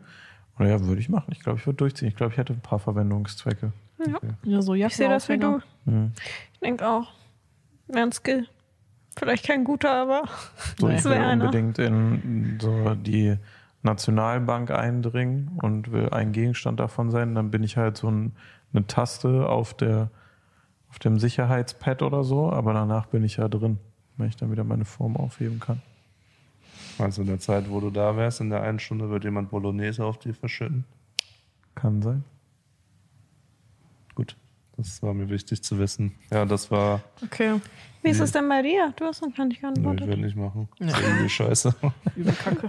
Oder 0.58 0.68
ja, 0.68 0.80
würde 0.84 1.00
ich 1.00 1.08
machen. 1.08 1.30
Ich 1.32 1.40
glaube, 1.40 1.58
ich 1.58 1.66
würde 1.66 1.76
durchziehen. 1.78 2.08
Ich 2.08 2.16
glaube, 2.16 2.32
ich 2.32 2.38
hätte 2.38 2.52
ein 2.54 2.60
paar 2.60 2.78
Verwendungszwecke. 2.78 3.72
ja, 4.44 4.62
so 4.62 4.74
Ich 4.74 4.94
sehe 4.96 5.08
das 5.08 5.28
wie 5.28 5.38
du. 5.38 5.60
Mhm. 5.84 6.12
Ich 6.54 6.60
denke 6.60 6.86
auch. 6.88 7.08
Wäre 7.88 8.02
ein 8.06 8.12
Skill. 8.12 8.46
Vielleicht 9.18 9.46
kein 9.46 9.64
guter, 9.64 9.92
aber 9.92 10.24
So, 10.78 10.88
Das 10.88 10.98
ich 11.00 11.04
will 11.04 11.12
wäre 11.12 11.26
einer. 11.26 11.44
unbedingt 11.46 11.78
in 11.78 12.58
so 12.60 12.94
die 12.94 13.36
Nationalbank 13.82 14.70
eindringen 14.70 15.58
und 15.62 15.90
will 15.92 16.10
ein 16.10 16.32
Gegenstand 16.32 16.80
davon 16.80 17.10
sein. 17.10 17.34
Dann 17.34 17.50
bin 17.50 17.62
ich 17.62 17.76
halt 17.76 17.96
so 17.96 18.10
ein, 18.10 18.32
eine 18.72 18.86
Taste 18.86 19.48
auf 19.48 19.74
der 19.74 20.10
auf 20.88 20.98
dem 21.00 21.18
Sicherheitspad 21.18 22.00
oder 22.02 22.24
so, 22.24 22.50
aber 22.50 22.72
danach 22.72 23.06
bin 23.06 23.22
ich 23.24 23.36
ja 23.36 23.48
drin, 23.48 23.78
wenn 24.16 24.28
ich 24.28 24.36
dann 24.36 24.50
wieder 24.52 24.64
meine 24.64 24.84
Form 24.84 25.16
aufheben 25.16 25.60
kann. 25.60 25.82
Also 26.98 27.20
in 27.22 27.26
der 27.28 27.38
Zeit, 27.40 27.68
wo 27.68 27.80
du 27.80 27.90
da 27.90 28.16
wärst, 28.16 28.40
in 28.40 28.48
der 28.50 28.62
einen 28.62 28.78
Stunde 28.78 29.10
wird 29.10 29.24
jemand 29.24 29.50
Bolognese 29.50 30.04
auf 30.04 30.18
dir 30.18 30.32
verschütten. 30.32 30.84
Kann 31.74 32.00
sein. 32.02 32.24
Gut. 34.14 34.36
Das 34.78 35.02
war 35.02 35.12
mir 35.14 35.28
wichtig 35.28 35.62
zu 35.62 35.78
wissen. 35.78 36.14
Ja, 36.30 36.44
das 36.44 36.70
war. 36.70 37.00
Okay, 37.22 37.60
wie 38.06 38.10
ist 38.10 38.20
es 38.20 38.32
denn 38.32 38.48
bei 38.48 38.62
dir? 38.62 38.92
Du 38.96 39.04
hast 39.04 39.20
noch 39.22 39.34
gar 39.34 39.44
nicht 39.46 39.62
Nö, 39.62 39.68
ich 39.68 39.74
geantwortet. 39.74 40.06
will 40.08 40.16
nicht 40.18 40.36
machen. 40.36 40.68
Das 40.78 40.92
ist 40.92 41.00
irgendwie 41.06 41.28
scheiße. 41.28 41.74
übel 42.16 42.32
Kacke. 42.34 42.68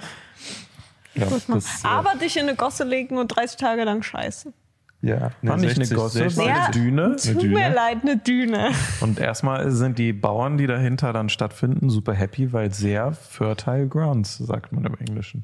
Ja, 1.15 1.29
Muss 1.29 1.47
man- 1.47 1.59
das, 1.59 1.83
äh, 1.83 1.88
aber 1.88 2.15
dich 2.15 2.35
in 2.38 2.43
eine 2.43 2.55
Gosse 2.55 2.83
legen 2.83 3.17
und 3.17 3.27
30 3.29 3.57
Tage 3.57 3.83
lang 3.83 4.03
scheißen. 4.03 4.53
ja, 5.01 5.31
nee, 5.41 5.49
War 5.49 5.57
nicht 5.57 5.75
eine 5.75 5.85
60, 5.85 5.97
Gosse, 5.97 6.17
60. 6.19 6.38
war 6.38 6.47
Ja. 6.47 6.63
eine 6.65 6.71
Düne. 6.73 7.15
Tut 7.15 7.41
Düne? 7.41 7.53
mir 7.53 7.69
leid, 7.73 7.97
eine 8.03 8.17
Düne. 8.17 8.71
Und 9.01 9.19
erstmal 9.19 9.71
sind 9.71 9.97
die 9.99 10.11
Bauern, 10.13 10.57
die 10.57 10.67
dahinter 10.67 11.13
dann 11.13 11.29
stattfinden, 11.29 11.89
super 11.89 12.13
happy, 12.13 12.51
weil 12.53 12.73
sehr 12.73 13.13
fertile 13.13 13.88
grounds, 13.88 14.38
sagt 14.38 14.71
man 14.73 14.85
im 14.85 14.95
Englischen. 14.99 15.43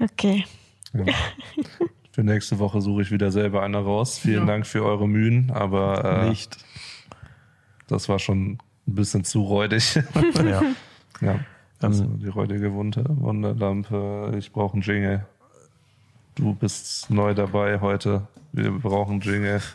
Okay. 0.00 0.44
Ja. 0.92 1.04
Für 2.12 2.24
nächste 2.24 2.58
Woche 2.58 2.80
suche 2.80 3.02
ich 3.02 3.10
wieder 3.10 3.30
selber 3.30 3.62
eine 3.62 3.78
raus. 3.78 4.18
Vielen 4.18 4.46
Dank 4.46 4.66
für 4.66 4.84
eure 4.84 5.06
Mühen, 5.08 5.50
aber 5.52 6.04
äh, 6.24 6.28
Nicht. 6.28 6.58
Das 7.90 8.08
war 8.08 8.18
schon 8.18 8.52
ein 8.52 8.58
bisschen 8.86 9.24
zu 9.24 9.42
räudig. 9.42 9.98
Ja. 10.44 10.62
ja. 11.20 11.40
Also 11.80 12.04
Ähm, 12.04 12.18
die 12.20 12.28
räudige 12.28 12.72
Wunde, 12.72 13.04
Wunderlampe. 13.08 14.34
Ich 14.38 14.52
brauche 14.52 14.74
einen 14.74 14.82
Jingle. 14.82 15.26
Du 16.34 16.54
bist 16.54 17.10
neu 17.10 17.34
dabei 17.34 17.80
heute. 17.80 18.28
Wir 18.52 18.70
brauchen 18.70 19.12
einen 19.12 19.20
Jingle. 19.20 19.62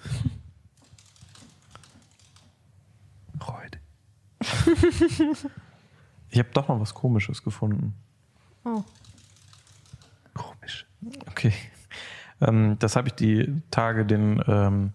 Räudig. 3.47 3.82
Ich 6.30 6.39
habe 6.39 6.49
doch 6.53 6.68
noch 6.68 6.80
was 6.80 6.93
Komisches 6.93 7.43
gefunden. 7.43 7.95
Komisch. 10.34 10.86
Okay. 11.28 11.53
Ähm, 12.41 12.78
das 12.80 12.95
habe 12.95 13.07
ich 13.09 13.13
die 13.13 13.61
Tage 13.72 14.05
den 14.05 14.43
ähm, 14.47 14.93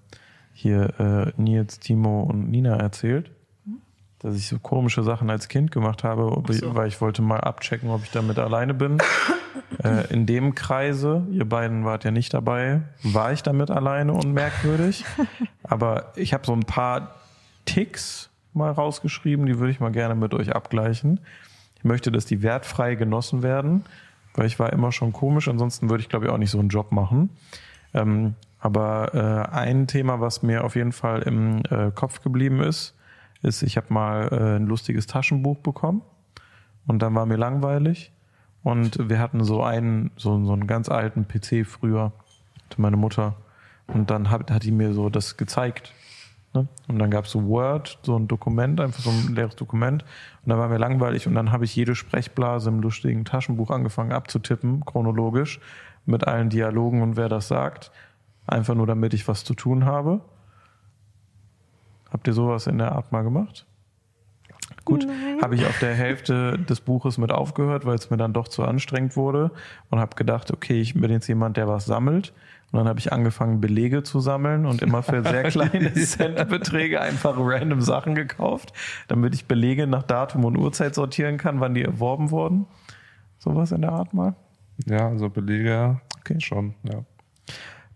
hier 0.60 1.00
äh, 1.00 1.40
Nils, 1.40 1.80
Timo 1.80 2.22
und 2.22 2.50
Nina 2.50 2.76
erzählt, 2.76 3.30
dass 4.18 4.36
ich 4.36 4.46
so 4.46 4.58
komische 4.58 5.02
Sachen 5.02 5.30
als 5.30 5.48
Kind 5.48 5.70
gemacht 5.70 6.04
habe, 6.04 6.42
ich, 6.50 6.62
weil 6.62 6.88
ich 6.88 7.00
wollte 7.00 7.22
mal 7.22 7.40
abchecken, 7.40 7.88
ob 7.88 8.02
ich 8.04 8.10
damit 8.10 8.38
alleine 8.38 8.74
bin. 8.74 8.98
äh, 9.82 10.12
in 10.12 10.26
dem 10.26 10.54
Kreise, 10.54 11.26
ihr 11.30 11.48
beiden 11.48 11.86
wart 11.86 12.04
ja 12.04 12.10
nicht 12.10 12.34
dabei, 12.34 12.82
war 13.02 13.32
ich 13.32 13.42
damit 13.42 13.70
alleine 13.70 14.12
und 14.12 14.34
merkwürdig. 14.34 15.06
Aber 15.62 16.12
ich 16.16 16.34
habe 16.34 16.44
so 16.44 16.52
ein 16.52 16.64
paar 16.64 17.14
Ticks 17.64 18.28
mal 18.52 18.70
rausgeschrieben, 18.70 19.46
die 19.46 19.58
würde 19.58 19.72
ich 19.72 19.80
mal 19.80 19.92
gerne 19.92 20.14
mit 20.14 20.34
euch 20.34 20.54
abgleichen. 20.54 21.20
Ich 21.76 21.84
möchte, 21.84 22.12
dass 22.12 22.26
die 22.26 22.42
wertfrei 22.42 22.96
genossen 22.96 23.42
werden, 23.42 23.84
weil 24.34 24.46
ich 24.46 24.58
war 24.58 24.72
immer 24.74 24.92
schon 24.92 25.14
komisch, 25.14 25.48
ansonsten 25.48 25.88
würde 25.88 26.02
ich 26.02 26.10
glaube 26.10 26.26
ich 26.26 26.30
auch 26.30 26.38
nicht 26.38 26.50
so 26.50 26.58
einen 26.58 26.68
Job 26.68 26.92
machen. 26.92 27.30
Ähm, 27.94 28.34
aber 28.60 29.14
äh, 29.14 29.54
ein 29.54 29.86
Thema, 29.86 30.20
was 30.20 30.42
mir 30.42 30.64
auf 30.64 30.76
jeden 30.76 30.92
Fall 30.92 31.22
im 31.22 31.62
äh, 31.70 31.90
Kopf 31.94 32.22
geblieben 32.22 32.60
ist, 32.60 32.94
ist, 33.42 33.62
ich 33.62 33.76
habe 33.76 33.92
mal 33.92 34.28
äh, 34.30 34.56
ein 34.56 34.66
lustiges 34.66 35.06
Taschenbuch 35.06 35.58
bekommen 35.58 36.02
und 36.86 37.00
dann 37.00 37.14
war 37.14 37.24
mir 37.26 37.36
langweilig 37.36 38.12
und 38.62 39.08
wir 39.08 39.18
hatten 39.18 39.42
so 39.44 39.62
einen, 39.62 40.10
so, 40.16 40.44
so 40.44 40.52
einen 40.52 40.66
ganz 40.66 40.90
alten 40.90 41.26
PC 41.26 41.66
früher, 41.66 42.12
hatte 42.64 42.80
meine 42.80 42.96
Mutter 42.98 43.36
und 43.86 44.10
dann 44.10 44.30
hat, 44.30 44.50
hat 44.50 44.62
die 44.62 44.72
mir 44.72 44.92
so 44.92 45.08
das 45.08 45.38
gezeigt. 45.38 45.94
Ne? 46.52 46.68
Und 46.88 46.98
dann 46.98 47.10
gab 47.10 47.24
es 47.24 47.30
so 47.30 47.46
Word, 47.46 47.98
so 48.02 48.16
ein 48.16 48.28
Dokument, 48.28 48.80
einfach 48.80 49.00
so 49.00 49.10
ein 49.10 49.34
leeres 49.34 49.56
Dokument. 49.56 50.02
Und 50.44 50.50
dann 50.50 50.58
war 50.58 50.68
mir 50.68 50.78
langweilig 50.78 51.26
und 51.26 51.34
dann 51.34 51.52
habe 51.52 51.64
ich 51.64 51.74
jede 51.74 51.94
Sprechblase 51.94 52.68
im 52.68 52.80
lustigen 52.80 53.24
Taschenbuch 53.24 53.70
angefangen 53.70 54.12
abzutippen, 54.12 54.84
chronologisch, 54.84 55.60
mit 56.06 56.26
allen 56.26 56.50
Dialogen 56.50 57.02
und 57.02 57.16
wer 57.16 57.28
das 57.28 57.48
sagt. 57.48 57.92
Einfach 58.50 58.74
nur, 58.74 58.86
damit 58.86 59.14
ich 59.14 59.28
was 59.28 59.44
zu 59.44 59.54
tun 59.54 59.84
habe. 59.84 60.20
Habt 62.10 62.26
ihr 62.26 62.32
sowas 62.32 62.66
in 62.66 62.78
der 62.78 62.92
Art 62.92 63.12
mal 63.12 63.22
gemacht? 63.22 63.66
Gut, 64.84 65.06
habe 65.42 65.54
ich 65.54 65.66
auf 65.66 65.78
der 65.78 65.94
Hälfte 65.94 66.58
des 66.58 66.80
Buches 66.80 67.18
mit 67.18 67.30
aufgehört, 67.30 67.84
weil 67.86 67.94
es 67.94 68.10
mir 68.10 68.16
dann 68.16 68.32
doch 68.32 68.48
zu 68.48 68.64
anstrengend 68.64 69.14
wurde 69.14 69.52
und 69.88 70.00
habe 70.00 70.16
gedacht, 70.16 70.52
okay, 70.52 70.80
ich 70.80 70.94
bin 70.94 71.10
jetzt 71.10 71.28
jemand, 71.28 71.56
der 71.56 71.68
was 71.68 71.84
sammelt. 71.84 72.32
Und 72.72 72.78
dann 72.78 72.88
habe 72.88 72.98
ich 72.98 73.12
angefangen, 73.12 73.60
Belege 73.60 74.02
zu 74.02 74.20
sammeln 74.20 74.66
und 74.66 74.82
immer 74.82 75.02
für 75.02 75.22
sehr 75.22 75.42
kleine 75.50 75.92
Centbeträge 75.92 77.00
einfach 77.00 77.34
random 77.36 77.80
Sachen 77.80 78.14
gekauft, 78.14 78.72
damit 79.06 79.34
ich 79.34 79.46
Belege 79.46 79.86
nach 79.86 80.02
Datum 80.02 80.44
und 80.44 80.56
Uhrzeit 80.56 80.94
sortieren 80.94 81.36
kann, 81.36 81.60
wann 81.60 81.74
die 81.74 81.82
erworben 81.82 82.30
wurden. 82.30 82.66
Sowas 83.38 83.70
in 83.72 83.82
der 83.82 83.92
Art 83.92 84.14
mal. 84.14 84.34
Ja, 84.86 85.08
also 85.08 85.28
Belege 85.30 86.00
Okay. 86.20 86.40
schon, 86.40 86.74
ja. 86.84 87.04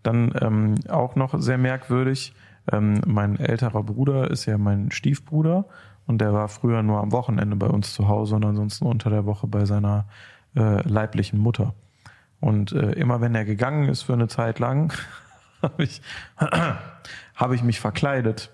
Dann 0.05 0.33
ähm, 0.39 0.75
auch 0.87 1.15
noch 1.15 1.33
sehr 1.39 1.57
merkwürdig, 1.57 2.35
ähm, 2.71 3.01
mein 3.07 3.39
älterer 3.39 3.81
Bruder 3.81 4.29
ist 4.29 4.45
ja 4.45 4.59
mein 4.59 4.91
Stiefbruder 4.91 5.65
und 6.05 6.19
der 6.21 6.31
war 6.31 6.47
früher 6.47 6.83
nur 6.83 6.99
am 6.99 7.11
Wochenende 7.11 7.55
bei 7.55 7.65
uns 7.65 7.93
zu 7.93 8.07
Hause 8.07 8.35
und 8.35 8.45
ansonsten 8.45 8.85
unter 8.85 9.09
der 9.09 9.25
Woche 9.25 9.47
bei 9.47 9.65
seiner 9.65 10.05
äh, 10.55 10.87
leiblichen 10.87 11.39
Mutter. 11.39 11.73
Und 12.39 12.71
äh, 12.71 12.91
immer 12.91 13.19
wenn 13.19 13.33
er 13.33 13.45
gegangen 13.45 13.89
ist 13.89 14.03
für 14.03 14.13
eine 14.13 14.27
Zeit 14.27 14.59
lang, 14.59 14.93
habe 15.63 15.83
ich, 15.83 16.03
hab 17.35 17.51
ich 17.51 17.63
mich 17.63 17.79
verkleidet. 17.79 18.51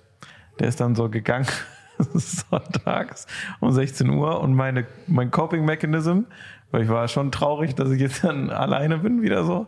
Der 0.59 0.69
ist 0.69 0.79
dann 0.79 0.95
so 0.95 1.09
gegangen 1.09 1.47
sonntags 1.97 3.27
um 3.59 3.73
16 3.73 4.09
Uhr 4.09 4.39
und 4.39 4.53
meine, 4.53 4.85
mein 5.07 5.31
Coping 5.31 5.65
Mechanism, 5.65 6.21
weil 6.71 6.83
ich 6.83 6.89
war 6.89 7.09
schon 7.09 7.31
traurig, 7.33 7.75
dass 7.75 7.91
ich 7.91 7.99
jetzt 7.99 8.23
dann 8.23 8.49
alleine 8.51 8.99
bin, 8.99 9.21
wieder 9.21 9.43
so. 9.43 9.67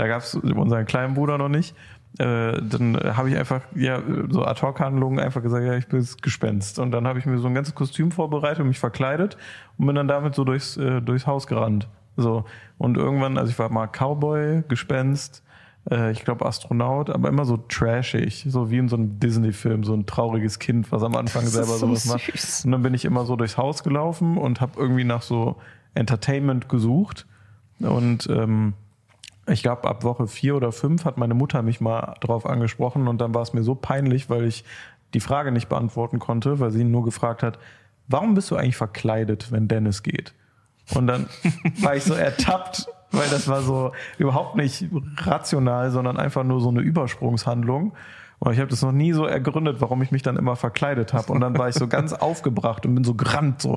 Da 0.00 0.06
gab 0.06 0.22
es 0.22 0.34
unseren 0.34 0.86
kleinen 0.86 1.12
Bruder 1.12 1.36
noch 1.36 1.50
nicht. 1.50 1.76
Äh, 2.18 2.62
dann 2.62 2.96
habe 2.96 3.28
ich 3.28 3.36
einfach, 3.36 3.60
ja, 3.74 4.00
so 4.30 4.46
Ad-Hoc-Handlungen 4.46 5.18
einfach 5.18 5.42
gesagt, 5.42 5.62
ja, 5.62 5.74
ich 5.74 5.88
bin 5.88 6.00
jetzt 6.00 6.22
Gespenst. 6.22 6.78
Und 6.78 6.90
dann 6.92 7.06
habe 7.06 7.18
ich 7.18 7.26
mir 7.26 7.36
so 7.36 7.48
ein 7.48 7.54
ganzes 7.54 7.74
Kostüm 7.74 8.10
vorbereitet 8.10 8.60
und 8.60 8.68
mich 8.68 8.78
verkleidet 8.78 9.36
und 9.76 9.84
bin 9.84 9.94
dann 9.94 10.08
damit 10.08 10.34
so 10.34 10.44
durchs, 10.44 10.78
äh, 10.78 11.02
durchs 11.02 11.26
Haus 11.26 11.46
gerannt. 11.46 11.86
So. 12.16 12.46
Und 12.78 12.96
irgendwann, 12.96 13.36
also 13.36 13.50
ich 13.50 13.58
war 13.58 13.70
mal 13.70 13.88
Cowboy, 13.88 14.62
Gespenst, 14.68 15.44
äh, 15.90 16.12
ich 16.12 16.24
glaube 16.24 16.46
Astronaut, 16.46 17.10
aber 17.10 17.28
immer 17.28 17.44
so 17.44 17.58
trashig, 17.58 18.46
so 18.48 18.70
wie 18.70 18.78
in 18.78 18.88
so 18.88 18.96
einem 18.96 19.20
Disney-Film, 19.20 19.84
so 19.84 19.92
ein 19.92 20.06
trauriges 20.06 20.58
Kind, 20.58 20.90
was 20.92 21.02
am 21.02 21.14
Anfang 21.14 21.42
Das 21.42 21.52
selber 21.52 21.74
so 21.74 21.94
sowas 21.94 22.06
macht. 22.06 22.64
Und 22.64 22.72
dann 22.72 22.80
bin 22.80 22.94
ich 22.94 23.04
immer 23.04 23.26
so 23.26 23.36
durchs 23.36 23.58
Haus 23.58 23.82
gelaufen 23.82 24.38
und 24.38 24.62
habe 24.62 24.80
irgendwie 24.80 25.04
nach 25.04 25.20
so 25.20 25.56
Entertainment 25.92 26.70
gesucht. 26.70 27.26
Und 27.80 28.30
ähm, 28.30 28.72
ich 29.50 29.62
glaube, 29.62 29.88
ab 29.88 30.04
Woche 30.04 30.26
vier 30.26 30.56
oder 30.56 30.72
fünf 30.72 31.04
hat 31.04 31.18
meine 31.18 31.34
Mutter 31.34 31.62
mich 31.62 31.80
mal 31.80 32.14
drauf 32.20 32.46
angesprochen 32.46 33.08
und 33.08 33.20
dann 33.20 33.34
war 33.34 33.42
es 33.42 33.52
mir 33.52 33.62
so 33.62 33.74
peinlich, 33.74 34.30
weil 34.30 34.44
ich 34.44 34.64
die 35.14 35.20
Frage 35.20 35.52
nicht 35.52 35.68
beantworten 35.68 36.18
konnte, 36.18 36.60
weil 36.60 36.70
sie 36.70 36.82
ihn 36.82 36.90
nur 36.90 37.04
gefragt 37.04 37.42
hat, 37.42 37.58
warum 38.08 38.34
bist 38.34 38.50
du 38.50 38.56
eigentlich 38.56 38.76
verkleidet, 38.76 39.50
wenn 39.52 39.68
Dennis 39.68 40.02
geht? 40.02 40.34
Und 40.94 41.06
dann 41.06 41.28
war 41.80 41.96
ich 41.96 42.04
so 42.04 42.14
ertappt, 42.14 42.86
weil 43.10 43.28
das 43.28 43.48
war 43.48 43.62
so 43.62 43.92
überhaupt 44.18 44.56
nicht 44.56 44.86
rational, 45.18 45.90
sondern 45.90 46.16
einfach 46.16 46.44
nur 46.44 46.60
so 46.60 46.68
eine 46.68 46.80
Übersprungshandlung. 46.80 47.92
Und 48.42 48.54
ich 48.54 48.58
habe 48.58 48.68
das 48.70 48.80
noch 48.80 48.92
nie 48.92 49.12
so 49.12 49.26
ergründet, 49.26 49.80
warum 49.80 50.00
ich 50.00 50.12
mich 50.12 50.22
dann 50.22 50.38
immer 50.38 50.56
verkleidet 50.56 51.12
habe. 51.12 51.30
Und 51.30 51.42
dann 51.42 51.58
war 51.58 51.68
ich 51.68 51.74
so 51.74 51.86
ganz 51.86 52.12
aufgebracht 52.14 52.86
und 52.86 52.94
bin 52.94 53.04
so 53.04 53.14
gerannt, 53.14 53.60
so, 53.60 53.76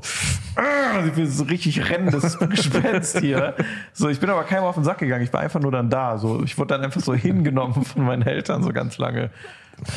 "Ah!" 0.56 1.06
ich 1.06 1.12
bin 1.12 1.28
so 1.28 1.44
richtig 1.44 1.90
rennendes 1.90 2.40
Gespenst 2.50 3.20
hier. 3.20 3.56
So, 3.92 4.08
ich 4.08 4.22
bin 4.22 4.30
aber 4.30 4.44
keinem 4.46 4.64
auf 4.64 4.76
den 4.76 4.86
Sack 4.86 5.00
gegangen. 5.00 5.24
Ich 5.24 5.34
war 5.34 5.42
einfach 5.42 5.60
nur 5.60 5.72
dann 5.72 5.90
da. 5.90 6.18
So, 6.18 6.42
ich 6.44 6.58
wurde 6.58 6.70
dann 6.76 6.82
einfach 6.82 7.02
so 7.02 7.14
hingenommen 7.14 7.84
von 7.84 8.06
meinen 8.06 8.22
Eltern 8.22 8.64
so 8.64 8.72
ganz 8.72 8.98
lange. 8.98 9.32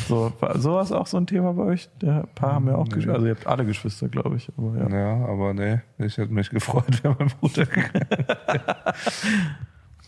So, 0.09 0.33
war 0.41 0.57
sowas 0.57 0.91
auch 0.91 1.07
so 1.07 1.15
ein 1.17 1.27
Thema 1.27 1.53
bei 1.53 1.63
euch? 1.63 1.87
Der 2.01 2.25
Paar 2.35 2.55
haben 2.55 2.67
ja 2.67 2.75
auch 2.75 2.89
Geschwister. 2.89 3.13
Also 3.13 3.27
ihr 3.27 3.35
habt 3.35 3.47
alle 3.47 3.63
Geschwister, 3.63 4.09
glaube 4.09 4.35
ich. 4.35 4.49
Aber 4.57 4.75
ja. 4.77 4.89
Ja, 4.89 5.25
aber 5.27 5.53
nee, 5.53 5.79
ich 5.99 6.17
hätte 6.17 6.33
mich 6.33 6.49
gefreut, 6.49 6.85
wäre 7.03 7.15
mein 7.17 7.29
Bruder 7.39 7.65
gegangen. 7.65 8.07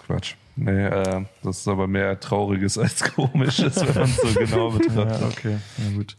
Quatsch. 0.09 0.35
Nee, 0.55 0.87
äh, 0.87 1.23
das 1.43 1.59
ist 1.59 1.67
aber 1.67 1.87
mehr 1.87 2.19
Trauriges 2.19 2.77
als 2.79 3.03
Komisches, 3.13 3.79
wenn 3.85 3.93
man 3.93 4.03
es 4.09 4.15
so 4.17 4.39
genau 4.39 4.71
Ja, 4.73 4.77
betrachtet. 4.77 5.23
okay. 5.37 5.57
Na 5.77 5.95
gut. 5.95 6.17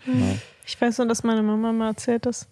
Ich 0.65 0.81
weiß 0.81 0.99
nur, 0.99 1.09
dass 1.09 1.25
meine 1.25 1.43
Mama 1.43 1.73
mal 1.73 1.89
erzählt, 1.89 2.25
dass 2.25 2.49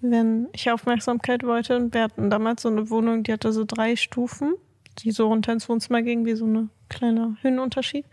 wenn 0.00 0.48
ich 0.52 0.70
Aufmerksamkeit 0.70 1.44
wollte 1.44 1.76
und 1.76 1.92
wir 1.94 2.02
hatten 2.02 2.30
damals 2.30 2.62
so 2.62 2.68
eine 2.70 2.88
Wohnung, 2.90 3.22
die 3.22 3.32
hatte 3.32 3.52
so 3.52 3.64
drei 3.66 3.96
Stufen, 3.96 4.54
die 5.00 5.12
so 5.12 5.28
runter 5.28 5.52
ins 5.52 5.68
Wohnzimmer 5.68 6.02
gingen, 6.02 6.24
wie 6.24 6.34
so 6.34 6.46
ein 6.46 6.70
kleiner 6.88 7.36
Höhenunterschied. 7.42 8.04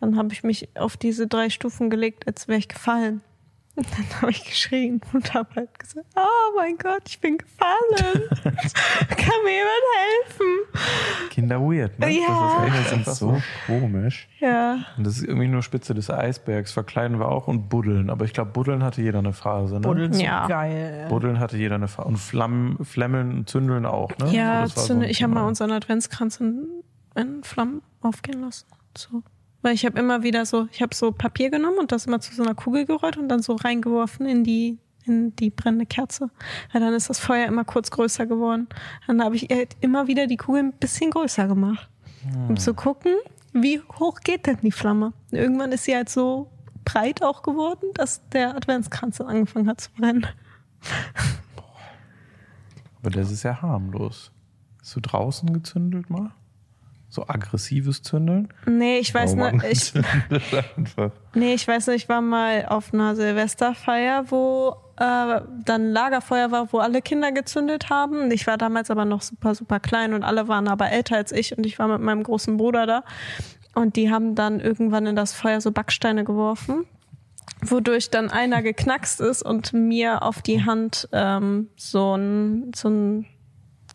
Dann 0.00 0.16
habe 0.16 0.32
ich 0.32 0.44
mich 0.44 0.68
auf 0.76 0.96
diese 0.96 1.26
drei 1.26 1.48
Stufen 1.50 1.90
gelegt, 1.90 2.26
als 2.26 2.46
wäre 2.46 2.58
ich 2.58 2.68
gefallen. 2.68 3.22
Und 3.74 3.86
dann 3.96 4.20
habe 4.20 4.30
ich 4.32 4.44
geschrien 4.44 5.00
und 5.14 5.32
habe 5.32 5.48
halt 5.56 5.78
gesagt, 5.78 6.06
oh 6.14 6.56
mein 6.56 6.76
Gott, 6.76 7.04
ich 7.06 7.18
bin 7.20 7.38
gefallen. 7.38 8.22
Kann 8.44 9.34
mir 9.44 9.52
jemand 9.54 9.84
helfen? 10.26 11.30
Kinder 11.30 11.58
weird, 11.60 11.98
ne? 11.98 12.10
Ja. 12.10 12.66
Das 12.66 12.80
ist 12.86 12.92
echt 12.92 13.04
so 13.06 13.12
so. 13.36 13.42
komisch. 13.66 14.28
Ja, 14.40 14.84
Und 14.98 15.06
das 15.06 15.16
ist 15.16 15.24
irgendwie 15.24 15.48
nur 15.48 15.62
Spitze 15.62 15.94
des 15.94 16.10
Eisbergs. 16.10 16.72
Verkleiden 16.72 17.18
wir 17.18 17.28
auch 17.28 17.48
und 17.48 17.70
buddeln. 17.70 18.10
Aber 18.10 18.26
ich 18.26 18.34
glaube, 18.34 18.50
buddeln 18.50 18.82
hatte 18.84 19.00
jeder 19.00 19.20
eine 19.20 19.32
Phase, 19.32 19.76
ne? 19.76 19.80
Buddeln 19.80 20.12
so 20.12 20.22
Ja. 20.22 20.46
geil. 20.48 21.06
Buddeln 21.08 21.40
hatte 21.40 21.56
jeder 21.56 21.76
eine 21.76 21.88
Phase. 21.88 22.08
Und 22.08 22.18
Flammen, 22.18 22.84
Flemmeln 22.84 23.32
und 23.38 23.48
Zündeln 23.48 23.86
auch, 23.86 24.10
ne? 24.18 24.30
ja 24.34 24.62
Das 24.62 24.76
war 24.76 24.82
so 24.82 24.88
zünde, 24.88 25.06
ein 25.06 25.10
ich 25.10 25.22
habe 25.22 25.32
mal 25.32 25.46
unseren 25.46 25.70
Adventskranz 25.72 26.40
in, 26.40 26.66
in 27.14 27.42
Flammen 27.42 27.80
aufgehen 28.02 28.42
lassen. 28.42 28.66
So. 28.98 29.22
Weil 29.62 29.74
ich 29.74 29.86
habe 29.86 29.98
immer 29.98 30.22
wieder 30.22 30.44
so, 30.44 30.68
ich 30.72 30.82
habe 30.82 30.94
so 30.94 31.12
Papier 31.12 31.50
genommen 31.50 31.78
und 31.78 31.92
das 31.92 32.06
immer 32.06 32.20
zu 32.20 32.34
so 32.34 32.42
einer 32.42 32.54
Kugel 32.54 32.84
gerollt 32.84 33.16
und 33.16 33.28
dann 33.28 33.42
so 33.42 33.54
reingeworfen 33.54 34.26
in 34.26 34.44
die 34.44 34.78
in 35.04 35.34
die 35.34 35.50
brennende 35.50 35.86
Kerze. 35.86 36.30
Weil 36.72 36.80
dann 36.80 36.94
ist 36.94 37.10
das 37.10 37.18
Feuer 37.18 37.46
immer 37.46 37.64
kurz 37.64 37.90
größer 37.90 38.26
geworden. 38.26 38.68
Dann 39.06 39.22
habe 39.22 39.36
ich 39.36 39.48
halt 39.50 39.76
immer 39.80 40.06
wieder 40.06 40.26
die 40.26 40.36
Kugel 40.36 40.62
ein 40.62 40.72
bisschen 40.72 41.10
größer 41.10 41.48
gemacht, 41.48 41.88
um 42.48 42.56
zu 42.56 42.74
gucken, 42.74 43.14
wie 43.52 43.80
hoch 43.98 44.20
geht 44.20 44.46
denn 44.46 44.58
die 44.62 44.70
Flamme. 44.70 45.12
Irgendwann 45.30 45.72
ist 45.72 45.84
sie 45.84 45.94
halt 45.94 46.08
so 46.08 46.50
breit 46.84 47.22
auch 47.22 47.42
geworden, 47.42 47.86
dass 47.94 48.28
der 48.30 48.56
Adventskranz 48.56 49.20
angefangen 49.20 49.68
hat 49.68 49.80
zu 49.80 49.90
brennen. 49.92 50.26
Aber 53.00 53.10
das 53.10 53.30
ist 53.30 53.42
ja 53.42 53.60
harmlos. 53.60 54.30
Hast 54.80 54.96
du 54.96 55.00
draußen 55.00 55.52
gezündelt 55.52 56.10
mal? 56.10 56.32
So 57.12 57.26
aggressives 57.28 58.00
Zündeln? 58.00 58.48
Nee, 58.64 58.96
ich 58.96 59.12
weiß 59.12 59.34
nicht, 59.34 59.64
ich. 59.64 59.92
Nee, 61.34 61.52
ich 61.52 61.68
weiß 61.68 61.88
nicht, 61.88 62.04
ich 62.04 62.08
war 62.08 62.22
mal 62.22 62.64
auf 62.64 62.94
einer 62.94 63.14
Silvesterfeier, 63.14 64.30
wo 64.30 64.76
äh, 64.96 65.42
dann 65.62 65.90
Lagerfeuer 65.92 66.50
war, 66.52 66.72
wo 66.72 66.78
alle 66.78 67.02
Kinder 67.02 67.30
gezündet 67.30 67.90
haben. 67.90 68.30
Ich 68.30 68.46
war 68.46 68.56
damals 68.56 68.90
aber 68.90 69.04
noch 69.04 69.20
super, 69.20 69.54
super 69.54 69.78
klein 69.78 70.14
und 70.14 70.24
alle 70.24 70.48
waren 70.48 70.68
aber 70.68 70.90
älter 70.90 71.16
als 71.16 71.32
ich 71.32 71.54
und 71.54 71.66
ich 71.66 71.78
war 71.78 71.86
mit 71.86 72.00
meinem 72.00 72.22
großen 72.22 72.56
Bruder 72.56 72.86
da. 72.86 73.04
Und 73.74 73.96
die 73.96 74.10
haben 74.10 74.34
dann 74.34 74.58
irgendwann 74.58 75.04
in 75.04 75.14
das 75.14 75.34
Feuer 75.34 75.60
so 75.60 75.70
Backsteine 75.70 76.24
geworfen, 76.24 76.86
wodurch 77.60 78.08
dann 78.08 78.30
einer 78.30 78.62
geknackst 78.62 79.20
ist 79.20 79.42
und 79.42 79.74
mir 79.74 80.22
auf 80.22 80.40
die 80.40 80.64
Hand 80.64 81.10
ähm, 81.12 81.68
so 81.76 82.16
ein, 82.16 82.72
so 82.74 82.88
ein 82.88 83.26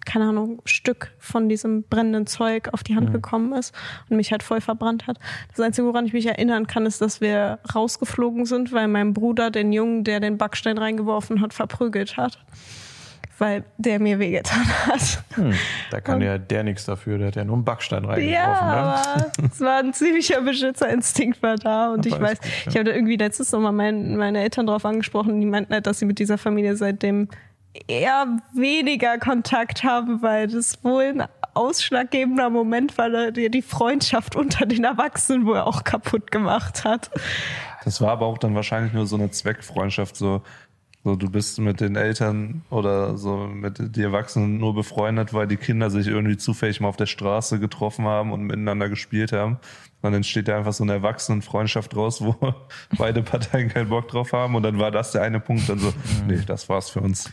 keine 0.08 0.30
Ahnung, 0.30 0.62
Stück 0.64 1.12
von 1.20 1.49
diesem 1.49 1.84
brennenden 1.84 2.28
Zeug 2.28 2.70
auf 2.72 2.82
die 2.82 2.95
Hand 2.95 3.12
gekommen 3.12 3.51
ist 3.51 3.76
und 4.10 4.16
mich 4.16 4.32
halt 4.32 4.41
voll 4.41 4.62
verbrannt 4.62 5.05
hat. 5.05 5.20
Das 5.49 5.60
Einzige, 5.60 5.86
woran 5.86 6.05
ich 6.05 6.14
mich 6.14 6.26
erinnern 6.26 6.66
kann, 6.66 6.86
ist, 6.86 7.01
dass 7.01 7.20
wir 7.20 7.60
rausgeflogen 7.76 8.45
sind, 8.45 8.72
weil 8.72 8.88
mein 8.88 9.14
Bruder 9.14 9.51
den 9.51 9.74
Jungen, 9.74 10.05
der 10.05 10.22
den 10.22 10.38
Backstein 10.38 10.78
reingeworfen 10.78 11.41
hat, 11.41 11.53
verprügelt 11.53 12.16
hat. 12.16 12.39
Weil 13.38 13.66
der 13.78 13.99
mir 13.99 14.18
wehgetan 14.18 14.66
hat. 14.88 15.24
Hm, 15.36 15.53
da 15.91 16.01
kann 16.01 16.22
ja 16.22 16.39
der 16.39 16.64
nichts 16.64 16.86
dafür, 16.86 17.18
der 17.18 17.28
hat 17.28 17.36
ja 17.36 17.43
nur 17.43 17.58
einen 17.58 17.66
Backstein 17.66 18.05
reingeworfen. 18.05 18.34
Ja, 18.34 18.66
ne? 18.66 18.78
aber 18.78 19.32
es 19.51 19.60
war 19.60 19.78
ein 19.80 19.93
ziemlicher 19.93 20.41
Beschützerinstinkt 20.41 21.43
war 21.43 21.58
da 21.58 21.91
und 21.91 21.99
Aber 21.99 22.08
ich 22.08 22.20
weiß, 22.20 22.39
gut, 22.39 22.49
ja. 22.49 22.72
ich 22.72 22.76
habe 22.78 22.86
da 22.86 22.91
irgendwie 22.93 23.18
letztes 23.18 23.51
Mal 23.51 23.72
mein, 23.72 24.16
meine 24.16 24.41
Eltern 24.41 24.66
drauf 24.66 24.86
angesprochen 24.86 25.34
und 25.34 25.41
die 25.41 25.45
meinten 25.45 25.74
halt, 25.74 25.86
dass 25.86 25.99
sie 25.99 26.05
mit 26.05 26.18
dieser 26.18 26.38
Familie 26.39 26.78
seitdem 26.78 27.28
eher 27.88 28.39
weniger 28.53 29.17
Kontakt 29.17 29.84
haben, 29.84 30.21
weil 30.21 30.47
das 30.47 30.84
wohl 30.84 31.03
ein 31.03 31.23
ausschlaggebender 31.53 32.49
Moment 32.49 32.97
war, 32.97 33.09
der 33.09 33.32
die 33.32 33.49
die 33.49 33.61
Freundschaft 33.61 34.36
unter 34.36 34.65
den 34.65 34.84
Erwachsenen 34.84 35.45
wohl 35.45 35.59
auch 35.59 35.84
kaputt 35.84 36.32
gemacht 36.32 36.84
hat. 36.84 37.09
Das 37.84 38.01
war 38.01 38.11
aber 38.11 38.25
auch 38.25 38.38
dann 38.38 38.55
wahrscheinlich 38.55 38.93
nur 38.93 39.07
so 39.07 39.15
eine 39.15 39.32
Zweckfreundschaft, 39.32 40.15
so, 40.15 40.41
so 41.03 41.15
du 41.15 41.30
bist 41.30 41.59
mit 41.59 41.80
den 41.80 41.95
Eltern 41.95 42.63
oder 42.69 43.17
so 43.17 43.38
mit 43.38 43.80
den 43.80 44.03
Erwachsenen 44.03 44.57
nur 44.57 44.75
befreundet, 44.75 45.34
weil 45.34 45.47
die 45.47 45.57
Kinder 45.57 45.89
sich 45.89 46.07
irgendwie 46.07 46.38
zufällig 46.38 46.80
mal 46.80 46.89
auf 46.89 46.97
der 46.97 47.05
Straße 47.05 47.59
getroffen 47.59 48.05
haben 48.05 48.32
und 48.32 48.43
miteinander 48.43 48.89
gespielt 48.89 49.32
haben. 49.32 49.57
Dann 50.04 50.14
entsteht 50.14 50.48
da 50.48 50.58
einfach 50.58 50.74
so 50.74 50.84
eine 50.84 50.93
Erwachsenenfreundschaft 50.93 51.95
raus, 51.95 52.22
wo 52.24 52.36
beide 52.98 53.24
Parteien 53.24 53.70
keinen 53.70 53.89
Bock 53.89 54.08
drauf 54.08 54.32
haben. 54.32 54.56
Und 54.56 54.64
dann 54.64 54.78
war 54.80 54.91
das 54.91 55.12
der 55.12 55.24
eine 55.24 55.39
Punkt, 55.39 55.68
dann 55.68 55.80
so, 55.80 55.91
nee, 56.28 56.41
das 56.45 56.70
war's 56.70 56.89
für 56.89 57.02
uns. 57.02 57.32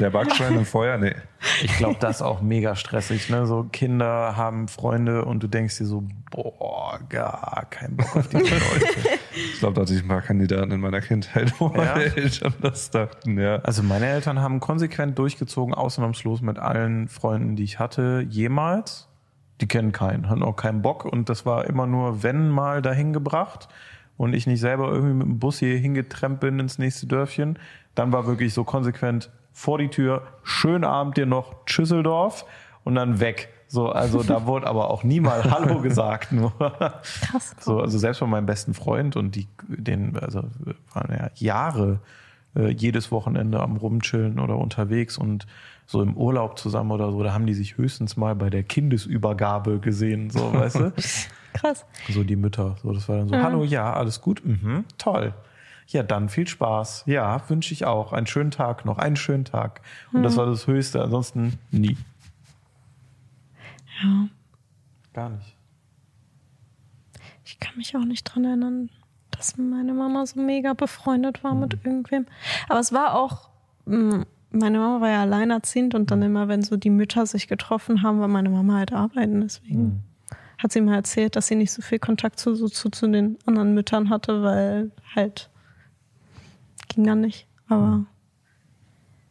Der 0.00 0.10
Backstein 0.10 0.56
im 0.56 0.64
Feuer, 0.64 0.98
nee. 0.98 1.14
Ich 1.62 1.76
glaube, 1.76 1.96
das 2.00 2.16
ist 2.16 2.22
auch 2.22 2.40
mega 2.40 2.74
stressig. 2.74 3.28
Ne? 3.30 3.46
So 3.46 3.64
Kinder 3.64 4.36
haben 4.36 4.68
Freunde 4.68 5.24
und 5.24 5.42
du 5.42 5.46
denkst 5.48 5.78
dir 5.78 5.86
so, 5.86 6.04
boah, 6.30 6.98
gar 7.08 7.66
kein 7.70 7.96
Bock 7.96 8.16
auf 8.16 8.28
diese 8.28 8.42
Leute. 8.42 8.86
Ich 9.34 9.60
glaube, 9.60 9.74
da 9.74 9.80
hatte 9.82 9.94
ich 9.94 10.02
ein 10.02 10.08
paar 10.08 10.20
Kandidaten 10.20 10.72
in 10.72 10.80
meiner 10.80 11.00
Kindheit, 11.00 11.54
wo 11.58 11.68
Ja? 11.74 11.94
meine 11.94 12.16
Eltern 12.16 12.52
das 12.60 12.90
dachten, 12.90 13.38
ja. 13.38 13.56
Also 13.60 13.82
meine 13.82 14.06
Eltern 14.06 14.40
haben 14.40 14.60
konsequent 14.60 15.18
durchgezogen, 15.18 15.72
ausnahmslos 15.72 16.42
mit 16.42 16.58
allen 16.58 17.08
Freunden, 17.08 17.56
die 17.56 17.64
ich 17.64 17.78
hatte, 17.78 18.26
jemals. 18.28 19.08
Die 19.60 19.68
kennen 19.68 19.92
keinen, 19.92 20.28
hatten 20.28 20.42
auch 20.42 20.56
keinen 20.56 20.82
Bock 20.82 21.04
und 21.04 21.28
das 21.28 21.46
war 21.46 21.66
immer 21.66 21.86
nur, 21.86 22.22
wenn 22.22 22.50
mal 22.50 22.82
dahin 22.82 23.12
gebracht 23.12 23.68
und 24.16 24.34
ich 24.34 24.46
nicht 24.46 24.60
selber 24.60 24.90
irgendwie 24.90 25.14
mit 25.14 25.26
dem 25.26 25.38
Bus 25.38 25.58
hier 25.58 25.76
hingetrennt 25.78 26.40
bin 26.40 26.58
ins 26.58 26.78
nächste 26.78 27.06
Dörfchen, 27.06 27.58
dann 27.94 28.12
war 28.12 28.26
wirklich 28.26 28.54
so 28.54 28.64
konsequent 28.64 29.30
vor 29.52 29.78
die 29.78 29.88
Tür, 29.88 30.22
schönen 30.42 30.84
Abend 30.84 31.16
dir 31.16 31.26
noch, 31.26 31.54
Schüsseldorf 31.66 32.46
und 32.84 32.94
dann 32.94 33.20
weg. 33.20 33.50
So, 33.68 33.90
also 33.90 34.22
da 34.22 34.46
wurde 34.46 34.66
aber 34.66 34.90
auch 34.90 35.04
nie 35.04 35.20
mal 35.20 35.50
Hallo 35.50 35.80
gesagt. 35.80 36.32
Nur. 36.32 36.52
Krass. 36.58 37.54
So, 37.60 37.80
also 37.80 37.98
selbst 37.98 38.18
von 38.18 38.30
meinem 38.30 38.46
besten 38.46 38.74
Freund 38.74 39.16
und 39.16 39.36
die, 39.36 39.48
den, 39.68 40.16
also 40.18 40.44
wir 40.58 40.74
waren 40.92 41.14
ja 41.14 41.30
Jahre 41.34 42.00
äh, 42.56 42.68
jedes 42.68 43.10
Wochenende 43.10 43.60
am 43.60 43.76
Rumchillen 43.76 44.38
oder 44.38 44.58
unterwegs 44.58 45.16
und 45.16 45.46
so 45.92 46.02
im 46.02 46.16
Urlaub 46.16 46.58
zusammen 46.58 46.90
oder 46.90 47.12
so, 47.12 47.22
da 47.22 47.32
haben 47.32 47.46
die 47.46 47.54
sich 47.54 47.76
höchstens 47.76 48.16
mal 48.16 48.34
bei 48.34 48.50
der 48.50 48.64
Kindesübergabe 48.64 49.78
gesehen, 49.78 50.30
so, 50.30 50.52
weißt 50.52 50.76
du? 50.76 50.92
Krass. 51.52 51.84
So 52.08 52.24
die 52.24 52.36
Mütter. 52.36 52.76
So, 52.82 52.92
das 52.92 53.08
war 53.08 53.18
dann 53.18 53.28
so, 53.28 53.36
hallo, 53.36 53.62
ja, 53.62 53.92
alles 53.92 54.20
gut, 54.20 54.42
mhm, 54.44 54.84
toll. 54.98 55.34
Ja, 55.88 56.02
dann 56.02 56.30
viel 56.30 56.48
Spaß. 56.48 57.04
Ja, 57.06 57.42
wünsche 57.48 57.74
ich 57.74 57.84
auch. 57.84 58.14
Einen 58.14 58.26
schönen 58.26 58.50
Tag 58.50 58.86
noch, 58.86 58.96
einen 58.96 59.16
schönen 59.16 59.44
Tag. 59.44 59.82
Und 60.12 60.22
das 60.22 60.36
war 60.36 60.46
das 60.46 60.66
Höchste, 60.66 61.02
ansonsten 61.02 61.58
nie. 61.70 61.98
Ja. 64.02 64.28
Gar 65.12 65.30
nicht. 65.30 65.56
Ich 67.44 67.60
kann 67.60 67.76
mich 67.76 67.94
auch 67.94 68.04
nicht 68.04 68.24
dran 68.24 68.44
erinnern, 68.44 68.88
dass 69.32 69.58
meine 69.58 69.92
Mama 69.92 70.24
so 70.24 70.40
mega 70.40 70.72
befreundet 70.72 71.44
war 71.44 71.54
mit 71.54 71.74
irgendwem. 71.84 72.26
Aber 72.70 72.80
es 72.80 72.92
war 72.94 73.14
auch, 73.14 73.50
mh, 73.84 74.24
meine 74.52 74.78
Mama 74.78 75.00
war 75.00 75.10
ja 75.10 75.22
alleinerziehend 75.22 75.94
und 75.94 76.10
dann 76.10 76.22
immer, 76.22 76.48
wenn 76.48 76.62
so 76.62 76.76
die 76.76 76.90
Mütter 76.90 77.26
sich 77.26 77.48
getroffen 77.48 78.02
haben, 78.02 78.20
war 78.20 78.28
meine 78.28 78.50
Mama 78.50 78.74
halt 78.74 78.92
arbeiten. 78.92 79.40
Deswegen 79.40 80.02
hat 80.58 80.72
sie 80.72 80.80
mir 80.80 80.94
erzählt, 80.94 81.36
dass 81.36 81.48
sie 81.48 81.56
nicht 81.56 81.72
so 81.72 81.82
viel 81.82 81.98
Kontakt 81.98 82.38
zu, 82.38 82.54
so, 82.54 82.68
zu, 82.68 82.90
zu 82.90 83.08
den 83.08 83.38
anderen 83.46 83.74
Müttern 83.74 84.10
hatte, 84.10 84.42
weil 84.42 84.90
halt 85.14 85.50
ging 86.88 87.04
dann 87.04 87.20
nicht. 87.20 87.46
Aber 87.68 88.04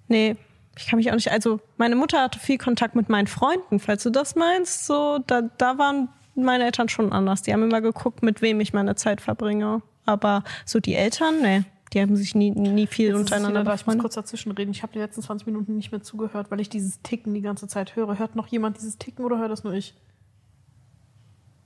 nee, 0.08 0.36
ich 0.78 0.88
kann 0.88 0.98
mich 0.98 1.10
auch 1.12 1.16
nicht. 1.16 1.32
Also 1.32 1.60
meine 1.78 1.96
Mutter 1.96 2.22
hatte 2.22 2.40
viel 2.40 2.58
Kontakt 2.58 2.96
mit 2.96 3.10
meinen 3.10 3.28
Freunden, 3.28 3.80
falls 3.80 4.04
du 4.04 4.10
das 4.10 4.36
meinst. 4.36 4.86
So, 4.86 5.20
da, 5.28 5.44
da 5.58 5.78
waren 5.78 6.10
meine 6.36 6.66
Eltern 6.66 6.90
schon 6.90 7.12
anders. 7.12 7.44
Die 7.44 7.54
haben 7.54 7.64
immer 7.64 7.82
geguckt, 7.82 8.24
mit 8.24 8.42
wem 8.42 8.60
ich 8.60 8.74
meine 8.74 8.96
Zeit 8.96 9.22
verbringe. 9.22 9.82
Aber 10.06 10.44
so 10.66 10.80
die 10.80 10.96
Eltern, 10.96 11.42
nee, 11.42 11.64
Die 11.94 12.02
haben 12.02 12.16
sich 12.16 12.36
nie, 12.36 12.52
nie 12.52 12.88
viel 12.88 13.10
Jetzt 13.10 13.18
untereinander 13.18 13.62
wieder. 13.62 13.74
Ich 13.74 13.86
muss 13.86 13.98
kurz 13.98 14.16
dazwischen 14.16 14.52
reden. 14.54 14.72
Ich 14.72 14.82
habe 14.82 14.94
die 14.94 15.00
letzten 15.00 15.22
20 15.22 15.46
Minuten 15.46 15.76
nicht 15.76 15.92
mehr 15.92 16.02
zugehört, 16.02 16.50
weil 16.50 16.62
ich 16.62 16.70
dieses 16.70 17.02
Ticken 17.02 17.34
die 17.34 17.42
ganze 17.42 17.68
Zeit 17.68 17.96
höre. 17.96 18.18
Hört 18.18 18.36
noch 18.36 18.48
jemand 18.48 18.78
dieses 18.78 18.98
Ticken 18.98 19.26
oder 19.26 19.39
hört 19.39 19.52
das 19.52 19.64
nur 19.64 19.74
ich? 19.74 19.94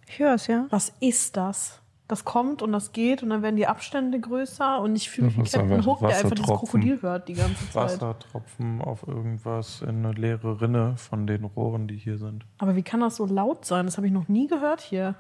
Ich 0.08 0.20
höre 0.20 0.34
es, 0.34 0.48
ja. 0.48 0.66
Was 0.72 0.94
ist 1.00 1.38
das? 1.38 1.82
Das 2.08 2.24
kommt 2.24 2.62
und 2.62 2.72
das 2.72 2.92
geht 2.92 3.24
und 3.24 3.32
dann 3.32 3.42
werden 3.42 3.56
die 3.56 3.66
Abstände 3.66 4.20
größer 4.20 4.80
und 4.80 4.96
ich 4.96 5.10
fühle 5.10 5.28
mich 5.28 5.38
wie 5.38 5.44
Captain 5.44 5.86
Hook, 5.86 6.00
der 6.00 6.10
einfach 6.10 6.32
dieses. 6.32 6.46
Krokodil 6.46 7.02
hört 7.02 7.28
die 7.28 7.34
ganze 7.34 7.66
Zeit. 7.72 7.76
Wassertropfen 7.76 8.80
auf 8.82 9.08
irgendwas 9.08 9.82
in 9.82 10.06
eine 10.06 10.12
leere 10.12 10.62
Rinne 10.62 10.98
von 10.98 11.26
den 11.26 11.44
Rohren, 11.46 11.88
die 11.88 11.98
hier 11.98 12.20
sind. 12.20 12.46
Aber 12.60 12.76
wie 12.76 12.84
kann 12.84 13.00
das 13.00 13.16
so 13.16 13.26
laut 13.26 13.66
sein? 13.66 13.86
Das 13.88 13.98
habe 13.98 14.06
ich 14.06 14.14
noch 14.14 14.28
nie 14.28 14.48
gehört 14.48 14.82
hier. 14.82 15.16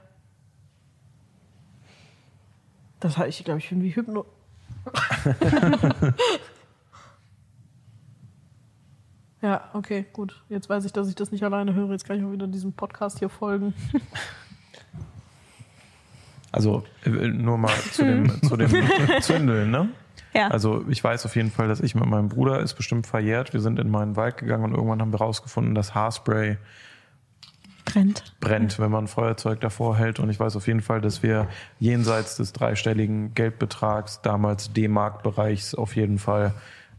Das 3.00 3.18
heißt, 3.18 3.40
ich 3.40 3.46
glaube, 3.46 3.60
ich 3.60 3.70
bin 3.70 3.82
wie 3.82 3.96
Hypno. 3.96 4.26
ja, 9.42 9.70
okay, 9.74 10.06
gut. 10.14 10.44
Jetzt 10.50 10.70
weiß 10.70 10.86
ich, 10.86 10.94
dass 10.94 11.08
ich 11.08 11.16
das 11.16 11.32
nicht 11.32 11.44
alleine 11.44 11.74
höre. 11.74 11.92
Jetzt 11.92 12.06
kann 12.06 12.18
ich 12.18 12.24
auch 12.24 12.32
wieder 12.32 12.48
diesem 12.48 12.74
Podcast 12.74 13.20
hier 13.20 13.30
folgen. 13.30 13.74
Also 16.52 16.84
äh, 17.04 17.10
nur 17.10 17.58
mal 17.58 17.74
zu 17.92 18.06
dem, 18.06 18.42
zu 18.42 18.56
dem 18.56 18.72
Zündeln, 19.22 19.72
ne? 19.72 19.90
Ja. 20.34 20.48
Also 20.50 20.86
ich 20.90 21.04
weiß 21.04 21.26
auf 21.26 21.36
jeden 21.36 21.52
Fall, 21.52 21.68
dass 21.68 21.82
ich 21.82 21.96
mit 21.96 22.06
meinem 22.06 22.30
Bruder 22.30 22.60
ist 22.62 22.76
bestimmt 22.76 23.08
verjährt. 23.08 23.54
Wir 23.54 23.60
sind 23.60 23.78
in 23.80 23.90
meinen 23.90 24.16
Wald 24.16 24.38
gegangen 24.38 24.64
und 24.64 24.74
irgendwann 24.74 25.02
haben 25.02 25.12
wir 25.12 25.20
rausgefunden, 25.20 25.76
dass 25.76 25.96
Haarspray 25.96 26.58
Brennt. 27.86 28.24
brennt, 28.40 28.80
wenn 28.80 28.92
man 28.92 29.06
ein 29.06 29.08
Feuerzeug 29.08 29.62
davor 29.62 29.96
hält. 29.98 30.20
Und 30.20 30.30
ich 30.30 30.40
weiß 30.40 30.56
auf 30.56 30.68
jeden 30.68 30.82
Fall, 30.82 31.02
dass 31.02 31.24
wir 31.24 31.48
jenseits 31.80 32.36
des 32.38 32.52
dreistelligen 32.52 33.34
Geldbetrags, 33.36 34.22
damals 34.22 34.74
D-Mark-Bereichs, 34.74 35.76
auf 35.76 35.96
jeden 35.96 36.18
Fall 36.20 36.54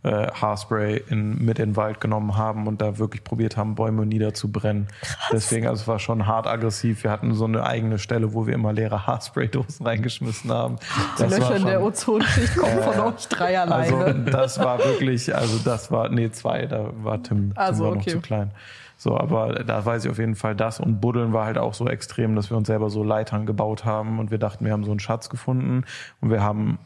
äh, 0.04 0.28
Haarspray 0.30 1.02
in, 1.08 1.44
mit 1.44 1.58
in 1.58 1.70
den 1.70 1.76
Wald 1.76 2.00
genommen 2.00 2.36
haben 2.36 2.68
und 2.68 2.80
da 2.80 2.98
wirklich 2.98 3.24
probiert 3.24 3.56
haben, 3.56 3.74
Bäume 3.74 4.06
niederzubrennen. 4.06 4.86
Deswegen, 5.32 5.66
also 5.66 5.82
es 5.82 5.88
war 5.88 5.98
schon 5.98 6.26
hart 6.26 6.46
aggressiv. 6.46 7.02
Wir 7.02 7.10
hatten 7.10 7.34
so 7.34 7.44
eine 7.46 7.64
eigene 7.64 7.98
Stelle, 7.98 8.32
wo 8.32 8.46
wir 8.46 8.54
immer 8.54 8.72
leere 8.72 9.06
Haarspray-Dosen 9.08 9.84
reingeschmissen 9.84 10.52
haben. 10.52 10.76
Die 11.18 11.22
Das 11.22 11.32
war 11.32 11.38
Löcher 11.38 11.56
in 11.56 11.64
der 11.64 11.74
schon- 11.74 11.82
Ozonschicht 11.82 12.56
kommen 12.56 12.82
von 12.82 13.00
euch 13.00 13.26
drei 13.28 13.58
alleine. 13.58 13.96
also 13.96 14.12
das 14.30 14.58
war 14.60 14.78
wirklich, 14.78 15.34
also 15.34 15.58
das 15.64 15.90
war, 15.90 16.08
nee, 16.10 16.30
zwei, 16.30 16.66
da 16.66 16.90
war 17.02 17.20
Tim, 17.22 17.50
Tim 17.50 17.52
Also, 17.56 17.84
war 17.84 17.90
noch 17.94 18.00
okay. 18.02 18.10
zu 18.10 18.20
klein. 18.20 18.52
So, 18.96 19.18
aber 19.18 19.64
da 19.64 19.84
weiß 19.84 20.04
ich 20.04 20.10
auf 20.10 20.18
jeden 20.18 20.36
Fall 20.36 20.54
das. 20.54 20.80
Und 20.80 21.00
Buddeln 21.00 21.32
war 21.32 21.44
halt 21.44 21.58
auch 21.58 21.74
so 21.74 21.86
extrem, 21.86 22.34
dass 22.34 22.50
wir 22.50 22.56
uns 22.56 22.66
selber 22.66 22.88
so 22.88 23.04
Leitern 23.04 23.44
gebaut 23.44 23.84
haben 23.84 24.18
und 24.18 24.30
wir 24.30 24.38
dachten, 24.38 24.64
wir 24.64 24.72
haben 24.72 24.84
so 24.84 24.90
einen 24.90 25.00
Schatz 25.00 25.28
gefunden 25.28 25.84
und 26.20 26.30
wir 26.30 26.42
haben 26.42 26.78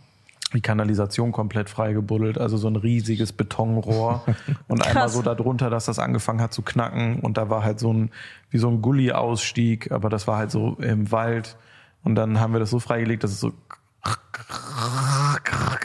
die 0.53 0.61
Kanalisation 0.61 1.31
komplett 1.31 1.71
frei 1.71 1.93
gebuddelt, 1.93 2.37
also 2.39 2.57
so 2.57 2.67
ein 2.67 2.75
riesiges 2.75 3.33
Betonrohr 3.33 4.25
und 4.69 4.85
einmal 4.85 5.09
so 5.09 5.23
darunter, 5.23 5.71
dass 5.71 5.85
das 5.85 6.01
angefangen 6.01 6.41
hat 6.41 6.53
zu 6.53 6.63
knacken 6.63 7.21
und 7.21 7.37
da 7.37 7.51
war 7.51 7.63
halt 7.63 7.79
so 7.79 7.93
ein, 7.93 8.11
wie 8.51 8.59
so 8.59 8.69
ein 8.69 8.83
Gully-Ausstieg, 8.83 9.93
aber 9.93 10.09
das 10.09 10.27
war 10.27 10.39
halt 10.39 10.51
so 10.51 10.77
im 10.81 11.13
Wald 11.13 11.57
und 12.03 12.17
dann 12.17 12.41
haben 12.41 12.53
wir 12.53 12.61
das 12.61 12.71
so 12.71 12.81
freigelegt, 12.81 13.23
dass 13.23 13.31
es 13.31 13.41
so 13.41 13.53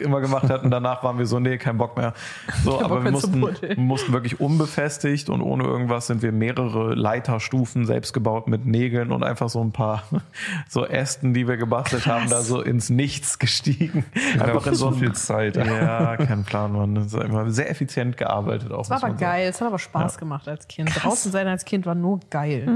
immer 0.02 0.22
gemacht 0.22 0.50
hat 0.50 0.64
und 0.64 0.72
danach 0.72 1.04
waren 1.04 1.18
wir 1.18 1.26
so, 1.26 1.40
nee, 1.40 1.58
kein 1.58 1.78
Bock 1.78 1.98
mehr. 1.98 2.14
So, 2.64 2.82
aber 2.82 3.04
wir 3.04 3.12
mussten, 3.12 3.42
mussten 3.78 4.14
wirklich 4.14 4.40
unbefestigt 4.40 5.30
und 5.30 5.42
ohne 5.42 5.64
irgendwas 5.64 6.08
sind 6.08 6.22
wir 6.22 6.32
mehrere 6.32 6.96
Leiterstufen 6.96 7.86
selbst 7.86 8.14
gebaut 8.14 8.48
mit 8.48 8.66
Nägeln 8.66 9.12
und 9.12 9.24
einfach 9.24 9.50
so 9.50 9.64
ein 9.64 9.72
paar 9.72 10.04
so 10.70 10.86
Ästen, 10.86 11.34
die 11.34 11.48
wir 11.48 11.58
gebastelt 11.58 12.06
haben, 12.06 12.30
da 12.30 12.42
so 12.42 12.62
ins 12.62 12.90
Nichts 12.90 13.40
gestiegen. 13.40 14.06
Einfach 14.40 14.68
in 14.68 14.76
so 14.76 14.92
viel 14.92 15.14
Zeit. 15.14 15.56
ja, 15.56 16.18
kein 16.18 16.44
Plan, 16.44 16.74
man. 16.74 16.96
Das 16.96 17.08
ist 17.08 17.14
immer 17.16 17.50
sehr 17.50 17.70
effizient 17.70 18.18
gearbeitet 18.18 18.72
auch. 18.72 18.84
Es 18.84 18.90
war 18.90 19.04
aber 19.04 19.14
geil. 19.14 19.50
Es 19.50 19.62
hat 19.62 19.68
aber 19.68 19.80
Spaß 19.80 20.18
gemacht 20.18 20.48
als 20.48 20.68
Kind. 20.68 20.92
Draußen 20.96 21.32
sein 21.32 21.48
als 21.48 21.66
Kind 21.66 21.86
war 21.86 21.96
nur 21.96 22.20
geil. 22.30 22.68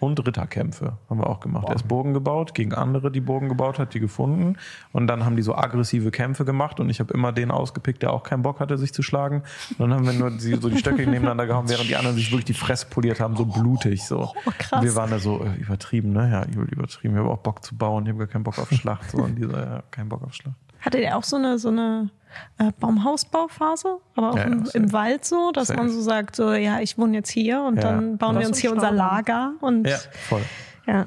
Und 0.00 0.24
Ritterkämpfe 0.26 0.98
haben 1.08 1.20
wir 1.20 1.28
auch 1.28 1.40
gemacht. 1.40 1.66
Er 1.68 1.76
ist 1.76 1.88
Burgen 1.88 2.14
gebaut, 2.14 2.54
gegen 2.54 2.74
andere, 2.74 3.10
die 3.10 3.20
Burgen 3.20 3.48
gebaut 3.48 3.78
hat, 3.78 3.94
die 3.94 4.00
gefunden. 4.00 4.56
Und 4.92 5.06
dann 5.06 5.24
haben 5.24 5.36
die 5.36 5.42
so 5.42 5.54
aggressive 5.54 6.10
Kämpfe 6.10 6.44
gemacht 6.44 6.80
und 6.80 6.90
ich 6.90 7.00
habe 7.00 7.14
immer 7.14 7.32
den 7.32 7.50
ausgepickt, 7.50 8.02
der 8.02 8.12
auch 8.12 8.22
keinen 8.22 8.42
Bock 8.42 8.60
hatte, 8.60 8.76
sich 8.76 8.92
zu 8.92 9.02
schlagen. 9.02 9.42
Und 9.78 9.90
dann 9.90 9.94
haben 9.94 10.06
wir 10.06 10.12
nur 10.12 10.30
die, 10.30 10.56
so 10.56 10.68
die 10.68 10.78
Stöcke 10.78 11.06
nebeneinander 11.06 11.46
gehauen, 11.46 11.68
während 11.68 11.88
die 11.88 11.96
anderen 11.96 12.16
sich 12.16 12.30
wirklich 12.30 12.44
die 12.44 12.54
Fresse 12.54 12.86
poliert 12.86 13.20
haben, 13.20 13.36
so 13.36 13.46
blutig. 13.46 14.04
So. 14.04 14.32
krass. 14.58 14.72
Und 14.72 14.82
wir 14.82 14.94
waren 14.96 15.10
da 15.10 15.18
so 15.18 15.44
äh, 15.44 15.54
übertrieben, 15.60 16.12
ne? 16.12 16.30
Ja, 16.30 16.44
übel 16.44 16.68
übertrieben. 16.70 17.14
Ich 17.14 17.20
habe 17.20 17.30
auch 17.30 17.38
Bock 17.38 17.64
zu 17.64 17.76
bauen, 17.76 18.04
ich 18.04 18.10
habe 18.10 18.18
gar 18.18 18.28
keinen 18.28 18.44
Bock 18.44 18.58
auf 18.58 18.70
Schlacht. 18.70 19.10
So. 19.10 19.18
Und 19.18 19.36
dieser, 19.36 19.64
ja, 19.64 19.82
keinen 19.90 20.08
Bock 20.08 20.22
auf 20.22 20.34
Schlacht. 20.34 20.56
Hattet 20.80 21.00
ihr 21.00 21.16
auch 21.16 21.24
so 21.24 21.36
eine, 21.36 21.58
so 21.58 21.68
eine 21.68 22.10
äh, 22.58 22.72
Baumhausbauphase? 22.80 23.98
Aber 24.16 24.30
auch 24.30 24.36
Ja, 24.36 24.44
im, 24.44 24.64
im 24.72 24.92
Wald 24.92 25.24
so, 25.24 25.50
dass 25.52 25.74
man 25.74 25.90
so 25.90 26.00
sagt, 26.00 26.36
so, 26.36 26.52
ja, 26.52 26.80
ich 26.80 26.98
wohne 26.98 27.14
jetzt 27.16 27.30
hier 27.30 27.62
und 27.62 27.76
Ja. 27.76 27.82
dann 27.82 28.18
bauen 28.18 28.38
wir 28.38 28.46
uns 28.46 28.58
hier 28.58 28.72
unser. 28.72 28.90
Lager. 28.90 29.52
Und 29.60 29.86
Ja, 29.88 29.96
voll. 30.28 30.42
ja. 30.86 31.06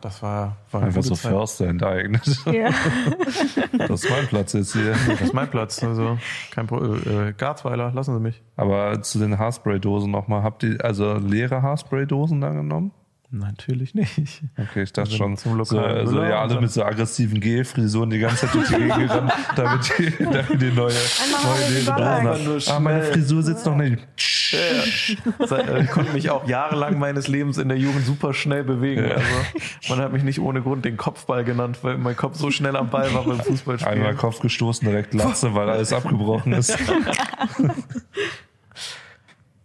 Das 0.00 0.22
war, 0.22 0.56
war 0.70 0.82
Einfach 0.84 1.02
so 1.02 1.14
Zeit. 1.14 1.30
Förster 1.30 1.66
enteignet. 1.66 2.22
ja. 2.46 2.70
Das 3.78 4.02
ist 4.04 4.10
mein 4.10 4.26
Platz 4.28 4.54
jetzt 4.54 4.72
hier. 4.72 4.92
Das 5.06 5.20
ist 5.20 5.34
mein 5.34 5.50
Platz. 5.50 5.82
Also 5.84 6.16
kein 6.52 6.66
Pro 6.66 6.94
äh, 6.94 7.34
Garzweiler, 7.36 7.92
lassen 7.92 8.14
Sie 8.14 8.20
mich. 8.20 8.42
Aber 8.56 9.02
zu 9.02 9.18
den 9.18 9.38
Haarspray-Dosen 9.38 10.10
nochmal. 10.10 10.42
Habt 10.42 10.62
ihr 10.62 10.82
also 10.82 11.14
leere 11.18 11.60
Haarspray-Dosen 11.62 12.40
dann 12.40 12.56
genommen? 12.56 12.92
Natürlich 13.32 13.94
nicht. 13.94 14.42
Okay, 14.58 14.82
ich 14.82 14.92
dachte 14.92 15.10
Also 15.12 15.16
schon, 15.16 15.36
zum 15.36 15.52
so, 15.52 15.58
lokalen 15.58 16.06
so, 16.06 16.14
Müller 16.14 16.28
ja, 16.30 16.40
alle 16.40 16.54
dann- 16.54 16.62
mit 16.64 16.72
so 16.72 16.82
aggressiven 16.84 17.40
Gelfrisuren 17.40 18.10
die 18.10 18.18
ganze 18.18 18.38
Zeit 18.46 18.54
durch 18.54 18.68
die 18.68 18.74
Gegend 18.74 18.96
gerannt, 18.98 19.32
damit 19.56 19.92
die, 19.98 20.12
damit 20.24 20.60
die 20.60 20.70
neue, 20.72 20.92
neue 20.92 21.92
Einfach 21.92 22.38
nur 22.44 22.58
haben. 22.60 22.62
Ah, 22.68 22.80
meine. 22.80 23.02
Frisur 23.04 23.42
sitzt 23.44 23.64
noch 23.66 23.76
nicht. 23.76 23.98
Äh, 24.52 24.82
Ich 25.82 25.90
konnte 25.90 26.12
mich 26.12 26.28
auch 26.28 26.48
jahrelang 26.48 26.98
meines 26.98 27.28
Lebens 27.28 27.58
in 27.58 27.68
der 27.68 27.78
Jugend 27.78 28.04
super 28.04 28.34
schnell 28.34 28.64
bewegen. 28.64 29.04
Ja. 29.04 29.14
Also 29.14 29.24
man 29.90 30.00
hat 30.00 30.12
mich 30.12 30.24
nicht 30.24 30.40
ohne 30.40 30.60
Grund 30.60 30.84
den 30.84 30.96
Kopfball 30.96 31.44
genannt, 31.44 31.78
weil 31.82 31.98
mein 31.98 32.16
Kopf 32.16 32.36
so 32.36 32.50
schnell 32.50 32.74
am 32.74 32.90
Ball 32.90 33.14
war 33.14 33.22
beim 33.22 33.30
Einmal 33.32 33.44
Fußballspielen. 33.46 34.16
Kopf 34.16 34.40
gestoßen, 34.40 34.88
direkt 34.88 35.14
Latze, 35.14 35.54
weil 35.54 35.70
alles 35.70 35.92
abgebrochen 35.92 36.52
ist. 36.54 36.76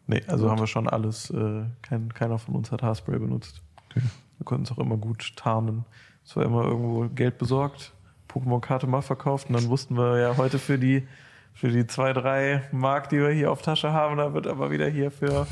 Nee, 0.07 0.21
also 0.27 0.49
haben 0.49 0.59
wir 0.59 0.67
schon 0.67 0.87
alles, 0.87 1.29
äh, 1.31 1.63
kein, 1.81 2.13
keiner 2.13 2.37
von 2.37 2.55
uns 2.55 2.71
hat 2.71 2.83
Haarspray 2.83 3.17
benutzt. 3.17 3.61
Wir 3.93 4.45
konnten 4.45 4.65
es 4.65 4.71
auch 4.71 4.77
immer 4.77 4.97
gut 4.97 5.35
tarnen. 5.35 5.85
Es 6.23 6.35
war 6.35 6.43
immer 6.43 6.63
irgendwo 6.63 7.07
Geld 7.07 7.37
besorgt, 7.37 7.93
Pokémon-Karte 8.29 8.87
mal 8.87 9.01
verkauft 9.01 9.49
und 9.49 9.53
dann 9.53 9.69
wussten 9.69 9.95
wir 9.97 10.19
ja 10.19 10.37
heute 10.37 10.59
für 10.59 10.77
die, 10.77 11.07
für 11.53 11.69
die 11.69 11.87
zwei, 11.87 12.13
drei 12.13 12.63
Mark, 12.71 13.09
die 13.09 13.19
wir 13.19 13.29
hier 13.29 13.51
auf 13.51 13.61
Tasche 13.61 13.93
haben, 13.93 14.17
da 14.17 14.33
wird 14.33 14.47
aber 14.47 14.71
wieder 14.71 14.87
hier 14.87 15.11
für 15.11 15.47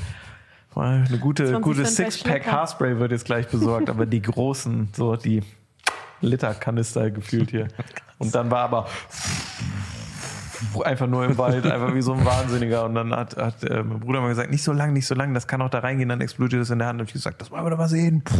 eine 0.76 1.20
gute, 1.20 1.45
20 1.45 1.62
gute 1.62 1.86
Sixpack. 1.86 2.51
Haarspray 2.51 2.99
wird 2.99 3.12
jetzt 3.12 3.26
gleich 3.26 3.47
besorgt, 3.47 3.89
aber 3.89 4.06
die 4.06 4.22
großen, 4.22 4.89
so 4.93 5.16
die 5.16 5.43
Literkanister 6.22 7.12
gefühlt 7.12 7.51
hier. 7.51 7.68
Und 8.18 8.34
dann 8.34 8.49
war 8.49 8.62
aber 8.62 8.88
einfach 10.84 11.07
nur 11.07 11.26
im 11.26 11.38
Wald, 11.38 11.66
einfach 11.66 11.93
wie 11.93 12.01
so 12.01 12.14
ein 12.14 12.26
Wahnsinniger. 12.26 12.86
Und 12.86 12.95
dann 12.95 13.16
hat, 13.16 13.38
hat 13.38 13.64
äh, 13.64 13.84
mein 13.84 13.99
Bruder 13.99 14.22
mal 14.22 14.30
gesagt, 14.30 14.51
nicht 14.51 14.64
so 14.64 14.74
lang, 14.74 14.93
nicht 14.93 15.07
so 15.07 15.16
lang, 15.16 15.34
das 15.34 15.47
kann 15.47 15.61
auch 15.61 15.70
da 15.70 15.80
reingehen, 15.80 16.09
dann 16.09 16.22
explodiert 16.22 16.61
es 16.61 16.70
in 16.70 16.80
der 16.80 16.88
Hand. 16.88 16.99
Und 16.99 17.07
ich 17.07 17.14
gesagt, 17.14 17.41
das 17.41 17.51
wollen 17.51 17.66
wir 17.66 17.70
doch 17.70 17.78
mal 17.78 17.89
sehen. 17.89 18.24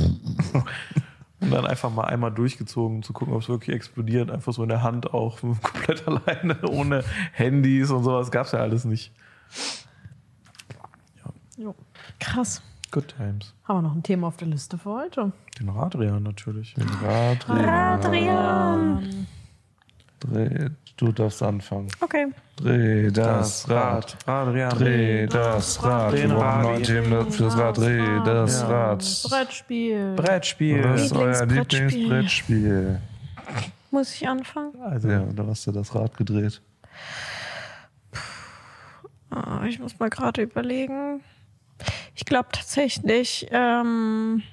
Und 1.44 1.52
dann 1.52 1.66
einfach 1.66 1.92
mal 1.92 2.06
einmal 2.06 2.32
durchgezogen, 2.32 2.98
um 2.98 3.04
zu 3.04 3.12
gucken, 3.12 3.34
ob 3.34 3.42
es 3.42 3.50
wirklich 3.50 3.76
explodiert. 3.76 4.32
Einfach 4.32 4.54
so 4.54 4.64
in 4.64 4.70
der 4.70 4.82
Hand 4.82 5.14
auch, 5.14 5.40
komplett 5.62 6.08
alleine, 6.08 6.58
ohne 6.70 7.04
Handys 7.34 7.92
und 7.92 8.04
sowas. 8.04 8.32
Gab 8.32 8.46
es 8.46 8.54
ja 8.54 8.60
alles 8.60 8.86
nicht. 8.86 9.12
Jo. 11.58 11.76
Krass. 12.20 12.62
Good 12.92 13.16
times. 13.18 13.54
Haben 13.64 13.78
wir 13.78 13.82
noch 13.90 13.96
ein 13.96 14.04
Thema 14.04 14.28
auf 14.28 14.38
der 14.38 14.48
Liste 14.48 14.78
für 14.78 14.92
heute? 14.92 15.32
Den 15.60 15.70
Radrian 15.70 16.24
natürlich. 16.24 16.76
Adrian, 17.04 17.98
dreh, 20.24 20.70
du 20.98 21.12
darfst 21.12 21.42
anfangen. 21.44 21.88
Okay. 22.02 22.28
Dreh 22.58 23.12
das 23.12 23.70
Rad. 23.70 24.18
Adrian. 24.28 24.70
Dreh 24.78 25.28
das 25.28 25.84
Rad. 25.84 26.14
Wir 26.14 26.28
brauchen 26.28 26.62
neue 26.62 26.82
Themen 26.82 27.32
für 27.32 27.44
das 27.44 27.58
Rad. 27.58 27.78
Dreh 27.78 28.20
das 28.26 28.62
Ja. 28.62 28.68
Rad. 28.68 29.24
Brettspiel. 29.30 30.14
Brettspiel. 30.16 30.84
Was 30.84 31.02
ist 31.06 31.14
euer 31.14 31.46
Lieblingsbrettspiel. 31.46 33.00
Muss 33.92 34.14
ich 34.16 34.28
anfangen? 34.28 34.74
Also, 34.82 35.10
Ja, 35.10 35.20
da 35.36 35.46
hast 35.48 35.68
du 35.68 35.72
das 35.72 35.94
Rad 35.94 36.16
gedreht. 36.18 36.62
Ah, 39.30 39.66
ich 39.68 39.80
muss 39.80 39.98
mal 40.00 40.10
gerade 40.10 40.44
überlegen. 40.44 41.22
Ich 42.16 42.26
glaube 42.26 42.50
tatsächlich 42.52 43.48
ähm, 43.52 44.44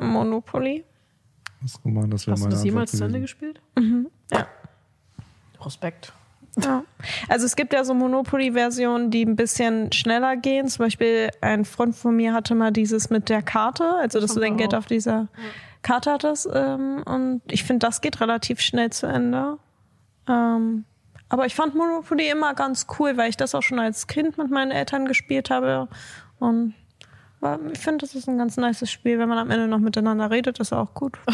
Monopoly. 0.00 0.84
Das 1.60 1.72
ist 1.72 1.82
gemein, 1.82 2.08
das 2.10 2.26
wäre 2.26 2.36
Hast 2.36 2.44
du 2.44 2.48
das 2.50 2.62
jemals 2.64 2.92
zu 2.92 3.04
Ende 3.04 3.20
gespielt? 3.20 3.60
Ja. 4.32 4.46
Respekt. 5.64 6.12
Ja. 6.56 6.82
Also 7.28 7.46
es 7.46 7.54
gibt 7.56 7.72
ja 7.72 7.84
so 7.84 7.94
Monopoly-Versionen, 7.94 9.10
die 9.10 9.24
ein 9.24 9.36
bisschen 9.36 9.92
schneller 9.92 10.36
gehen. 10.36 10.68
Zum 10.68 10.86
Beispiel 10.86 11.30
ein 11.40 11.64
Freund 11.64 11.94
von 11.94 12.16
mir 12.16 12.32
hatte 12.32 12.54
mal 12.54 12.72
dieses 12.72 13.10
mit 13.10 13.28
der 13.28 13.42
Karte, 13.42 13.84
also 14.00 14.20
dass 14.20 14.34
du 14.34 14.40
dein 14.40 14.56
Geld 14.56 14.74
auf 14.74 14.86
dieser 14.86 15.28
Karte 15.82 16.12
hattest. 16.12 16.48
Ähm, 16.52 17.02
und 17.04 17.42
ich 17.48 17.62
finde, 17.64 17.86
das 17.86 18.00
geht 18.00 18.20
relativ 18.20 18.60
schnell 18.60 18.90
zu 18.90 19.06
Ende. 19.06 19.58
Ähm, 20.28 20.84
Aber 21.28 21.46
ich 21.46 21.54
fand 21.54 21.74
Monopoly 21.76 22.28
immer 22.28 22.54
ganz 22.54 22.86
cool, 22.98 23.16
weil 23.16 23.30
ich 23.30 23.36
das 23.36 23.54
auch 23.54 23.62
schon 23.62 23.78
als 23.78 24.08
Kind 24.08 24.36
mit 24.36 24.50
meinen 24.50 24.72
Eltern 24.72 25.06
gespielt 25.06 25.50
habe. 25.50 25.88
Und 26.40 26.74
war, 27.40 27.60
ich 27.72 27.78
finde, 27.78 27.98
das 27.98 28.16
ist 28.16 28.28
ein 28.28 28.38
ganz 28.38 28.56
nices 28.56 28.90
Spiel. 28.90 29.18
Wenn 29.20 29.28
man 29.28 29.38
am 29.38 29.50
Ende 29.50 29.68
noch 29.68 29.78
miteinander 29.78 30.30
redet, 30.30 30.58
ist 30.58 30.72
auch 30.72 30.92
gut. 30.94 31.18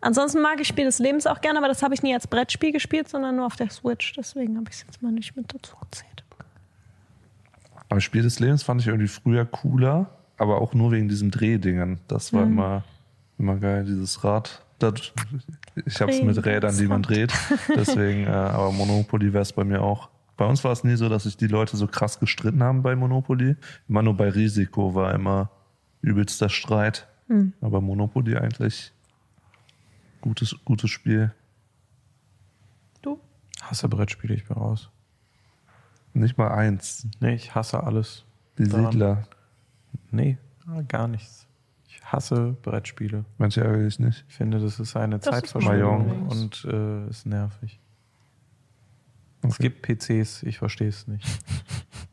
Ansonsten 0.00 0.40
mag 0.40 0.60
ich 0.60 0.68
Spiel 0.68 0.86
des 0.86 0.98
Lebens 0.98 1.26
auch 1.26 1.40
gerne, 1.40 1.58
aber 1.58 1.68
das 1.68 1.82
habe 1.82 1.94
ich 1.94 2.02
nie 2.02 2.14
als 2.14 2.26
Brettspiel 2.26 2.72
gespielt, 2.72 3.08
sondern 3.08 3.36
nur 3.36 3.46
auf 3.46 3.56
der 3.56 3.70
Switch. 3.70 4.14
Deswegen 4.14 4.56
habe 4.56 4.66
ich 4.70 4.76
es 4.76 4.84
jetzt 4.86 5.02
mal 5.02 5.12
nicht 5.12 5.36
mit 5.36 5.52
dazu 5.52 5.76
gezählt. 5.76 6.24
Aber 7.88 8.00
Spiel 8.00 8.22
des 8.22 8.40
Lebens 8.40 8.62
fand 8.62 8.80
ich 8.80 8.86
irgendwie 8.86 9.08
früher 9.08 9.44
cooler, 9.44 10.10
aber 10.38 10.60
auch 10.60 10.74
nur 10.74 10.92
wegen 10.92 11.08
diesem 11.08 11.30
Drehdingen. 11.30 11.98
Das 12.08 12.32
war 12.32 12.44
immer, 12.44 12.84
immer 13.38 13.56
geil, 13.56 13.84
dieses 13.84 14.24
Rad. 14.24 14.64
Das, 14.78 15.12
ich 15.84 16.00
habe 16.00 16.12
es 16.12 16.22
mit 16.22 16.46
Rädern, 16.46 16.76
die 16.78 16.86
man 16.86 17.02
dreht. 17.02 17.32
Deswegen, 17.74 18.24
äh, 18.24 18.30
aber 18.30 18.72
Monopoly 18.72 19.32
wäre 19.34 19.42
es 19.42 19.52
bei 19.52 19.64
mir 19.64 19.82
auch. 19.82 20.08
Bei 20.38 20.46
uns 20.46 20.64
war 20.64 20.72
es 20.72 20.84
nie 20.84 20.96
so, 20.96 21.10
dass 21.10 21.24
sich 21.24 21.36
die 21.36 21.48
Leute 21.48 21.76
so 21.76 21.86
krass 21.86 22.18
gestritten 22.18 22.62
haben 22.62 22.82
bei 22.82 22.96
Monopoly. 22.96 23.56
Immer 23.88 24.02
nur 24.02 24.16
bei 24.16 24.30
Risiko 24.30 24.94
war 24.94 25.12
immer 25.12 25.50
übelster 26.00 26.48
Streit. 26.48 27.06
Aber 27.60 27.80
Monopoly 27.80 28.36
eigentlich 28.36 28.92
gutes, 30.20 30.56
gutes 30.64 30.90
Spiel. 30.90 31.32
Du? 33.02 33.20
Hasse 33.62 33.88
Brettspiele, 33.88 34.34
ich 34.34 34.46
bin 34.46 34.56
raus. 34.56 34.90
Nicht 36.12 36.36
mal 36.38 36.48
eins. 36.48 37.06
Nee, 37.20 37.34
ich 37.34 37.54
hasse 37.54 37.82
alles. 37.84 38.24
Die 38.58 38.64
Daran- 38.64 38.92
Siedler. 38.92 39.28
Nee, 40.10 40.38
gar 40.88 41.06
nichts. 41.08 41.46
Ich 41.88 42.02
hasse 42.04 42.56
Brettspiele. 42.62 43.24
Manche 43.38 43.62
ärgere 43.62 43.86
ich 43.86 43.98
nicht. 43.98 44.24
Ich 44.28 44.34
finde, 44.34 44.58
das 44.60 44.80
ist 44.80 44.96
eine 44.96 45.18
Das 45.18 45.32
Zeitverschwendung 45.34 46.26
und 46.28 46.64
äh, 46.64 47.08
ist 47.08 47.26
nervig. 47.26 47.78
Es 49.42 49.54
Okay. 49.54 49.62
gibt 49.70 49.82
PCs, 49.82 50.42
ich 50.42 50.58
verstehe 50.58 50.88
es 50.88 51.06
nicht. 51.06 51.24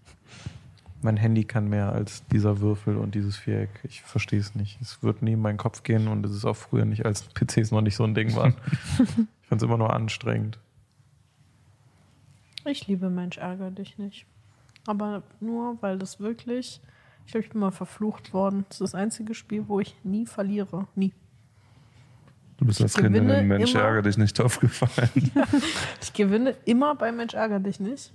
mein 1.02 1.18
Handy 1.18 1.44
kann 1.44 1.68
mehr 1.68 1.92
als 1.92 2.26
dieser 2.28 2.60
Würfel 2.60 2.98
und 2.98 3.16
dieses 3.16 3.38
Viereck. 3.38 3.70
Ich 3.84 4.02
verstehe 4.02 4.40
es 4.40 4.56
nicht. 4.56 4.80
Es 4.82 5.04
wird 5.04 5.22
nie 5.22 5.34
in 5.34 5.42
meinen 5.42 5.58
Kopf 5.58 5.84
gehen 5.84 6.08
und 6.08 6.26
es 6.26 6.32
ist 6.32 6.46
auch 6.46 6.56
früher 6.56 6.86
nicht, 6.86 7.06
als 7.06 7.24
PCs 7.24 7.72
noch 7.72 7.82
nicht 7.82 7.96
so 7.96 8.04
ein 8.04 8.16
Ding 8.16 8.36
waren. 8.36 8.56
ich 9.00 9.48
fand 9.48 9.62
es 9.62 9.64
immer 9.64 9.78
nur 9.78 9.94
anstrengend. 9.94 10.60
Ich 12.66 12.88
liebe 12.88 13.10
Mensch, 13.10 13.38
ärger 13.38 13.72
dich 13.72 13.98
nicht. 13.98 14.26
Aber 14.86 15.24
nur, 15.40 15.78
weil 15.82 15.98
das 15.98 16.20
wirklich. 16.20 16.82
Ich 17.26 17.32
glaube, 17.32 17.46
ich 17.46 17.52
bin 17.52 17.60
mal 17.60 17.72
verflucht 17.72 18.34
worden. 18.34 18.66
Das 18.70 18.78
ist 18.78 18.94
das 18.94 18.96
einzige 18.96 19.34
Spiel, 19.34 19.68
wo 19.68 19.80
ich 19.80 19.96
nie 20.04 20.26
verliere. 20.26 20.88
Nie. 20.96 21.14
Du 22.58 22.66
bist 22.66 22.82
als 22.82 22.96
Kind 22.96 23.16
in 23.16 23.48
Mensch 23.48 23.76
ärgere 23.76 24.02
dich 24.02 24.18
nicht 24.18 24.40
aufgefallen. 24.42 25.10
Ich 26.02 26.14
gewinne 26.14 26.56
immer 26.66 26.96
bei 26.96 27.12
Mensch, 27.12 27.36
ärger 27.36 27.60
dich 27.60 27.80
nicht. 27.80 28.12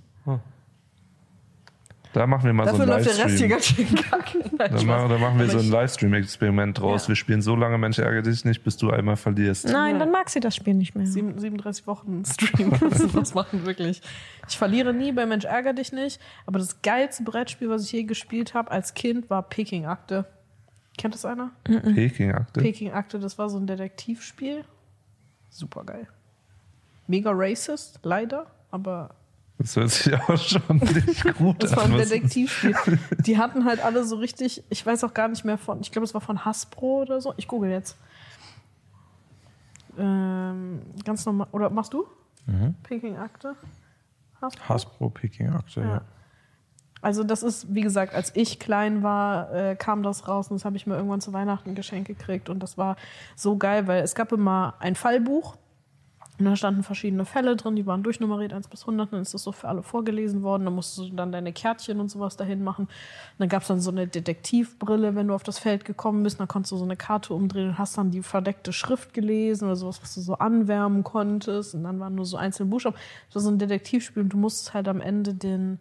Da 2.13 2.27
machen 2.27 2.45
wir 2.45 2.53
mal 2.53 2.65
Dafür 2.65 2.77
so 2.77 2.83
einen 2.83 2.91
läuft 3.03 3.17
der 3.17 3.25
Rest 3.25 3.37
hier 3.39 3.47
Livestream. 3.49 3.49
ganz 3.49 3.65
schön 3.65 3.95
kacke. 3.95 4.37
Nein, 4.57 4.71
Da 4.71 4.83
machen, 4.83 5.09
da 5.09 5.17
machen 5.17 5.39
wir 5.39 5.45
Aber 5.45 5.51
so 5.51 5.57
ein 5.59 5.69
Livestream-Experiment 5.71 6.79
draus. 6.79 7.03
Ja. 7.03 7.07
Wir 7.09 7.15
spielen 7.15 7.41
so 7.41 7.55
lange 7.55 7.77
Mensch 7.79 7.97
ärgere 7.99 8.21
dich 8.21 8.45
nicht, 8.45 8.63
bis 8.63 8.77
du 8.77 8.91
einmal 8.91 9.15
verlierst. 9.17 9.65
Nein, 9.67 9.95
Ja. 9.95 9.99
dann 9.99 10.11
mag 10.11 10.29
sie 10.29 10.39
das 10.39 10.55
Spiel 10.55 10.75
nicht 10.75 10.95
mehr. 10.95 11.07
Sieben- 11.07 11.39
37 11.39 11.87
Wochen 11.87 12.23
Stream 12.25 12.69
müssen 12.81 13.11
das 13.13 13.33
machen, 13.33 13.65
wirklich. 13.65 14.01
Ich 14.47 14.57
verliere 14.57 14.93
nie 14.93 15.11
bei 15.11 15.25
Mensch 15.25 15.45
ärger 15.45 15.73
dich 15.73 15.91
nicht, 15.91 16.21
aber 16.45 16.59
das 16.59 16.81
geilste 16.83 17.23
Brettspiel, 17.23 17.69
was 17.69 17.83
ich 17.85 17.91
je 17.91 18.03
gespielt 18.03 18.53
habe 18.53 18.69
als 18.71 18.93
Kind, 18.93 19.29
war 19.29 19.41
Peking 19.43 19.85
Akte. 19.85 20.25
Kennt 20.95 21.15
das 21.15 21.25
einer? 21.25 21.49
Peking-Akte. 21.63 22.61
Peking 22.61 22.91
Akte, 22.91 23.17
das 23.17 23.39
war 23.39 23.49
so 23.49 23.57
ein 23.57 23.65
Detektivspiel. 23.65 24.63
Super 25.49 25.83
geil. 25.85 26.07
Mega 27.07 27.31
racist, 27.33 27.99
leider, 28.03 28.45
aber 28.69 29.15
Das 29.59 29.75
hört 29.75 29.89
sich 29.91 30.13
auch 30.29 30.37
schon 30.37 30.77
nicht 30.77 31.35
gut 31.37 31.61
das 31.63 31.75
war 31.75 31.83
ein 31.85 31.93
an. 31.93 31.99
Was- 31.99 32.09
Detektivspiel. 32.09 32.75
Die 33.25 33.37
hatten 33.37 33.65
halt 33.65 33.83
alle 33.83 34.03
so 34.03 34.15
richtig, 34.17 34.63
ich 34.69 34.85
weiß 34.85 35.03
auch 35.03 35.13
gar 35.13 35.27
nicht 35.27 35.45
mehr 35.45 35.57
von, 35.57 35.79
ich 35.81 35.91
glaube, 35.91 36.05
es 36.05 36.13
war 36.13 36.21
von 36.21 36.43
Hasbro 36.43 37.01
oder 37.03 37.21
so. 37.21 37.33
Ich 37.37 37.47
google 37.47 37.69
jetzt. 37.71 37.97
Ähm, 39.97 40.81
ganz 41.05 41.25
normal, 41.25 41.47
oder 41.51 41.69
machst 41.69 41.93
du? 41.93 42.05
Peking 42.83 43.15
Akte? 43.17 43.55
Hasbro? 44.41 44.67
Hasbro 44.69 45.09
Peking 45.09 45.49
Akte, 45.51 45.79
ja. 45.81 45.87
Ja. 45.87 46.01
Also 47.01 47.23
das 47.23 47.43
ist, 47.43 47.73
wie 47.73 47.81
gesagt, 47.81 48.13
als 48.15 48.35
ich 48.35 48.59
klein 48.59 49.03
war, 49.03 49.53
äh, 49.53 49.75
kam 49.75 50.03
das 50.03 50.27
raus 50.27 50.49
und 50.49 50.55
das 50.57 50.65
habe 50.65 50.75
ich 50.77 50.87
mir 50.87 50.95
irgendwann 50.95 51.21
zu 51.21 51.31
Weihnachten 51.33 51.75
geschenkt 51.75 52.07
gekriegt 52.07 52.49
und 52.49 52.59
das 52.61 52.77
war 52.77 52.95
so 53.35 53.57
geil, 53.57 53.87
weil 53.87 54.03
es 54.03 54.15
gab 54.15 54.31
immer 54.31 54.75
ein 54.79 54.95
Fallbuch 54.95 55.57
und 56.43 56.51
da 56.51 56.55
standen 56.55 56.83
verschiedene 56.83 57.25
Fälle 57.25 57.55
drin, 57.55 57.75
die 57.75 57.85
waren 57.85 58.03
durchnummeriert 58.03 58.53
1 58.53 58.67
bis 58.67 58.81
100, 58.81 59.13
dann 59.13 59.21
ist 59.21 59.33
das 59.33 59.43
so 59.43 59.51
für 59.51 59.67
alle 59.67 59.83
vorgelesen 59.83 60.43
worden, 60.43 60.65
dann 60.65 60.75
musstest 60.75 61.09
du 61.09 61.15
dann 61.15 61.31
deine 61.31 61.53
Kärtchen 61.53 61.99
und 61.99 62.09
sowas 62.09 62.37
dahin 62.37 62.63
machen. 62.63 62.85
Und 62.85 63.39
dann 63.39 63.49
gab 63.49 63.61
es 63.61 63.67
dann 63.67 63.79
so 63.79 63.91
eine 63.91 64.07
Detektivbrille, 64.07 65.15
wenn 65.15 65.27
du 65.27 65.33
auf 65.33 65.43
das 65.43 65.59
Feld 65.59 65.85
gekommen 65.85 66.23
bist, 66.23 66.39
dann 66.39 66.47
konntest 66.47 66.71
du 66.73 66.77
so 66.77 66.83
eine 66.85 66.97
Karte 66.97 67.33
umdrehen 67.33 67.69
und 67.69 67.77
hast 67.77 67.97
dann 67.97 68.11
die 68.11 68.21
verdeckte 68.21 68.73
Schrift 68.73 69.13
gelesen 69.13 69.65
oder 69.65 69.75
sowas, 69.75 70.01
was 70.01 70.13
du 70.15 70.21
so 70.21 70.35
anwärmen 70.35 71.03
konntest 71.03 71.75
und 71.75 71.83
dann 71.83 71.99
waren 71.99 72.15
nur 72.15 72.25
so 72.25 72.37
einzelne 72.37 72.69
Buchstaben. 72.69 72.97
Das 73.27 73.35
war 73.35 73.41
so 73.41 73.49
ein 73.49 73.59
Detektivspiel 73.59 74.23
und 74.23 74.29
du 74.29 74.37
musstest 74.37 74.73
halt 74.73 74.87
am 74.87 75.01
Ende 75.01 75.33
den 75.33 75.79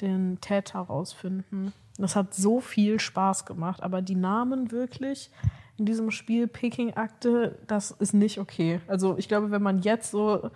den 0.00 0.40
Täter 0.40 0.80
rausfinden. 0.80 1.72
Das 1.98 2.14
hat 2.14 2.34
so 2.34 2.60
viel 2.60 3.00
Spaß 3.00 3.44
gemacht, 3.44 3.82
aber 3.82 4.02
die 4.02 4.14
Namen 4.14 4.70
wirklich 4.70 5.30
in 5.78 5.86
diesem 5.86 6.10
Spiel 6.10 6.48
Peking 6.48 6.94
Akte, 6.94 7.56
das 7.66 7.92
ist 7.92 8.12
nicht 8.12 8.38
okay. 8.38 8.80
Also 8.88 9.16
ich 9.16 9.28
glaube, 9.28 9.50
wenn 9.50 9.62
man 9.62 9.80
jetzt 9.80 10.10
so 10.10 10.50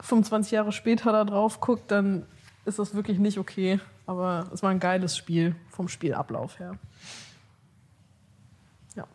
25 0.00 0.52
Jahre 0.52 0.72
später 0.72 1.12
da 1.12 1.24
drauf 1.24 1.60
guckt, 1.60 1.90
dann 1.90 2.26
ist 2.64 2.78
das 2.78 2.94
wirklich 2.94 3.18
nicht 3.18 3.38
okay. 3.38 3.80
Aber 4.06 4.50
es 4.52 4.62
war 4.62 4.70
ein 4.70 4.80
geiles 4.80 5.16
Spiel 5.16 5.54
vom 5.68 5.88
Spielablauf 5.88 6.58
her. 6.58 6.78
Ja. 8.96 9.06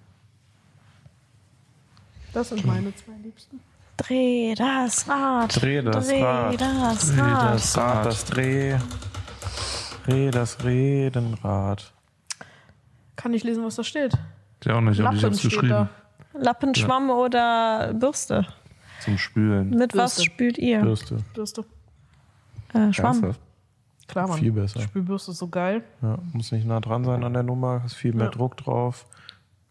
Das 2.34 2.50
sind 2.50 2.66
meine 2.66 2.96
zwei 2.96 3.14
Liebsten. 3.24 3.60
Dreh 3.98 4.54
das 4.54 5.10
Rad. 5.10 5.60
Dreh 5.60 5.82
das 5.82 6.08
Dreh 6.08 6.24
Rad. 6.24 6.62
das 6.62 7.10
Dreh 7.10 7.22
Rad. 7.22 7.56
das 7.56 7.78
Rad, 7.78 8.06
das 8.06 8.26
Dreh. 8.26 8.78
Dreh 10.06 10.32
das 10.32 10.64
Redenrad. 10.64 11.92
Kann 13.16 13.34
ich 13.34 13.44
lesen, 13.44 13.66
was 13.66 13.76
da 13.76 13.84
steht? 13.84 14.14
Ja, 14.64 14.76
auch 14.76 14.82
nicht, 14.82 15.00
aber 15.00 15.16
ich 15.16 15.22
Lappen 15.22 15.34
hab's 15.36 15.42
geschrieben. 15.44 15.70
da. 15.70 15.90
Lappen, 16.34 16.76
Schwamm 16.76 17.10
oder 17.10 17.94
Bürste? 17.94 18.46
Zum 19.02 19.18
Spülen. 19.18 19.70
Mit 19.72 19.94
was 19.96 20.16
Bürste. 20.16 20.24
spült 20.24 20.58
ihr? 20.58 20.82
Bürste. 20.82 21.18
Bürste. 21.34 21.62
Äh, 22.74 22.92
Schwamm. 22.94 23.14
Ernsthaft? 23.24 23.40
Klar, 24.08 24.28
Mann. 24.28 24.40
Viel 24.40 24.52
besser. 24.52 24.80
Spülbürste 24.82 25.32
ist 25.32 25.38
so 25.38 25.48
geil. 25.48 25.84
Ja, 26.02 26.18
muss 26.34 26.52
nicht 26.52 26.66
nah 26.66 26.80
dran 26.80 27.04
sein 27.04 27.24
an 27.24 27.34
der 27.34 27.44
Nummer, 27.44 27.82
ist 27.86 27.96
viel 27.96 28.14
mehr 28.14 28.26
Ja. 28.26 28.32
Druck 28.32 28.56
drauf. 28.58 29.06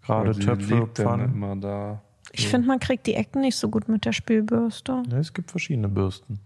Gerade 0.02 0.38
Töpfe, 0.38 0.86
Pfannen. 0.94 1.32
immer 1.34 1.56
da. 1.56 2.00
Ich 2.32 2.48
finde, 2.48 2.68
man 2.68 2.78
kriegt 2.78 3.06
die 3.06 3.14
Ecken 3.14 3.40
nicht 3.40 3.56
so 3.56 3.68
gut 3.68 3.88
mit 3.88 4.04
der 4.04 4.12
Spülbürste. 4.12 5.02
Ja, 5.10 5.18
es 5.18 5.32
gibt 5.32 5.50
verschiedene 5.50 5.88
Bürsten. 5.88 6.38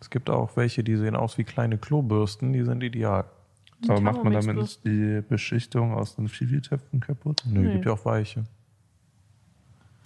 Es 0.00 0.10
gibt 0.10 0.28
auch 0.28 0.56
welche, 0.56 0.84
die 0.84 0.96
sehen 0.96 1.16
aus 1.16 1.38
wie 1.38 1.44
kleine 1.44 1.78
Klobürsten, 1.78 2.52
die 2.52 2.62
sind 2.62 2.82
ideal. 2.82 3.24
Aber 3.88 4.00
macht 4.00 4.22
man 4.24 4.32
damit 4.32 4.56
nicht 4.56 4.84
die 4.84 5.22
Beschichtung 5.28 5.94
aus 5.94 6.16
den 6.16 6.26
Chibi-Töpfen 6.28 7.00
kaputt? 7.00 7.42
Nö, 7.46 7.60
Nee. 7.60 7.72
gibt 7.74 7.86
ja 7.86 7.92
auch 7.92 8.04
weiche. 8.04 8.44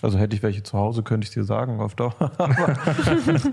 Also 0.02 0.18
hätte 0.18 0.36
ich 0.36 0.42
welche 0.42 0.62
zu 0.62 0.76
Hause, 0.76 1.02
könnte 1.02 1.26
ich 1.26 1.32
dir 1.32 1.42
sagen, 1.44 1.80
auf 1.80 1.94
Dauer. 1.94 2.14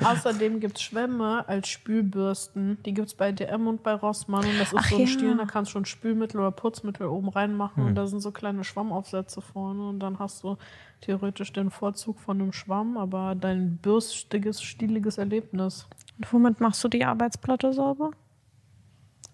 Außerdem 0.03 0.59
gibt 0.59 0.77
es 0.77 0.83
Schwämme 0.83 1.47
als 1.47 1.69
Spülbürsten. 1.69 2.77
Die 2.83 2.93
gibt 2.93 3.07
es 3.07 3.13
bei 3.13 3.31
DM 3.31 3.67
und 3.67 3.81
bei 3.81 3.93
Rossmann. 3.93 4.43
Und 4.45 4.59
das 4.59 4.73
ist 4.73 4.77
Ach 4.77 4.89
so 4.89 4.95
ein 4.95 5.01
ja. 5.01 5.07
Stiel, 5.07 5.37
da 5.37 5.45
kannst 5.45 5.69
du 5.71 5.73
schon 5.73 5.85
Spülmittel 5.85 6.41
oder 6.41 6.51
Putzmittel 6.51 7.07
oben 7.07 7.29
reinmachen. 7.29 7.85
Und 7.85 7.95
da 7.95 8.07
sind 8.07 8.19
so 8.19 8.31
kleine 8.31 8.65
Schwammaufsätze 8.65 9.39
vorne. 9.39 9.87
Und 9.87 9.99
dann 9.99 10.19
hast 10.19 10.43
du 10.43 10.57
theoretisch 10.99 11.53
den 11.53 11.69
Vorzug 11.69 12.19
von 12.19 12.41
einem 12.41 12.51
Schwamm, 12.51 12.97
aber 12.97 13.35
dein 13.35 13.77
bürstiges, 13.77 14.61
stieliges 14.61 15.17
Erlebnis. 15.17 15.87
Und 16.17 16.33
womit 16.33 16.59
machst 16.59 16.83
du 16.83 16.89
die 16.89 17.05
Arbeitsplatte 17.05 17.71
sauber? 17.71 18.11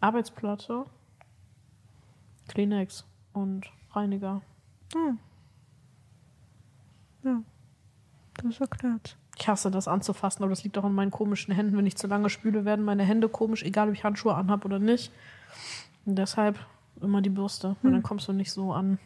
Arbeitsplatte, 0.01 0.85
Kleenex 2.47 3.05
und 3.33 3.65
Reiniger. 3.91 4.41
Das 8.43 8.59
erklärt. 8.59 9.17
Ich 9.37 9.47
hasse 9.47 9.71
das 9.71 9.87
anzufassen, 9.87 10.43
aber 10.43 10.49
das 10.49 10.63
liegt 10.63 10.77
auch 10.77 10.83
an 10.83 10.93
meinen 10.93 11.11
komischen 11.11 11.53
Händen. 11.53 11.77
Wenn 11.77 11.85
ich 11.85 11.95
zu 11.95 12.07
lange 12.07 12.29
spüle, 12.29 12.65
werden 12.65 12.83
meine 12.83 13.03
Hände 13.03 13.29
komisch, 13.29 13.63
egal 13.63 13.87
ob 13.89 13.93
ich 13.93 14.03
Handschuhe 14.03 14.35
anhab 14.35 14.65
oder 14.65 14.79
nicht. 14.79 15.11
Und 16.05 16.15
deshalb 16.15 16.59
immer 17.01 17.21
die 17.21 17.29
Bürste, 17.29 17.75
weil 17.81 17.91
dann 17.91 18.03
kommst 18.03 18.27
du 18.27 18.33
nicht 18.33 18.51
so 18.51 18.73
an 18.73 18.99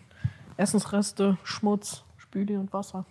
Essensreste, 0.57 1.37
Schmutz, 1.43 2.03
Spüli 2.17 2.57
und 2.57 2.73
Wasser. 2.73 3.05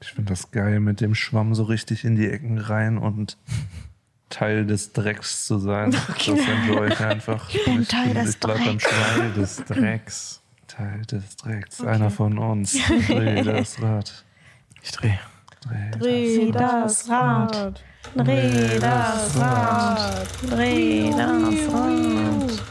Ich 0.00 0.12
finde 0.12 0.30
das 0.30 0.50
geil, 0.50 0.80
mit 0.80 1.00
dem 1.00 1.14
Schwamm 1.14 1.54
so 1.54 1.64
richtig 1.64 2.04
in 2.04 2.14
die 2.14 2.28
Ecken 2.28 2.58
rein 2.58 2.98
und 2.98 3.36
Teil 4.30 4.66
des 4.66 4.92
Drecks 4.92 5.46
zu 5.46 5.58
sein. 5.58 5.90
Das 6.08 6.28
enjoy 6.28 6.88
ich 6.88 7.00
einfach. 7.00 7.48
Ich 7.50 7.64
bin 7.64 7.86
Teil 7.86 8.14
des 8.14 8.30
ich 8.34 8.40
bleib 8.40 8.56
Drecks. 8.58 8.84
Schwein. 8.84 9.34
des 9.34 9.56
Drecks. 9.66 10.42
Teil 10.66 11.02
des 11.06 11.36
Drecks. 11.36 11.80
Einer 11.80 12.10
von 12.10 12.38
uns. 12.38 12.72
Dreh 13.08 13.42
das 13.42 13.80
Rad. 13.82 14.24
Ich 14.82 14.92
drehe. 14.92 15.18
Dreh 15.98 16.50
das 16.52 17.08
Rad. 17.08 17.82
Dreh 18.14 18.78
das 18.78 19.36
Rad. 19.36 20.28
Dreh 20.50 21.10
das 21.10 21.72
Rad. 21.72 22.62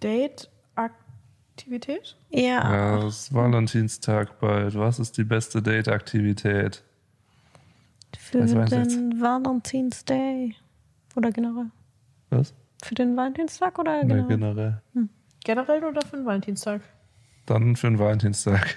Date-Aktivität? 0.00 2.16
Ja. 2.30 2.40
Ja, 2.40 2.98
es 3.06 3.20
ist 3.22 3.34
Valentinstag 3.34 4.38
bald. 4.40 4.74
Was 4.76 4.98
ist 4.98 5.16
die 5.16 5.24
beste 5.24 5.62
Date-Aktivität? 5.62 6.82
Für 8.44 8.56
Was 8.56 8.70
jetzt? 8.70 8.96
den 8.96 9.20
Valentinsday. 9.20 10.54
Oder 11.16 11.30
generell. 11.30 11.66
Was? 12.30 12.54
Für 12.82 12.94
den 12.94 13.16
Valentinstag 13.16 13.78
oder 13.78 14.02
Nee, 14.04 14.08
generell? 14.08 14.26
generell. 14.28 14.82
Generell 15.44 15.84
oder 15.84 16.02
für 16.02 16.16
den 16.16 16.26
Valentinstag? 16.26 16.80
Dann 17.46 17.76
für 17.76 17.86
den 17.88 17.98
Valentinstag. 17.98 18.76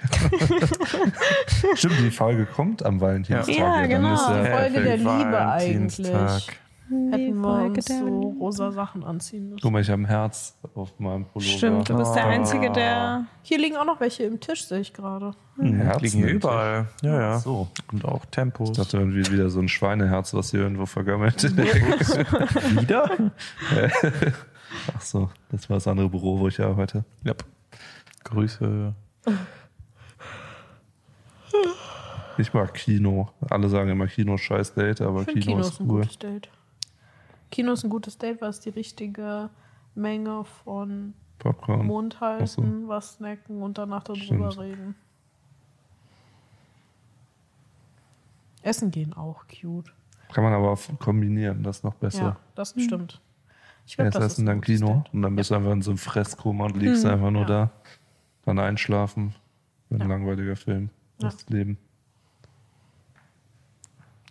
Stimmt, 1.74 1.98
die 2.00 2.10
Folge 2.10 2.46
kommt 2.46 2.84
am 2.84 3.00
Valentinstag. 3.00 3.54
Ja, 3.54 3.80
dann 3.80 3.90
genau. 3.90 4.14
ja 4.14 4.44
Folge 4.44 4.80
der 4.82 4.96
Liebe 4.96 5.08
Valentinstag. 5.08 6.14
eigentlich. 6.14 6.48
Hätten 6.90 7.40
wir 7.40 7.66
uns 7.66 7.86
so 7.86 8.34
rosa 8.40 8.72
Sachen 8.72 9.04
anziehen 9.04 9.50
müssen. 9.50 9.60
Guck 9.62 9.70
mal, 9.70 9.80
ich 9.80 9.90
habe 9.90 10.02
ein 10.02 10.06
Herz 10.06 10.58
auf 10.74 10.98
meinem 10.98 11.24
Pullover. 11.24 11.50
Stimmt, 11.56 11.88
du 11.88 11.96
bist 11.96 12.14
der 12.16 12.26
Einzige, 12.26 12.70
der. 12.72 13.26
Hier 13.42 13.58
liegen 13.58 13.76
auch 13.76 13.84
noch 13.84 14.00
welche 14.00 14.24
im 14.24 14.40
Tisch, 14.40 14.64
sehe 14.64 14.80
ich 14.80 14.92
gerade. 14.92 15.32
Ein 15.56 15.80
Herz 15.80 16.02
Liegen 16.02 16.26
überall. 16.26 16.88
Ja, 17.02 17.20
ja. 17.20 17.38
So. 17.38 17.68
Und 17.92 18.04
auch 18.04 18.24
Tempos. 18.26 18.70
Ich 18.70 18.76
dachte 18.76 18.98
irgendwie 18.98 19.30
wieder 19.30 19.50
so 19.50 19.60
ein 19.60 19.68
Schweineherz, 19.68 20.34
was 20.34 20.50
hier 20.50 20.60
irgendwo 20.60 20.86
vergammelt. 20.86 21.42
wieder? 22.80 23.08
Ach 24.96 25.00
so, 25.00 25.30
das 25.50 25.70
war 25.70 25.76
das 25.76 25.86
andere 25.86 26.08
Büro, 26.08 26.40
wo 26.40 26.48
ich 26.48 26.60
arbeite. 26.60 27.04
Ja. 27.22 27.34
Grüße. 28.24 28.94
Ich 32.38 32.52
mag 32.52 32.74
Kino. 32.74 33.28
Alle 33.48 33.68
sagen 33.68 33.90
immer 33.90 34.06
Kino 34.08 34.36
scheiß 34.36 34.74
Date, 34.74 35.02
aber 35.02 35.24
Kino, 35.24 35.40
Kino 35.40 35.58
ist 35.60 35.68
ist 35.68 35.80
ein 35.80 35.90
cool. 35.90 36.00
gutes 36.00 36.18
Date. 36.18 36.50
Kino 37.50 37.72
ist 37.72 37.84
ein 37.84 37.90
gutes 37.90 38.16
Date, 38.18 38.40
weil 38.40 38.50
es 38.50 38.60
die 38.60 38.68
richtige 38.70 39.50
Menge 39.94 40.44
von 40.44 41.14
Popcorn. 41.38 41.86
Mund 41.86 42.20
halten, 42.20 42.46
so. 42.46 42.62
was 42.88 43.14
snacken 43.14 43.62
und 43.62 43.78
danach 43.78 44.04
darüber 44.04 44.22
Stimmt. 44.52 44.58
reden. 44.58 44.94
Essen 48.62 48.90
gehen 48.90 49.14
auch 49.14 49.44
cute. 49.48 49.92
Kann 50.32 50.44
man 50.44 50.52
aber 50.52 50.70
auch 50.70 50.78
kombinieren, 50.98 51.62
das 51.62 51.78
ist 51.78 51.84
noch 51.84 51.94
besser. 51.94 52.22
Ja, 52.22 52.36
das 52.54 52.70
stimmt. 52.78 53.20
Ich 53.86 53.96
glaub, 53.96 54.04
Erst 54.06 54.18
das 54.18 54.24
essen, 54.34 54.46
dann 54.46 54.60
Kino 54.60 54.86
Date. 55.04 55.14
und 55.14 55.22
dann 55.22 55.34
bist 55.34 55.50
du 55.50 55.54
einfach 55.56 55.72
in 55.72 55.82
so 55.82 55.90
einem 55.90 55.98
Fresskoma 55.98 56.66
und 56.66 56.76
liegst 56.76 57.04
einfach 57.04 57.30
nur 57.30 57.42
Ja. 57.42 57.48
da. 57.48 57.70
Dann 58.44 58.58
einschlafen. 58.58 59.34
Ein 59.90 60.00
Ja. 60.00 60.06
langweiliger 60.06 60.54
Film. 60.56 60.90
Ja. 61.20 61.28
Das 61.30 61.48
Leben. 61.48 61.78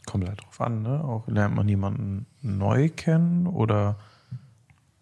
Kommt 0.10 0.28
halt 0.28 0.42
drauf 0.42 0.60
an, 0.62 0.82
ne? 0.82 1.04
Auch 1.04 1.28
lernt 1.28 1.56
man 1.56 1.68
jemanden 1.70 2.26
neu 2.42 2.90
kennen 2.90 3.46
oder 3.46 3.96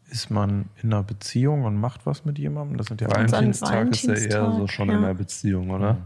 ist 0.09 0.29
man 0.29 0.65
in 0.81 0.91
einer 0.93 1.03
Beziehung 1.03 1.63
und 1.63 1.77
macht 1.79 2.05
was 2.05 2.25
mit 2.25 2.37
jemandem? 2.37 2.77
Das 2.77 2.87
sind 2.87 2.99
ja 2.99 3.07
Valentin- 3.07 3.31
Valentinstag 3.61 3.89
ist 3.89 4.03
ja 4.03 4.13
eher 4.15 4.51
so 4.51 4.67
schon 4.67 4.89
ja. 4.89 4.97
in 4.97 5.03
einer 5.03 5.13
Beziehung, 5.13 5.69
oder? 5.69 5.97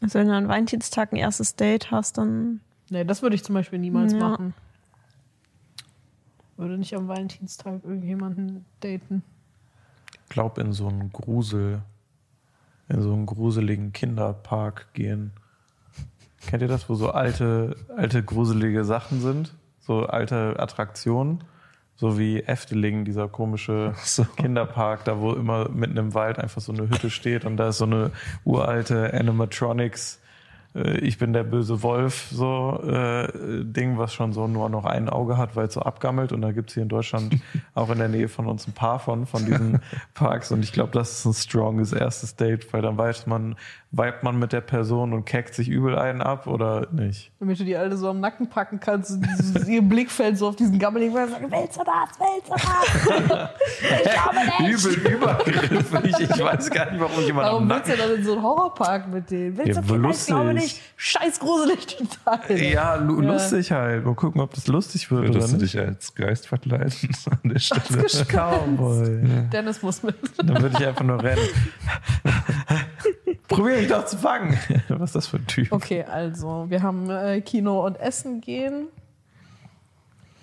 Also, 0.00 0.20
wenn 0.20 0.28
du 0.28 0.34
an 0.34 0.46
Valentinstag 0.46 1.12
ein 1.12 1.16
erstes 1.16 1.56
Date 1.56 1.90
hast, 1.90 2.18
dann. 2.18 2.60
Nee, 2.90 3.04
das 3.04 3.22
würde 3.22 3.34
ich 3.34 3.42
zum 3.42 3.54
Beispiel 3.54 3.80
niemals 3.80 4.12
Ja. 4.12 4.18
machen. 4.20 4.54
Würde 6.56 6.78
nicht 6.78 6.94
am 6.94 7.08
Valentinstag 7.08 7.84
irgendjemanden 7.84 8.64
daten. 8.80 9.22
Ich 10.24 10.28
glaube, 10.28 10.60
in 10.60 10.72
so 10.72 10.88
einen 10.88 11.10
Grusel, 11.12 11.82
in 12.88 13.02
so 13.02 13.12
einen 13.12 13.26
gruseligen 13.26 13.92
Kinderpark 13.92 14.92
gehen. 14.94 15.32
Kennt 16.46 16.62
ihr 16.62 16.68
das, 16.68 16.88
wo 16.88 16.94
so 16.94 17.10
alte, 17.10 17.76
alte 17.96 18.22
gruselige 18.22 18.84
Sachen 18.84 19.20
sind? 19.20 19.54
So 19.80 20.06
alte 20.06 20.58
Attraktionen? 20.58 21.44
So 21.96 22.16
wie 22.18 22.42
Efteling, 22.44 23.04
dieser 23.04 23.28
komische 23.28 23.92
so. 24.04 24.24
Kinderpark, 24.24 25.04
da 25.04 25.18
wo 25.18 25.32
immer 25.32 25.68
mitten 25.68 25.96
im 25.96 26.14
Wald 26.14 26.38
einfach 26.38 26.60
so 26.60 26.72
eine 26.72 26.88
Hütte 26.88 27.10
steht 27.10 27.44
und 27.44 27.56
da 27.56 27.70
ist 27.70 27.78
so 27.78 27.86
eine 27.86 28.12
uralte 28.44 29.12
Animatronics, 29.12 30.20
äh, 30.74 30.98
ich 30.98 31.18
bin 31.18 31.32
der 31.32 31.44
böse 31.44 31.82
Wolf, 31.82 32.28
so 32.30 32.80
äh, 32.86 33.28
Ding, 33.64 33.98
was 33.98 34.12
schon 34.14 34.32
so 34.32 34.46
nur 34.46 34.68
noch 34.68 34.84
ein 34.84 35.08
Auge 35.08 35.36
hat, 35.36 35.56
weil 35.56 35.66
es 35.66 35.74
so 35.74 35.82
abgammelt. 35.82 36.32
Und 36.32 36.42
da 36.42 36.52
gibt's 36.52 36.74
hier 36.74 36.82
in 36.82 36.88
Deutschland 36.88 37.36
auch 37.74 37.90
in 37.90 37.98
der 37.98 38.08
Nähe 38.08 38.28
von 38.28 38.46
uns 38.46 38.66
ein 38.66 38.72
paar 38.72 38.98
von, 38.98 39.26
von 39.26 39.44
diesen 39.44 39.80
Parks. 40.14 40.50
Und 40.52 40.62
ich 40.62 40.72
glaube, 40.72 40.92
das 40.92 41.12
ist 41.12 41.24
ein 41.24 41.34
stronges 41.34 41.92
erstes 41.92 42.36
Date, 42.36 42.72
weil 42.72 42.82
dann 42.82 42.96
weiß 42.98 43.26
man, 43.26 43.56
vibet 43.90 44.22
man 44.22 44.38
mit 44.38 44.52
der 44.52 44.60
Person 44.60 45.12
und 45.14 45.24
keckt 45.24 45.54
sich 45.54 45.68
übel 45.68 45.96
einen 45.98 46.20
ab 46.20 46.46
oder 46.46 46.88
nicht. 46.92 47.32
Damit 47.40 47.58
du 47.58 47.64
die 47.64 47.74
alle 47.76 47.96
so 47.96 48.10
am 48.10 48.20
Nacken 48.20 48.50
packen 48.50 48.80
kannst 48.80 49.12
und 49.12 49.26
dieses- 49.26 49.66
ihr 49.66 49.80
Blick 49.82 50.10
fällt 50.10 50.36
so 50.36 50.48
auf 50.48 50.56
diesen 50.56 50.78
gammeligen 50.78 51.14
sagen, 51.14 51.50
willst 51.50 51.78
du 51.78 51.84
das, 51.84 52.18
willst 52.18 52.50
du 52.50 53.28
das? 53.32 53.48
ich 54.04 54.10
glaube 54.12 54.68
nicht. 54.68 54.84
Übel 54.84 55.12
übergriffig. 55.14 56.30
Ich 56.30 56.42
weiß 56.44 56.70
gar 56.70 56.90
nicht, 56.90 57.00
warum 57.00 57.22
jemand 57.24 57.46
Warum 57.46 57.62
am 57.62 57.68
willst 57.70 57.92
du 57.92 57.96
dann 57.96 58.14
in 58.14 58.24
so 58.24 58.32
einen 58.32 58.42
Horrorpark 58.42 59.08
mit 59.08 59.30
denen? 59.30 59.56
Willst 59.56 59.76
Ja, 59.76 59.80
du 59.80 59.88
Kinder? 59.94 60.10
Ich 60.10 60.26
glaube 60.26 60.54
nicht. 60.62 60.80
Scheiß 60.96 61.40
gruselig 61.40 61.86
total. 61.86 62.60
Ja, 62.60 62.94
lu 62.96 63.22
Ja. 63.22 63.32
lustig 63.32 63.72
halt. 63.72 64.04
Mal 64.04 64.14
gucken, 64.14 64.40
ob 64.40 64.54
das 64.54 64.66
lustig 64.66 65.10
wird 65.10 65.22
Würdest 65.28 65.48
du 65.48 65.52
oder 65.54 65.62
nicht. 65.62 65.74
dich 65.74 65.80
als 65.80 66.14
Geist 66.14 66.46
verkleiden 66.48 66.92
an 67.42 67.50
der 67.50 67.58
Stelle? 67.58 68.06
Cowboy. 68.26 69.22
Dennis 69.52 69.82
muss 69.82 70.02
mit. 70.02 70.16
Dann 70.38 70.60
würde 70.62 70.76
ich 70.78 70.86
einfach 70.86 71.04
nur 71.04 71.22
rennen. 71.22 71.42
Probier 73.48 73.78
mich 73.78 73.88
doch 73.88 74.04
zu 74.04 74.18
fangen. 74.18 74.58
Was 74.88 75.10
ist 75.10 75.14
das 75.16 75.26
für 75.28 75.38
ein 75.38 75.46
Typ? 75.46 75.72
Okay, 75.72 76.04
also, 76.04 76.66
wir 76.68 76.82
haben 76.82 77.08
äh, 77.10 77.40
Kino 77.40 77.84
und 77.86 77.98
Essen 77.98 78.40
gehen. 78.40 78.88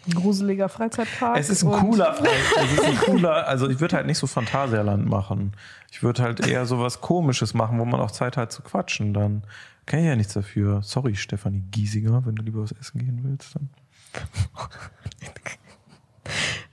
Ein 0.07 0.13
gruseliger 0.13 0.69
Freizeitpark. 0.69 1.37
Es 1.39 1.49
ist 1.49 1.63
ein 1.63 1.71
cooler 1.71 2.13
Fall. 2.13 2.27
Es 2.63 2.73
ist 2.73 2.85
ein 2.85 2.97
cooler, 2.97 3.47
also 3.47 3.67
ich 3.69 3.79
würde 3.79 3.95
halt 3.95 4.05
nicht 4.05 4.19
so 4.19 4.27
Phantasialand 4.27 5.07
machen. 5.07 5.53
Ich 5.91 6.03
würde 6.03 6.21
halt 6.21 6.45
eher 6.45 6.65
so 6.67 6.79
was 6.79 7.01
Komisches 7.01 7.55
machen, 7.55 7.79
wo 7.79 7.85
man 7.85 7.99
auch 7.99 8.11
Zeit 8.11 8.37
hat 8.37 8.51
zu 8.51 8.61
quatschen. 8.61 9.13
Dann 9.15 9.43
kann 9.85 9.99
ich 9.99 10.05
ja 10.05 10.15
nichts 10.15 10.33
dafür. 10.33 10.81
Sorry, 10.81 11.15
Stefanie 11.15 11.63
Giesinger, 11.71 12.25
wenn 12.25 12.35
du 12.35 12.43
lieber 12.43 12.61
was 12.63 12.71
essen 12.73 12.99
gehen 12.99 13.19
willst. 13.23 13.55
Dann. 13.55 13.69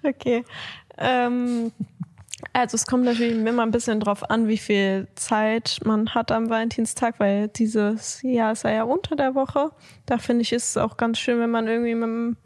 Okay. 0.05 0.45
Ähm, 0.99 1.71
also 2.53 2.75
es 2.75 2.87
kommt 2.87 3.05
natürlich 3.05 3.37
immer 3.37 3.63
ein 3.63 3.71
bisschen 3.71 4.01
drauf 4.01 4.29
an, 4.31 4.49
wie 4.49 4.59
viel 4.59 5.07
Zeit 5.15 5.79
man 5.85 6.13
hat 6.15 6.33
am 6.33 6.51
Valentinstag, 6.51 7.21
weil 7.21 7.49
dieses 7.49 8.21
Jahr 8.23 8.53
ist 8.53 8.65
ja 8.65 8.83
unter 8.83 9.15
der 9.15 9.35
Woche. 9.35 9.71
Da 10.07 10.19
finde 10.19 10.43
ich, 10.43 10.53
ist 10.53 10.71
es 10.71 10.77
auch 10.77 10.97
ganz 10.97 11.19
schön, 11.19 11.39
wenn 11.39 11.51
man 11.51 11.69
irgendwie 11.69 11.95
mit 11.95 12.05
einem 12.05 12.37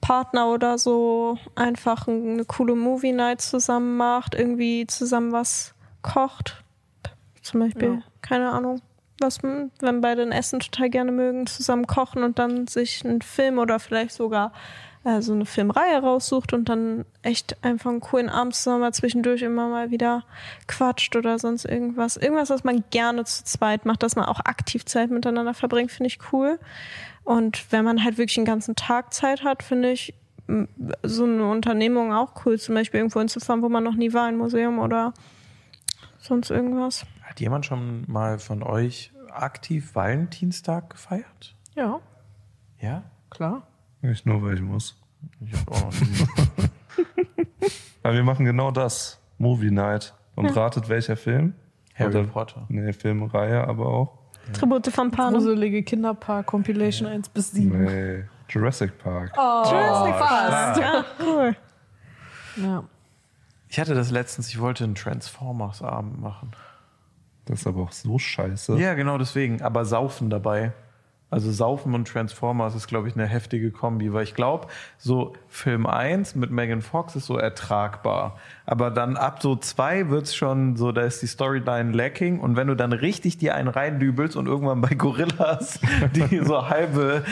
Partner 0.00 0.48
oder 0.50 0.78
so 0.78 1.36
einfach 1.54 2.08
eine 2.08 2.44
coole 2.46 2.74
Movie 2.74 3.12
Night 3.12 3.42
zusammen 3.42 3.98
macht, 3.98 4.34
irgendwie 4.34 4.86
zusammen 4.86 5.32
was 5.32 5.74
kocht. 6.00 6.64
Zum 7.42 7.60
Beispiel, 7.60 7.88
Ja. 7.96 8.02
keine 8.22 8.50
Ahnung. 8.50 8.80
Was, 9.20 9.42
man- 9.42 9.70
wenn 9.80 10.00
beide 10.00 10.22
ein 10.22 10.32
Essen 10.32 10.60
total 10.60 10.88
gerne 10.90 11.12
mögen, 11.12 11.46
zusammen 11.46 11.86
kochen 11.86 12.22
und 12.22 12.38
dann 12.38 12.66
sich 12.66 13.04
einen 13.04 13.20
Film 13.22 13.58
oder 13.58 13.78
vielleicht 13.78 14.12
sogar 14.12 14.52
äh, 15.04 15.20
so 15.20 15.32
eine 15.32 15.44
Filmreihe 15.46 15.98
raussucht 16.00 16.52
und 16.52 16.68
dann 16.68 17.04
echt 17.22 17.62
einfach 17.62 17.90
einen 17.90 18.00
coolen 18.00 18.28
Abend 18.28 18.54
zusammen 18.54 18.80
mal 18.80 18.92
zwischendurch 18.92 19.42
immer 19.42 19.68
mal 19.68 19.90
wieder 19.90 20.24
quatscht 20.66 21.16
oder 21.16 21.38
sonst 21.38 21.64
irgendwas. 21.66 22.16
Irgendwas, 22.16 22.50
was 22.50 22.64
man 22.64 22.82
gerne 22.90 23.24
zu 23.24 23.44
zweit 23.44 23.84
macht, 23.86 24.02
dass 24.02 24.16
man 24.16 24.24
auch 24.24 24.40
aktiv 24.40 24.84
Zeit 24.86 25.10
miteinander 25.10 25.54
verbringt, 25.54 25.92
finde 25.92 26.08
ich 26.08 26.18
cool. 26.32 26.58
Und 27.24 27.70
wenn 27.72 27.84
man 27.84 28.02
halt 28.02 28.18
wirklich 28.18 28.38
einen 28.38 28.46
ganzen 28.46 28.74
Tag 28.76 29.12
Zeit 29.12 29.44
hat, 29.44 29.62
finde 29.62 29.90
ich 29.92 30.14
so 31.02 31.24
eine 31.24 31.48
Unternehmung 31.48 32.12
auch 32.12 32.44
cool. 32.44 32.58
Zum 32.58 32.74
Beispiel 32.74 33.00
irgendwo 33.00 33.20
hinzufahren, 33.20 33.62
wo 33.62 33.68
man 33.68 33.84
noch 33.84 33.94
nie 33.94 34.12
war, 34.12 34.24
ein 34.26 34.36
Museum 34.36 34.78
oder 34.78 35.12
sonst 36.18 36.50
irgendwas. 36.50 37.04
Hat 37.30 37.38
jemand 37.38 37.64
schon 37.64 38.02
mal 38.10 38.40
von 38.40 38.62
euch 38.64 39.12
aktiv 39.30 39.94
Valentinstag 39.94 40.90
gefeiert? 40.90 41.54
Ja, 41.76 42.00
Ja? 42.80 43.04
klar. 43.30 43.62
Nicht 44.02 44.26
nur, 44.26 44.42
weil 44.42 44.54
ich 44.54 44.60
muss. 44.62 45.00
Ich 45.40 45.52
habe 45.52 45.70
auch 45.70 45.84
noch 45.84 46.00
nie. 46.00 46.66
Aber 48.02 48.14
wir 48.14 48.24
machen 48.24 48.44
genau 48.46 48.72
das. 48.72 49.20
Movie 49.38 49.70
Night. 49.70 50.12
Und 50.34 50.48
ratet 50.56 50.88
welcher 50.88 51.16
Film? 51.16 51.54
Harry 51.94 52.08
Oder- 52.16 52.24
Potter. 52.24 52.64
Nee, 52.68 52.92
Filmreihe, 52.92 53.62
aber 53.68 53.86
auch. 53.86 54.18
Tribute 54.54 54.88
von 54.88 55.10
Panem. 55.12 55.34
Gruselige 55.34 55.82
Kinderpark 55.82 56.46
Compilation 56.46 57.06
1 57.06 57.28
bis 57.28 57.52
7. 57.52 57.84
Nee, 57.84 58.24
Jurassic 58.48 58.98
Park. 58.98 59.32
Oh, 59.36 59.62
Jurassic 59.70 60.14
fast. 60.16 60.80
Ja, 60.80 61.04
cool. 61.20 61.56
Ja. 62.56 62.84
Ich 63.68 63.78
hatte 63.78 63.94
das 63.94 64.10
letztens, 64.10 64.48
ich 64.48 64.58
wollte 64.60 64.82
einen 64.84 64.94
Transformers-Abend 64.94 66.20
machen. 66.20 66.50
Das 67.50 67.62
ist 67.62 67.66
aber 67.66 67.82
auch 67.82 67.92
so 67.92 68.16
scheiße. 68.16 68.78
Ja, 68.78 68.94
genau 68.94 69.18
deswegen. 69.18 69.60
Aber 69.60 69.84
saufen 69.84 70.30
dabei. 70.30 70.72
Also 71.30 71.52
Saufen 71.52 71.94
und 71.94 72.08
Transformers 72.08 72.74
ist, 72.74 72.88
glaube 72.88 73.08
ich, 73.08 73.14
eine 73.14 73.26
heftige 73.26 73.70
Kombi, 73.70 74.12
weil 74.12 74.24
ich 74.24 74.34
glaube, 74.34 74.66
so 74.98 75.34
Film 75.48 75.86
1 75.86 76.34
mit 76.34 76.50
Megan 76.50 76.82
Fox 76.82 77.14
ist 77.14 77.26
so 77.26 77.36
ertragbar. 77.36 78.36
Aber 78.66 78.90
dann 78.90 79.16
ab 79.16 79.40
so 79.40 79.54
2 79.54 80.10
wird's 80.10 80.34
schon 80.34 80.76
so, 80.76 80.90
da 80.90 81.02
ist 81.02 81.22
die 81.22 81.28
Storyline 81.28 81.92
lacking 81.92 82.40
und 82.40 82.56
wenn 82.56 82.66
du 82.66 82.74
dann 82.74 82.92
richtig 82.92 83.38
dir 83.38 83.54
einen 83.54 83.68
reindübelst 83.68 84.36
und 84.36 84.46
irgendwann 84.46 84.80
bei 84.80 84.94
Gorillas, 84.94 85.78
die 86.14 86.40
so 86.44 86.68
halbe 86.68 87.24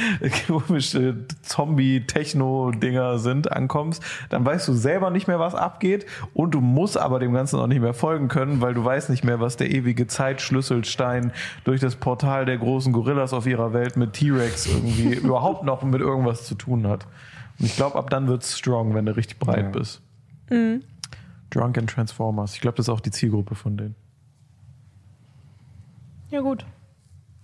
komische 0.46 1.16
Zombie-Techno-Dinger 1.42 3.18
sind, 3.18 3.50
ankommst, 3.50 4.02
dann 4.30 4.44
weißt 4.44 4.68
du 4.68 4.74
selber 4.74 5.10
nicht 5.10 5.26
mehr, 5.26 5.40
was 5.40 5.54
abgeht 5.54 6.06
und 6.34 6.54
du 6.54 6.60
musst 6.60 6.98
aber 6.98 7.18
dem 7.18 7.32
Ganzen 7.32 7.58
auch 7.58 7.66
nicht 7.66 7.80
mehr 7.80 7.94
folgen 7.94 8.28
können, 8.28 8.60
weil 8.60 8.74
du 8.74 8.84
weißt 8.84 9.10
nicht 9.10 9.24
mehr, 9.24 9.40
was 9.40 9.56
der 9.56 9.70
ewige 9.70 10.06
Zeitschlüsselstein 10.06 11.32
durch 11.64 11.80
das 11.80 11.96
Portal 11.96 12.46
der 12.46 12.58
großen 12.58 12.92
Gorillas 12.92 13.32
auf 13.32 13.46
ihrer 13.46 13.72
Welt 13.72 13.87
mit 13.96 14.12
T-Rex 14.14 14.66
irgendwie 14.66 15.14
überhaupt 15.14 15.64
noch 15.64 15.82
mit 15.82 16.00
irgendwas 16.00 16.44
zu 16.46 16.54
tun 16.54 16.86
hat. 16.86 17.06
Und 17.58 17.66
ich 17.66 17.76
glaube, 17.76 17.96
ab 17.96 18.10
dann 18.10 18.28
wird's 18.28 18.56
strong, 18.58 18.94
wenn 18.94 19.06
du 19.06 19.16
richtig 19.16 19.38
breit 19.38 19.64
Ja. 19.64 19.70
bist. 19.70 20.00
Drunken 21.50 21.86
Transformers. 21.86 22.54
Ich 22.54 22.60
glaube, 22.60 22.76
das 22.76 22.86
ist 22.86 22.90
auch 22.90 23.00
die 23.00 23.10
Zielgruppe 23.10 23.54
von 23.54 23.76
denen. 23.76 23.94
Ja, 26.30 26.40
gut. 26.40 26.64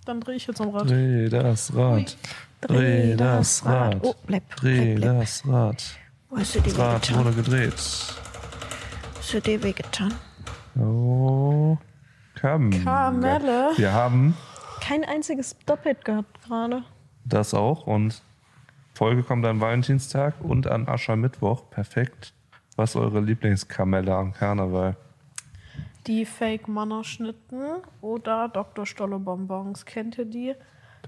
Dann 0.05 0.21
drehe 0.21 0.35
ich 0.35 0.45
jetzt 0.47 0.61
am 0.61 0.69
Rad. 0.69 0.89
Dreh 0.89 1.27
das 1.29 1.75
Rad. 1.75 2.17
Dreh 2.61 3.15
das 3.15 3.65
Rad. 3.65 3.97
Oh, 4.01 4.13
bleib, 4.27 4.55
Dreh 4.55 4.95
bleib, 4.95 5.01
bleib. 5.01 5.19
das 5.21 5.43
Rad. 5.47 5.83
Wo 6.29 6.37
hast 6.37 6.55
du 6.55 6.59
Rad 6.59 7.01
wehgetan? 7.09 7.25
wurde 7.25 7.35
gedreht. 7.35 7.73
Hast 7.73 9.33
du 9.33 9.41
dir 9.41 9.63
wehgetan? 9.63 10.13
Oh. 10.79 11.77
Kam. 12.35 12.69
Kamelle. 12.83 13.71
Wir 13.77 13.91
haben 13.93 14.35
Kein 14.87 15.03
einziges 15.03 15.57
Doppelt 15.65 16.05
gehabt 16.05 16.43
gerade. 16.43 16.83
das 17.23 17.55
auch 17.55 17.87
und 17.87 18.21
Folge 18.93 19.23
kommt 19.23 19.43
an 19.45 19.59
Valentinstag 19.59 20.35
und 20.41 20.67
an 20.67 20.87
Aschermittwoch. 20.87 21.71
Perfekt. 21.71 22.33
Was 22.75 22.91
ist 22.91 22.97
eure 22.97 23.19
Lieblingskamelle 23.19 24.13
am 24.13 24.31
Karneval? 24.31 24.95
Die 26.05 26.23
Fake 26.23 26.67
Manner 26.67 27.03
Schnitten 27.03 27.63
oder 28.01 28.47
Dr. 28.47 28.85
Stolle 28.85 29.17
Bonbons. 29.17 29.85
Kennt 29.85 30.19
ihr 30.19 30.25
die? 30.25 30.53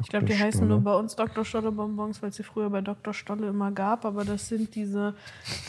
Ich 0.01 0.09
glaube, 0.09 0.25
die 0.25 0.33
Dr. 0.33 0.45
heißen 0.45 0.59
Stolle. 0.59 0.69
nur 0.69 0.81
bei 0.81 0.95
uns 0.95 1.15
Dr. 1.15 1.43
Stolle 1.45 1.71
Bonbons, 1.71 2.21
weil 2.21 2.29
es 2.29 2.35
sie 2.35 2.43
früher 2.43 2.69
bei 2.69 2.81
Dr. 2.81 3.13
Stolle 3.13 3.47
immer 3.49 3.71
gab. 3.71 4.05
Aber 4.05 4.23
das 4.25 4.47
sind 4.47 4.75
diese 4.75 5.13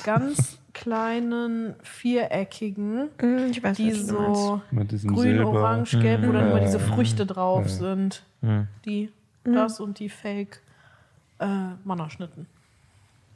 ganz 0.05 0.59
kleinen, 0.75 1.75
viereckigen, 1.83 3.09
Hm, 3.19 3.51
Ich 3.51 3.63
weiß 3.63 3.77
die 3.77 3.93
so 3.93 4.61
grün, 5.07 5.17
Silber. 5.17 5.47
orange, 5.51 5.99
gelb, 6.01 6.27
wo 6.27 6.33
dann 6.33 6.51
immer 6.51 6.61
diese. 6.61 6.79
Früchte 6.81 7.27
drauf 7.27 7.63
Ja. 7.65 7.69
sind. 7.69 8.23
Die, 8.85 9.11
das 9.45 9.81
und 9.81 9.99
die 9.99 10.09
Fake 10.09 10.61
äh, 11.41 11.47
Mannerschnitten. 11.85 12.47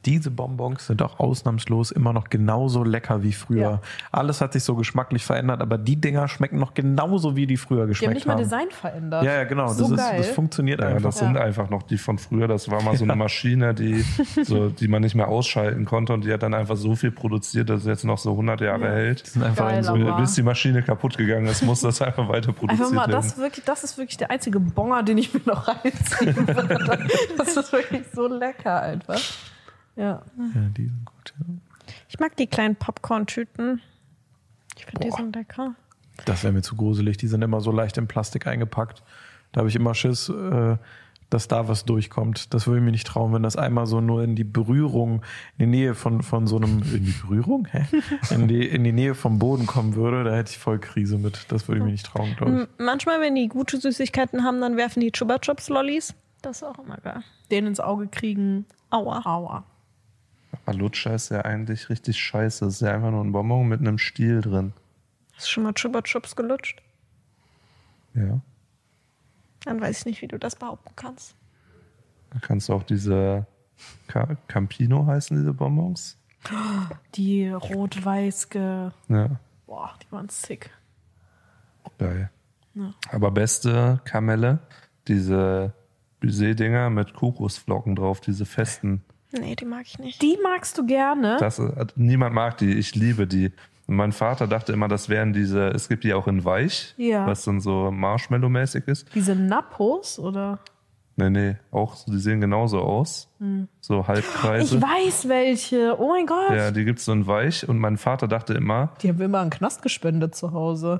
Diese 0.05 0.31
Bonbons 0.31 0.87
sind 0.87 1.01
auch 1.01 1.19
ausnahmslos 1.19 1.91
immer 1.91 2.11
noch 2.13 2.25
genauso 2.29 2.83
lecker 2.83 3.23
wie 3.23 3.31
früher. 3.31 3.61
Ja. 3.61 3.81
Alles 4.11 4.41
hat 4.41 4.53
sich 4.53 4.63
so 4.63 4.75
geschmacklich 4.75 5.23
verändert, 5.23 5.61
aber 5.61 5.77
die 5.77 5.95
Dinger 5.95 6.27
schmecken 6.27 6.59
noch 6.59 6.73
genauso 6.73 7.35
wie 7.35 7.47
die 7.47 7.57
früher 7.57 7.77
Die 7.77 7.81
haben 7.83 7.87
geschmeckt 7.89 8.13
nicht 8.15 8.25
mal 8.27 8.33
haben. 8.33 8.43
Design 8.43 8.67
verändert. 8.71 9.23
Ja, 9.23 9.33
ja, 9.33 9.43
genau. 9.45 9.67
So 9.69 9.95
das, 9.95 10.11
ist, 10.11 10.19
das 10.19 10.27
funktioniert 10.29 10.81
Ja, 10.81 10.87
einfach. 10.87 11.03
das 11.03 11.19
sind 11.19 11.35
Ja. 11.35 11.41
einfach 11.41 11.69
noch 11.69 11.83
die 11.83 11.97
von 11.97 12.17
früher. 12.17 12.47
Das 12.47 12.69
war 12.69 12.81
mal 12.83 12.97
so 12.97 13.03
eine 13.05 13.15
Maschine, 13.23 13.73
die, 13.73 14.03
so, 14.43 14.69
die 14.69 14.87
man 14.87 15.01
nicht 15.01 15.15
mehr 15.15 15.27
ausschalten 15.27 15.85
konnte 15.85 16.13
und 16.13 16.25
die 16.25 16.33
hat 16.33 16.43
dann 16.43 16.53
einfach 16.53 16.75
so 16.75 16.95
viel 16.95 17.11
produziert, 17.11 17.69
dass 17.69 17.81
es 17.81 17.87
jetzt 17.87 18.03
noch 18.03 18.17
so 18.17 18.31
100 18.31 18.61
Jahre 18.61 18.89
hält. 18.89 19.25
Die 19.25 19.29
sind 19.29 19.43
einfach 19.43 19.69
Geil, 19.69 19.83
so, 19.83 19.93
Bis 20.17 20.35
die 20.35 20.43
Maschine 20.43 20.83
kaputt 20.83 21.17
gegangen 21.17 21.45
ist, 21.45 21.63
muss 21.63 21.81
das 21.81 22.01
einfach 22.01 22.27
weiter 22.27 22.51
produziert 22.51 22.81
Einfach 22.89 22.93
mal, 22.93 23.07
das, 23.07 23.25
werden. 23.25 23.25
ist 23.27 23.37
wirklich, 23.37 23.65
das 23.65 23.83
ist 23.83 23.97
wirklich 23.97 24.17
der 24.17 24.31
einzige 24.31 24.59
Bonger, 24.59 25.03
den 25.03 25.17
ich 25.17 25.33
mir 25.33 25.41
noch 25.45 25.67
reinziehen 25.83 26.35
würde. 26.47 27.07
Das 27.37 27.55
ist 27.55 27.71
wirklich 27.71 28.01
so 28.13 28.27
lecker 28.27 28.81
einfach. 28.81 29.19
Ja. 29.95 30.23
ja, 30.37 30.61
die 30.77 30.85
sind 30.85 31.05
gut. 31.05 31.33
Ja. 31.39 31.45
Ich 32.09 32.19
mag 32.19 32.35
die 32.37 32.47
kleinen 32.47 32.75
Popcorn-Tüten. 32.75 33.81
Ich 34.77 34.85
finde 34.85 35.07
die 35.07 35.11
so 35.11 35.23
lecker. 35.23 35.75
Das 36.25 36.43
wäre 36.43 36.53
mir 36.53 36.61
zu 36.61 36.75
gruselig. 36.75 37.17
Die 37.17 37.27
sind 37.27 37.41
immer 37.41 37.61
so 37.61 37.71
leicht 37.71 37.97
in 37.97 38.07
Plastik 38.07 38.47
eingepackt. 38.47 39.03
Da 39.51 39.59
habe 39.59 39.69
ich 39.69 39.75
immer 39.75 39.93
Schiss, 39.93 40.29
äh, 40.29 40.77
dass 41.29 41.47
da 41.47 41.67
was 41.67 41.85
durchkommt. 41.85 42.53
Das 42.53 42.67
würde 42.67 42.79
ich 42.79 42.85
mir 42.85 42.91
nicht 42.91 43.07
trauen, 43.07 43.33
wenn 43.33 43.43
das 43.43 43.55
einmal 43.55 43.87
so 43.87 44.01
nur 44.01 44.23
in 44.23 44.35
die 44.35 44.43
Berührung, 44.43 45.23
in 45.57 45.71
die 45.71 45.77
Nähe 45.77 45.95
von, 45.95 46.21
von 46.21 46.45
so 46.47 46.57
einem, 46.57 46.83
in 46.93 47.05
die 47.05 47.15
Berührung? 47.21 47.67
Hä? 47.71 47.85
In 48.33 48.47
die, 48.47 48.67
in 48.67 48.83
die 48.83 48.91
Nähe 48.91 49.15
vom 49.15 49.39
Boden 49.39 49.65
kommen 49.65 49.95
würde, 49.95 50.23
da 50.23 50.35
hätte 50.35 50.51
ich 50.51 50.59
voll 50.59 50.79
Krise 50.79 51.17
mit. 51.17 51.51
Das 51.51 51.67
würde 51.67 51.79
ich 51.79 51.85
mir 51.85 51.91
nicht 51.91 52.05
trauen, 52.05 52.35
glaube 52.35 52.63
ich. 52.63 52.85
Manchmal, 52.85 53.19
wenn 53.19 53.35
die 53.35 53.47
gute 53.47 53.79
Süßigkeiten 53.79 54.43
haben, 54.43 54.61
dann 54.61 54.77
werfen 54.77 55.01
die 55.01 55.11
Chupa 55.11 55.39
Chups 55.39 55.69
Lollis. 55.69 56.13
Das 56.41 56.57
ist 56.57 56.63
auch 56.63 56.79
immer 56.79 56.97
geil. 56.97 57.23
Den 57.51 57.67
ins 57.67 57.79
Auge 57.79 58.07
kriegen. 58.07 58.65
Aua. 58.89 59.21
Aua. 59.25 59.63
Aber 60.53 60.73
Lutscher 60.77 61.15
ist 61.15 61.29
ja 61.29 61.41
eigentlich 61.41 61.89
richtig 61.89 62.17
scheiße. 62.19 62.65
Es 62.65 62.75
ist 62.75 62.81
ja 62.81 62.93
einfach 62.93 63.11
nur 63.11 63.23
ein 63.23 63.31
Bonbon 63.31 63.67
mit 63.67 63.79
einem 63.81 63.97
Stiel 63.97 64.41
drin. 64.41 64.73
Hast 65.35 65.47
du 65.47 65.51
schon 65.51 65.63
mal 65.63 65.73
Chupa 65.73 66.01
Chups 66.03 66.35
gelutscht? 66.35 66.81
Ja. 68.13 68.39
Dann 69.65 69.81
weiß 69.81 69.99
ich 69.99 70.05
nicht, 70.05 70.21
wie 70.21 70.27
du 70.27 70.37
das 70.37 70.55
behaupten 70.55 70.91
kannst. 70.95 71.35
Da 72.31 72.39
kannst 72.39 72.69
du 72.69 72.73
auch 72.73 72.83
diese 72.83 73.47
Ca- 74.07 74.35
Campino 74.47 75.05
heißen, 75.07 75.35
diese 75.37 75.53
Bonbons. 75.53 76.17
Die 77.15 77.47
rot-weiß 77.49 78.49
ge. 78.49 78.91
Ja, 79.07 79.39
Boah, 79.65 79.93
die 80.03 80.11
waren 80.11 80.29
sick. 80.29 80.69
geil. 81.97 82.29
Ja. 82.75 82.93
Aber 83.11 83.31
beste 83.31 84.01
Kamelle, 84.03 84.59
diese 85.07 85.73
Baiser-Dinger 86.19 86.89
mit 86.89 87.13
Kokosflocken 87.13 87.95
drauf, 87.95 88.19
diese 88.21 88.45
festen. 88.45 89.03
Nee, 89.39 89.55
die 89.55 89.65
mag 89.65 89.83
ich 89.85 89.99
nicht. 89.99 90.21
Die 90.21 90.37
magst 90.43 90.77
du 90.77 90.85
gerne? 90.85 91.37
Das, 91.39 91.59
äh, 91.59 91.85
niemand 91.95 92.33
mag 92.35 92.57
die, 92.57 92.73
ich 92.77 92.95
liebe 92.95 93.27
die. 93.27 93.51
Und 93.87 93.95
mein 93.97 94.11
Vater 94.13 94.47
dachte 94.47 94.71
immer, 94.71 94.87
das 94.87 95.09
wären 95.09 95.33
diese, 95.33 95.67
es 95.69 95.89
gibt 95.89 96.03
die 96.05 96.13
auch 96.13 96.27
in 96.27 96.45
weich, 96.45 96.93
Ja. 96.97 97.25
was 97.27 97.43
dann 97.43 97.59
so 97.59 97.91
Marshmallow-mäßig 97.91 98.87
ist. 98.87 99.07
Diese 99.13 99.35
Nappos 99.35 100.19
oder? 100.19 100.59
Nee, 101.15 101.29
nee, 101.29 101.55
auch, 101.69 101.95
so- 101.95 102.11
die 102.11 102.17
sehen 102.17 102.41
genauso 102.41 102.79
aus. 102.81 103.29
So 103.81 104.07
Halbkreise. 104.07 104.77
Ich 104.77 104.81
weiß 104.81 105.27
welche. 105.27 105.99
Oh 105.99 106.07
mein 106.13 106.25
Gott. 106.25 106.49
Ja, 106.55 106.71
die 106.71 106.85
gibt's 106.85 107.03
so 107.05 107.11
in 107.11 107.27
weich. 107.27 107.67
Und 107.67 107.77
mein 107.77 107.97
Vater 107.97 108.27
dachte 108.29 108.53
immer, 108.53 108.93
Die 109.01 109.09
haben 109.09 109.19
wir 109.19 109.25
immer 109.25 109.41
einen 109.41 109.49
Knast 109.49 109.81
gespendet 109.81 110.33
zu 110.33 110.53
Hause. 110.53 110.99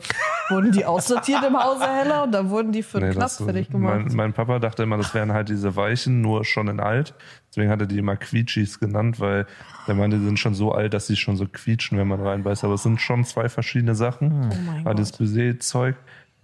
wurden 0.49 0.73
die 0.73 0.85
aussortiert 0.85 1.41
im 1.45 1.57
Hause 1.57 1.85
Heller 1.87 2.23
und 2.23 2.33
dann 2.33 2.49
wurden 2.49 2.73
die 2.73 2.83
für 2.83 2.99
den 2.99 3.09
Nee, 3.09 3.15
Knast 3.15 3.39
das, 3.39 3.45
fertig 3.45 3.69
gemacht. 3.69 4.03
mein, 4.07 4.15
mein 4.15 4.33
Papa 4.33 4.59
dachte 4.59 4.83
immer, 4.83 4.97
das 4.97 5.13
wären 5.13 5.31
halt 5.31 5.47
diese 5.47 5.75
Weichen, 5.77 6.19
nur 6.21 6.43
schon 6.43 6.67
in 6.67 6.81
alt. 6.81 7.13
Deswegen 7.49 7.69
hat 7.71 7.79
er 7.79 7.87
die 7.87 7.97
immer 7.97 8.17
Quietschis 8.17 8.79
genannt, 8.79 9.19
weil 9.21 9.45
der 9.87 9.95
meinte, 9.95 10.17
die 10.17 10.25
sind 10.25 10.37
schon 10.37 10.53
so 10.53 10.73
alt, 10.73 10.93
dass 10.93 11.07
sie 11.07 11.15
schon 11.15 11.37
so 11.37 11.45
quietschen, 11.51 11.97
wenn 11.97 12.09
man 12.09 12.19
reinbeißt. 12.21 12.65
Aber 12.65 12.73
es 12.73 12.83
sind 12.83 12.99
schon 12.99 13.23
zwei 13.23 13.47
verschiedene 13.47 13.95
Sachen. 13.95 14.49
Oh 14.51 14.55
mein 14.65 14.81
Aber 14.81 14.91
Gott. 14.95 14.99
das 14.99 15.13
Baiser-Zeug, 15.13 15.95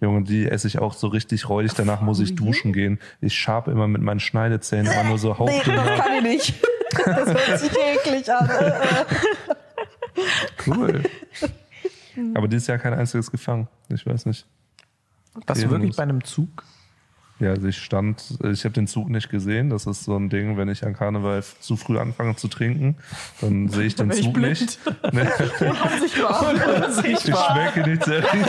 Junge, 0.01 0.23
die 0.23 0.47
esse 0.47 0.67
ich 0.67 0.79
auch 0.79 0.93
so 0.93 1.07
richtig 1.07 1.49
räudig. 1.49 1.73
Danach 1.73 2.01
muss 2.01 2.19
ich 2.19 2.35
duschen 2.35 2.73
gehen. 2.73 2.99
Ich 3.21 3.35
schabe 3.35 3.71
immer 3.71 3.87
mit 3.87 4.01
meinen 4.01 4.19
Schneidezähnen 4.19 4.91
immer 4.91 5.03
nur 5.03 5.17
so 5.17 5.29
nee, 5.29 5.39
hauchdünn. 5.39 5.75
das 5.75 5.99
kann 5.99 6.13
ich 6.15 6.23
nicht. 6.23 6.53
Das 7.05 7.27
hört 7.27 7.59
sich 7.59 7.71
eklig 7.71 8.31
an. 8.31 8.49
Cool. 10.65 11.03
Aber 12.33 12.47
dieses 12.47 12.67
Jahr 12.67 12.77
kein 12.77 12.93
einziges 12.93 13.31
gefangen. 13.31 13.67
Ich 13.89 14.05
weiß 14.05 14.25
nicht. 14.25 14.45
Warst 15.45 15.63
du 15.63 15.69
wirklich 15.69 15.95
bei 15.95 16.03
einem 16.03 16.23
Zug? 16.23 16.63
Ja, 17.39 17.51
also 17.51 17.67
ich 17.67 17.77
stand, 17.77 18.37
ich 18.43 18.65
habe 18.65 18.73
den 18.73 18.85
Zug 18.87 19.09
nicht 19.09 19.29
gesehen. 19.29 19.69
Das 19.69 19.85
ist 19.85 20.03
so 20.03 20.15
ein 20.17 20.29
Ding, 20.29 20.57
wenn 20.57 20.67
ich 20.67 20.85
an 20.85 20.93
Karneval 20.93 21.41
zu 21.61 21.77
früh 21.77 21.97
anfange 21.97 22.35
zu 22.35 22.49
trinken, 22.49 22.97
dann 23.39 23.69
sehe 23.69 23.85
ich 23.85 23.95
den 23.95 24.11
ich 24.11 24.23
Zug 24.23 24.33
blind. 24.33 24.59
nicht. 24.59 24.79
Nee, 25.13 25.21
Unsichtbar. 25.69 26.53
ich 27.05 27.19
schmecke 27.21 27.89
nicht 27.89 28.03
sehr 28.03 28.23
viel. 28.23 28.43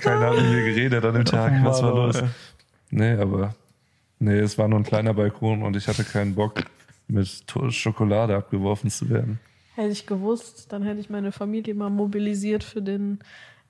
Keiner 0.00 0.26
hat 0.30 0.36
mit 0.36 0.50
mir 0.50 0.64
geredet 0.64 1.04
an 1.04 1.14
dem 1.14 1.24
Tag. 1.26 1.52
Was 1.64 1.82
war 1.82 1.94
los? 1.94 2.22
Nee, 2.90 3.12
aber 3.12 3.54
nee, 4.18 4.38
es 4.38 4.56
war 4.56 4.66
nur 4.68 4.80
ein 4.80 4.84
kleiner 4.84 5.12
Balkon 5.14 5.62
und 5.62 5.76
ich 5.76 5.86
hatte 5.88 6.04
keinen 6.04 6.34
Bock, 6.34 6.62
mit 7.06 7.44
Schokolade 7.70 8.36
abgeworfen 8.36 8.90
zu 8.90 9.10
werden. 9.10 9.40
Hätte 9.74 9.90
ich 9.90 10.06
gewusst, 10.06 10.72
dann 10.72 10.82
hätte 10.84 11.00
ich 11.00 11.10
meine 11.10 11.32
Familie 11.32 11.74
mal 11.74 11.90
mobilisiert 11.90 12.64
für 12.64 12.82
den 12.82 13.18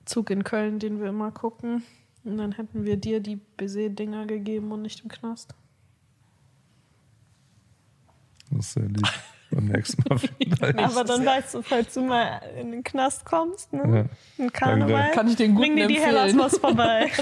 Zug 0.05 0.29
in 0.29 0.43
Köln, 0.43 0.79
den 0.79 0.99
wir 1.01 1.09
immer 1.09 1.31
gucken. 1.31 1.83
Und 2.23 2.37
dann 2.37 2.51
hätten 2.51 2.85
wir 2.85 2.97
dir 2.97 3.19
die 3.19 3.37
Baiser-Dinger 3.57 4.25
gegeben 4.27 4.71
und 4.71 4.83
nicht 4.83 5.01
im 5.03 5.09
Knast. 5.09 5.55
Das 8.51 8.59
ist 8.67 8.73
sehr 8.73 8.83
lieb. 8.83 9.07
Beim 9.49 9.65
nächsten 9.65 10.03
Mal 10.07 10.17
vielleicht. 10.19 10.77
Aber 10.79 11.03
dann 11.03 11.25
weißt 11.25 11.55
du, 11.55 11.61
falls 11.61 11.93
du 11.93 12.01
mal 12.01 12.41
in 12.57 12.71
den 12.71 12.83
Knast 12.83 13.25
kommst, 13.25 13.73
ne? 13.73 14.07
Ja. 14.37 14.43
Im 14.45 14.51
Karneval, 14.53 15.11
Kann 15.11 15.27
ich 15.27 15.35
den 15.35 15.55
bring 15.55 15.75
dir 15.75 15.87
die. 15.87 15.99
Hellas 15.99 16.37
was 16.37 16.57
vorbei. 16.57 17.11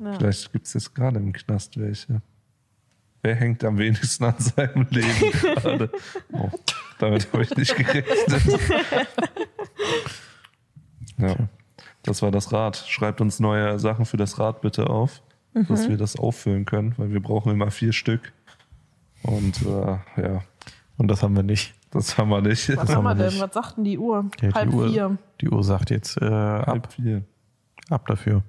Ja. 0.00 0.12
Vielleicht 0.16 0.52
gibt 0.52 0.64
es 0.64 0.74
jetzt 0.74 0.94
gerade 0.94 1.18
im 1.18 1.32
Knast 1.32 1.76
welche. 1.76 2.22
Wer 3.22 3.34
hängt 3.34 3.64
am 3.64 3.78
wenigsten 3.78 4.24
an 4.24 4.38
seinem 4.38 4.86
Leben 4.90 5.32
gerade? 5.32 5.90
Oh, 6.32 6.48
damit 7.00 7.32
habe 7.32 7.42
ich 7.42 7.56
nicht 7.56 7.74
gerechnet. 7.74 8.60
ja. 11.18 11.34
Das 12.08 12.22
war 12.22 12.30
das 12.30 12.52
Rad. 12.52 12.76
Schreibt 12.88 13.20
uns 13.20 13.38
neue 13.40 13.78
Sachen 13.78 14.04
für 14.06 14.16
das 14.16 14.38
Rad 14.38 14.60
bitte 14.62 14.88
auf, 14.88 15.22
dass 15.54 15.88
wir 15.88 15.96
das 15.96 16.16
auffüllen 16.16 16.64
können, 16.64 16.94
weil 16.96 17.10
wir 17.12 17.20
brauchen 17.20 17.52
immer 17.52 17.70
vier 17.70 17.92
Stück. 17.92 18.32
Und 19.22 19.62
äh, 19.62 19.98
ja, 20.22 20.42
Und 20.96 21.08
das 21.08 21.22
haben 21.22 21.34
wir 21.36 21.42
nicht. 21.42 21.74
das 21.90 22.16
haben 22.18 22.30
wir 22.30 22.40
nicht. 22.40 22.76
Was 22.76 22.94
haben 22.94 23.04
wir 23.04 23.10
wir 23.10 23.14
denn? 23.16 23.26
nicht. 23.26 23.40
Was 23.40 23.52
sagt 23.54 23.76
denn 23.76 23.84
die 23.84 23.98
Uhr? 23.98 24.30
Ja, 24.40 24.54
Halb 24.54 24.70
die 24.70 24.76
Uhr, 24.76 24.88
vier. 24.88 25.18
Die 25.40 25.48
Uhr 25.50 25.64
sagt 25.64 25.90
jetzt 25.90 26.16
äh, 26.20 26.24
ab, 26.26 26.66
Halb 26.66 26.92
vier. 26.92 27.22
ab 27.90 28.06
dafür. 28.06 28.42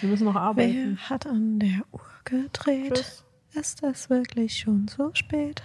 Wir 0.00 0.08
müssen 0.08 0.24
noch 0.24 0.36
arbeiten. 0.36 0.96
Wer 0.98 1.10
hat 1.10 1.26
an 1.26 1.58
der 1.58 1.82
Uhr 1.92 2.00
gedreht? 2.24 2.94
Tschüss. 2.94 3.24
Ist 3.54 3.82
es 3.82 4.08
wirklich 4.08 4.56
schon 4.58 4.86
so 4.88 5.10
spät? 5.14 5.62